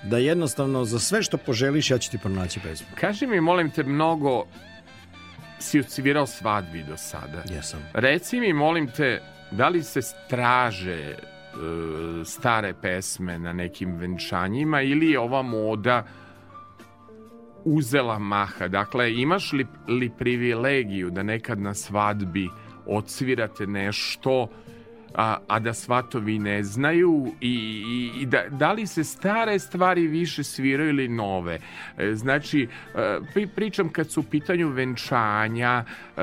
da 0.02 0.19
jednostavno 0.19 0.85
za 0.85 0.98
sve 0.98 1.23
što 1.23 1.36
poželiš 1.36 1.90
ja 1.90 1.98
ću 1.98 2.11
ti 2.11 2.19
pronaći 2.19 2.61
pesmu. 2.61 2.86
Kaži 2.94 3.27
mi, 3.27 3.40
molim 3.40 3.70
te, 3.70 3.82
mnogo 3.82 4.44
si 5.59 5.81
odsvirao 5.81 6.27
svadbi 6.27 6.82
do 6.82 6.97
sada. 6.97 7.43
Jesam. 7.51 7.81
Reci 7.94 8.40
mi, 8.40 8.52
molim 8.52 8.89
te, 8.89 9.23
da 9.51 9.69
li 9.69 9.82
se 9.82 10.01
traže 10.28 10.93
e, 10.93 11.16
stare 12.24 12.74
pesme 12.82 13.39
na 13.39 13.52
nekim 13.52 13.97
venčanjima 13.97 14.82
ili 14.82 15.10
je 15.10 15.18
ova 15.18 15.43
moda 15.43 16.05
uzela 17.64 18.18
maha? 18.18 18.68
Dakle, 18.68 19.14
imaš 19.14 19.52
li, 19.52 19.66
li 19.89 20.10
privilegiju 20.18 21.10
da 21.10 21.22
nekad 21.22 21.60
na 21.60 21.74
svadbi 21.74 22.48
odsvirate 22.86 23.66
nešto 23.66 24.48
a, 25.15 25.37
a 25.49 25.59
da 25.59 25.74
svatovi 25.74 26.39
ne 26.39 26.62
znaju 26.62 27.32
i, 27.41 27.49
i, 27.87 28.23
i 28.23 28.27
da, 28.27 28.43
da 28.51 28.73
li 28.73 28.87
se 28.87 29.05
stare 29.05 29.59
stvari 29.59 30.07
više 30.07 30.45
sviraju 30.45 30.91
ili 30.91 31.09
nove? 31.09 31.59
E, 31.99 32.15
znači 32.15 32.69
e, 32.95 33.19
pri, 33.35 33.47
pričam 33.47 33.89
kad 33.89 34.11
su 34.11 34.20
u 34.20 34.24
pitanju 34.24 34.69
venčanja 34.69 35.85
e, 36.16 36.23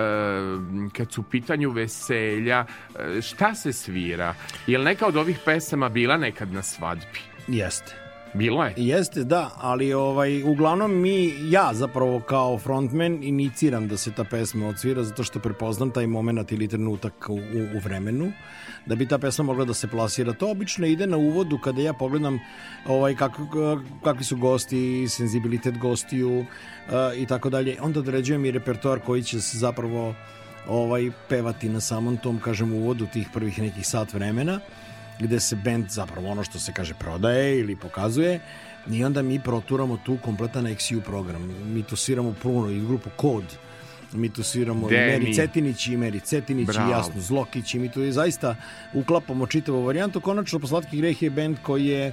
kad 0.97 1.11
su 1.11 1.21
u 1.21 1.23
pitanju 1.23 1.71
veselja 1.71 2.65
e, 2.99 3.21
šta 3.21 3.55
se 3.55 3.73
svira? 3.73 4.35
Je 4.67 4.77
li 4.77 4.85
neka 4.85 5.07
od 5.07 5.17
ovih 5.17 5.39
pesama 5.45 5.89
bila 5.89 6.17
nekad 6.17 6.53
na 6.53 6.61
svadbi? 6.61 7.19
Jeste. 7.47 7.95
bilo 8.33 8.63
je? 8.63 8.73
Jeste, 8.77 9.23
da, 9.23 9.51
ali 9.57 9.93
ovaj, 9.93 10.43
uglavnom 10.43 11.01
mi, 11.01 11.33
ja 11.49 11.69
zapravo 11.73 12.19
kao 12.19 12.57
frontman 12.57 13.23
iniciram 13.23 13.87
da 13.87 13.97
se 13.97 14.11
ta 14.11 14.23
pesma 14.23 14.67
odsvira 14.67 15.03
zato 15.03 15.23
što 15.23 15.39
prepoznam 15.39 15.91
taj 15.91 16.07
moment 16.07 16.51
ili 16.51 16.67
trenutak 16.67 17.29
u, 17.29 17.35
u 17.75 17.79
vremenu 17.83 18.31
da 18.87 18.95
bi 18.95 19.05
ta 19.07 19.17
pesma 19.17 19.43
mogla 19.43 19.65
da 19.65 19.73
se 19.73 19.87
plasira. 19.87 20.33
To 20.33 20.51
obično 20.51 20.87
ide 20.87 21.07
na 21.07 21.17
uvodu 21.17 21.57
kada 21.57 21.81
ja 21.81 21.93
pogledam 21.93 22.39
ovaj, 22.85 23.15
kako, 23.15 23.81
kakvi 24.03 24.23
su 24.23 24.37
gosti, 24.37 25.07
senzibilitet 25.09 25.77
gostiju 25.77 26.39
uh, 26.39 26.45
i 27.17 27.25
tako 27.25 27.49
dalje. 27.49 27.77
Onda 27.81 27.99
određujem 27.99 28.45
i 28.45 28.51
repertoar 28.51 28.99
koji 28.99 29.23
će 29.23 29.41
se 29.41 29.57
zapravo 29.57 30.15
ovaj 30.67 31.11
pevati 31.29 31.69
na 31.69 31.79
samom 31.79 32.17
tom, 32.17 32.39
kažem, 32.39 32.73
uvodu 32.73 33.07
tih 33.13 33.27
prvih 33.33 33.59
nekih 33.59 33.87
sat 33.87 34.13
vremena 34.13 34.59
gde 35.19 35.39
se 35.39 35.55
bend 35.55 35.89
zapravo 35.89 36.29
ono 36.29 36.43
što 36.43 36.59
se 36.59 36.73
kaže 36.73 36.93
prodaje 36.93 37.59
ili 37.59 37.75
pokazuje 37.75 38.39
i 38.91 39.03
onda 39.03 39.21
mi 39.21 39.39
proturamo 39.39 39.97
tu 40.05 40.17
kompletan 40.23 40.65
XU 40.65 41.01
program. 41.01 41.53
Mi 41.65 41.83
tu 41.83 41.95
sviramo 41.95 42.35
puno 42.43 42.69
i 42.69 42.79
grupu 42.79 43.09
Kod, 43.15 43.43
mi 44.13 44.29
tu 44.29 44.43
sviramo 44.43 44.87
i 44.87 44.91
Demi. 44.91 45.11
Meri 45.11 45.33
Cetinić 45.33 45.87
i 45.87 45.97
Meri 45.97 46.19
Cetinić 46.19 46.67
Bravo. 46.67 46.89
i 46.89 46.91
jasno 46.91 47.21
Zlokić 47.21 47.73
i 47.73 47.79
mi 47.79 47.91
tu 47.91 48.11
zaista 48.11 48.55
uklapamo 48.93 49.47
čitavu 49.47 49.83
varijantu. 49.83 50.21
Konačno, 50.21 50.59
Poslatki 50.59 50.97
greh 50.97 51.21
je 51.21 51.29
bend 51.29 51.57
koji 51.63 51.85
je 51.85 52.07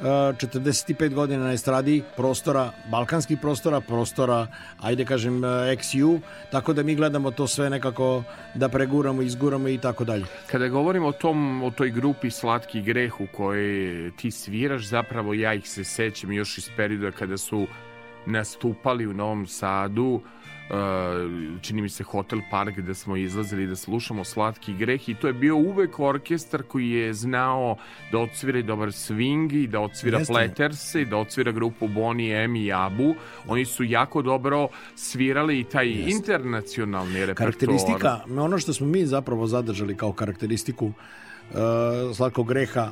uh, 0.00 0.06
45 0.06 1.14
godina 1.14 1.44
na 1.44 1.52
estradi 1.52 2.02
prostora, 2.16 2.70
balkanskih 2.90 3.38
prostora, 3.38 3.80
prostora, 3.80 4.46
ajde 4.80 5.04
kažem, 5.04 5.36
uh, 5.36 5.50
XU, 5.50 6.20
tako 6.50 6.72
da 6.72 6.82
mi 6.82 6.94
gledamo 6.94 7.30
to 7.30 7.46
sve 7.46 7.70
nekako 7.70 8.22
da 8.54 8.68
preguramo, 8.68 9.22
izguramo 9.22 9.68
i 9.68 9.78
tako 9.78 10.04
dalje. 10.04 10.24
Kada 10.46 10.68
govorimo 10.68 11.08
o 11.08 11.12
tom 11.12 11.62
o 11.62 11.70
toj 11.70 11.90
grupi 11.90 12.30
Slatki 12.30 12.82
greh 12.82 13.20
u 13.20 13.26
kojoj 13.36 14.10
ti 14.16 14.30
sviraš, 14.30 14.86
zapravo 14.86 15.34
ja 15.34 15.54
ih 15.54 15.68
se 15.68 15.84
sećam 15.84 16.32
još 16.32 16.58
iz 16.58 16.70
perioda 16.76 17.10
kada 17.10 17.36
su 17.36 17.66
nastupali 18.26 19.06
u 19.06 19.12
Novom 19.12 19.46
Sadu, 19.46 20.04
uh, 20.04 20.35
čini 21.62 21.82
mi 21.82 21.88
se 21.88 22.04
Hotel 22.04 22.40
Park 22.50 22.76
gde 22.76 22.94
smo 22.94 23.16
izlazili 23.16 23.66
da 23.66 23.76
slušamo 23.76 24.24
Slatki 24.24 24.74
greh 24.74 25.08
i 25.08 25.14
to 25.14 25.26
je 25.26 25.32
bio 25.32 25.56
uvek 25.56 26.00
orkestar 26.00 26.62
koji 26.62 26.90
je 26.90 27.14
znao 27.14 27.76
da 28.12 28.18
odsvira 28.18 28.58
i 28.58 28.62
dobar 28.62 28.88
swing 28.88 29.64
i 29.64 29.66
da 29.66 29.80
odsvira 29.80 30.18
Jeste. 30.18 30.32
Platters 30.32 30.94
i 30.94 31.04
da 31.04 31.16
odsvira 31.16 31.52
grupu 31.52 31.88
Bonnie 31.88 32.44
M 32.44 32.56
i 32.56 32.72
Abu. 32.72 33.14
Oni 33.48 33.64
su 33.64 33.84
jako 33.84 34.22
dobro 34.22 34.68
svirali 34.94 35.60
i 35.60 35.64
taj 35.64 35.88
internacionalni 35.88 37.26
repertoar. 37.26 37.36
Karakteristika, 37.36 38.20
ono 38.38 38.58
što 38.58 38.72
smo 38.72 38.86
mi 38.86 39.06
zapravo 39.06 39.46
zadržali 39.46 39.96
kao 39.96 40.12
karakteristiku 40.12 40.86
uh, 40.86 40.96
slatkog 42.16 42.48
greha, 42.48 42.90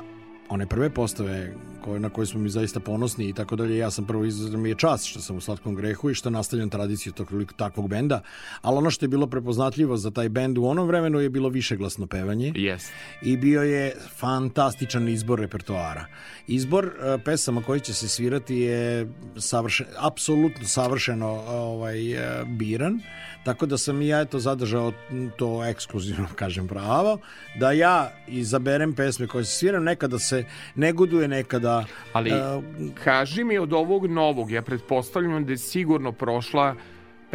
one 0.49 0.67
prve 0.67 0.89
postave 0.89 1.53
koje, 1.85 1.99
na 1.99 2.09
koje 2.09 2.25
smo 2.25 2.39
mi 2.39 2.49
zaista 2.49 2.79
ponosni 2.79 3.29
i 3.29 3.33
tako 3.33 3.55
dalje, 3.55 3.77
ja 3.77 3.91
sam 3.91 4.05
prvo 4.05 4.25
izrazio 4.25 4.57
mi 4.57 4.69
je 4.69 4.75
čast 4.75 5.05
što 5.05 5.19
sam 5.19 5.37
u 5.37 5.41
slatkom 5.41 5.75
grehu 5.75 6.09
i 6.09 6.15
što 6.15 6.29
nastavljam 6.29 6.69
tradiciju 6.69 7.13
tog 7.13 7.27
takvog 7.55 7.89
benda, 7.89 8.21
ali 8.61 8.77
ono 8.77 8.91
što 8.91 9.05
je 9.05 9.09
bilo 9.09 9.27
prepoznatljivo 9.27 9.97
za 9.97 10.11
taj 10.11 10.29
bend 10.29 10.57
u 10.57 10.65
onom 10.65 10.87
vremenu 10.87 11.19
je 11.19 11.29
bilo 11.29 11.49
višeglasno 11.49 12.07
pevanje 12.07 12.51
Yes. 12.51 12.87
i 13.21 13.37
bio 13.37 13.63
je 13.63 13.95
fantastičan 14.15 15.07
izbor 15.07 15.39
repertoara. 15.39 16.05
Izbor 16.47 16.85
e, 16.85 17.17
pesama 17.25 17.61
koji 17.61 17.79
će 17.79 17.93
se 17.93 18.07
svirati 18.07 18.55
je 18.55 19.07
savršen, 19.37 19.85
apsolutno 19.99 20.67
savršeno 20.67 21.27
ovaj, 21.47 22.13
e, 22.13 22.45
biran, 22.45 22.99
tako 23.43 23.65
da 23.65 23.77
sam 23.77 24.01
i 24.01 24.07
ja 24.07 24.21
eto 24.21 24.39
zadržao 24.39 24.93
to 25.37 25.65
ekskluzivno, 25.65 26.27
kažem 26.41 26.67
pravo, 26.67 27.19
da 27.59 27.71
ja 27.71 28.11
izaberem 28.27 28.93
pesme 28.93 29.27
koje 29.27 29.45
se 29.45 29.57
sviraju, 29.57 29.83
nekada 29.83 30.19
se 30.19 30.34
negoduje, 30.75 31.27
nekada... 31.27 31.85
Ali 32.13 32.29
e, 32.29 32.61
kaži 33.03 33.43
mi 33.43 33.57
od 33.57 33.73
ovog 33.73 34.07
novog, 34.07 34.51
ja 34.51 34.61
pretpostavljam 34.61 35.45
da 35.45 35.51
je 35.51 35.57
sigurno 35.57 36.11
prošla 36.11 36.75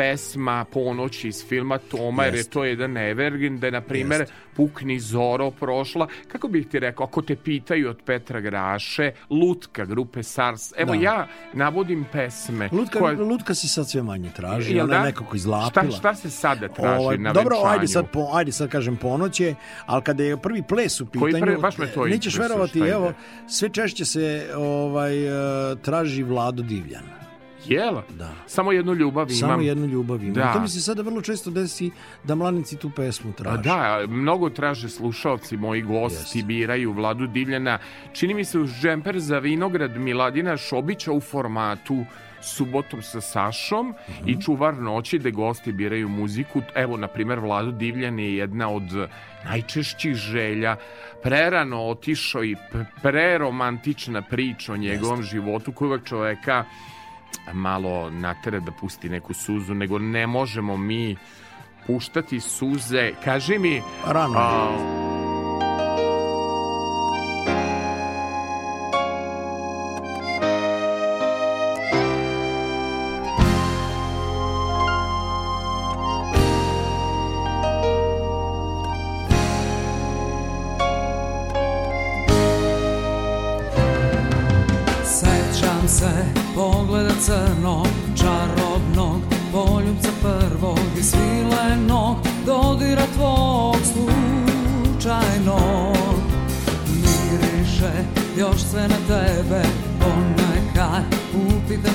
pesma 0.00 0.64
Ponoć 0.64 1.24
iz 1.24 1.44
filma 1.44 1.78
Toma, 1.80 2.24
jer 2.24 2.34
je 2.34 2.44
to 2.44 2.64
jedan 2.64 2.96
evergreen, 2.96 3.58
da 3.58 3.66
je, 3.66 3.70
na 3.70 3.80
primjer, 3.80 4.24
Pukni 4.54 5.00
Zoro 5.00 5.50
prošla. 5.50 6.08
Kako 6.28 6.48
bih 6.48 6.66
ti 6.66 6.78
rekao, 6.78 7.04
ako 7.04 7.22
te 7.22 7.36
pitaju 7.36 7.90
od 7.90 7.98
Petra 8.02 8.40
Graše, 8.40 9.12
Lutka, 9.30 9.84
grupe 9.84 10.22
SARS, 10.22 10.72
evo 10.76 10.94
Da. 10.94 11.00
ja 11.00 11.18
navodim 11.52 12.06
pesme. 12.12 12.68
Lutka, 12.72 12.98
koje- 12.98 13.16
lutka 13.16 13.54
se 13.54 13.68
sad 13.68 13.88
sve 13.88 14.02
manje 14.02 14.30
traži, 14.30 14.74
Jel 14.74 14.84
ona 14.84 14.94
je 14.94 14.98
da? 14.98 15.04
nekako 15.04 15.36
izlapila. 15.36 15.84
Šta, 15.84 15.98
šta 15.98 16.14
se 16.14 16.30
sada 16.30 16.68
traži 16.68 17.00
Ovaj, 17.00 17.18
na 17.18 17.32
dobro, 17.32 17.56
venčanju? 17.56 17.72
ajde 17.72 17.86
sad, 17.88 18.10
po, 18.10 18.30
ajde 18.32 18.52
sad 18.52 18.68
kažem 18.68 18.96
ponoć 18.96 19.40
je, 19.40 19.54
ali 19.86 20.02
kada 20.02 20.22
je 20.22 20.36
prvi 20.36 20.62
ples 20.62 21.00
u 21.00 21.06
Koji 21.08 21.24
pitanju, 21.24 21.46
prvi? 21.46 21.58
Baš 21.58 21.78
me 21.78 21.86
to 21.86 22.04
nećeš 22.06 22.38
verovati, 22.38 22.78
evo, 22.80 23.12
sve 23.48 23.68
češće 23.68 24.04
se 24.04 24.46
ovaj, 24.56 25.26
e, 25.26 25.30
traži 25.76 26.22
Vlado 26.22 26.62
Divljan. 26.62 27.19
Jel? 27.66 28.00
Da. 28.18 28.32
Samo 28.46 28.72
jednu 28.72 28.94
ljubav 28.94 29.30
imam. 29.30 29.38
Samo 29.38 29.62
jednu 29.62 29.86
ljubav 29.86 30.24
ima. 30.24 30.34
Da. 30.34 30.52
To 30.52 30.60
mi 30.60 30.68
se 30.68 30.80
sada 30.80 31.02
vrlo 31.02 31.22
često 31.22 31.50
desi 31.50 31.90
da 32.24 32.34
mlanici 32.34 32.76
tu 32.76 32.90
pesmu 32.90 33.32
traže. 33.32 33.62
da, 33.62 34.00
mnogo 34.08 34.50
traže 34.50 34.88
slušalci, 34.88 35.56
moji 35.56 35.82
gosti 35.82 36.42
biraju 36.42 36.92
Vladu 36.92 37.26
Divljana. 37.26 37.78
Čini 38.12 38.34
mi 38.34 38.44
se 38.44 38.58
uz 38.58 38.70
džemper 38.80 39.20
za 39.20 39.38
vinograd 39.38 39.96
Miladina 39.96 40.56
Šobića 40.56 41.12
u 41.12 41.20
formatu 41.20 42.04
subotom 42.42 43.02
sa 43.02 43.20
Sašom 43.20 43.94
i 44.26 44.40
čuvar 44.42 44.74
noći 44.74 45.18
gde 45.18 45.30
gosti 45.30 45.72
biraju 45.72 46.08
muziku. 46.08 46.62
Evo, 46.74 46.96
na 46.96 47.08
primjer, 47.08 47.38
Vladu 47.38 47.72
Divljan 47.72 48.18
je 48.18 48.36
jedna 48.36 48.70
od 48.70 49.08
najčešćih 49.44 50.14
želja. 50.14 50.76
Prerano 51.22 51.82
otišao 51.82 52.44
i 52.44 52.56
preromantična 53.02 54.22
priča 54.22 54.72
o 54.72 54.76
njegovom 54.76 55.22
životu 55.22 55.72
koja 55.72 55.88
uvek 55.88 56.04
čoveka 56.04 56.64
malo 57.52 58.10
natere 58.10 58.60
da 58.60 58.72
pusti 58.72 59.08
neku 59.08 59.34
suzu, 59.34 59.74
nego 59.74 59.98
ne 59.98 60.26
možemo 60.26 60.76
mi 60.76 61.16
puštati 61.86 62.40
suze. 62.40 63.12
Kaži 63.24 63.58
mi... 63.58 63.82
Rano. 64.06 64.38
a, 64.38 65.09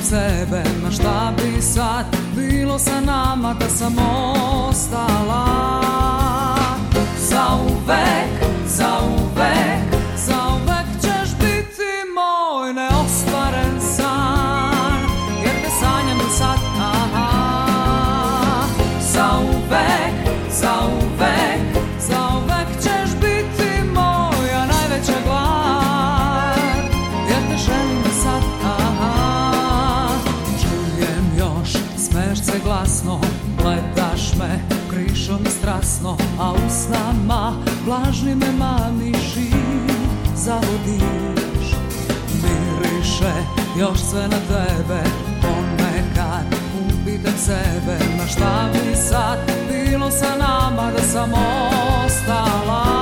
sebe 0.10 0.64
Ma 0.84 0.92
šta 0.92 1.34
bi 1.38 1.62
sad 1.62 2.06
bilo 2.36 2.80
sa 2.80 3.02
nama 3.02 3.54
Da 3.54 3.70
sam 3.70 3.96
ostala 4.70 5.75
lažni 37.96 38.36
me 38.36 38.52
maniš 38.52 39.38
i 39.38 39.52
zavodiš. 40.36 41.68
Miriše 42.44 43.34
još 43.80 44.00
sve 44.00 44.22
na 44.22 44.38
tebe 44.38 45.04
Ponekad 45.42 46.46
ubitem 46.80 47.34
sebe. 47.38 47.98
Na 48.18 48.28
šta 48.28 48.70
bi 48.74 48.96
sad 48.96 49.40
bilo 49.72 50.12
sa 50.12 50.36
nama 50.38 50.92
da 50.92 51.02
sam 51.02 51.32
ostala? 52.06 52.95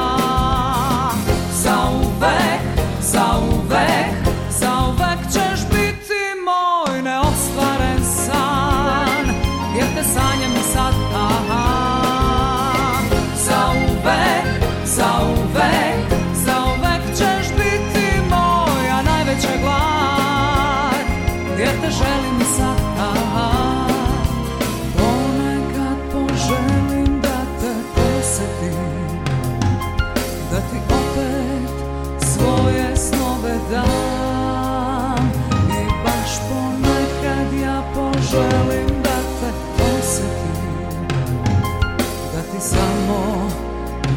samo 43.04 43.50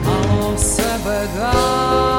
malo 0.04 0.58
sebe 0.58 1.18
dam 1.36 2.15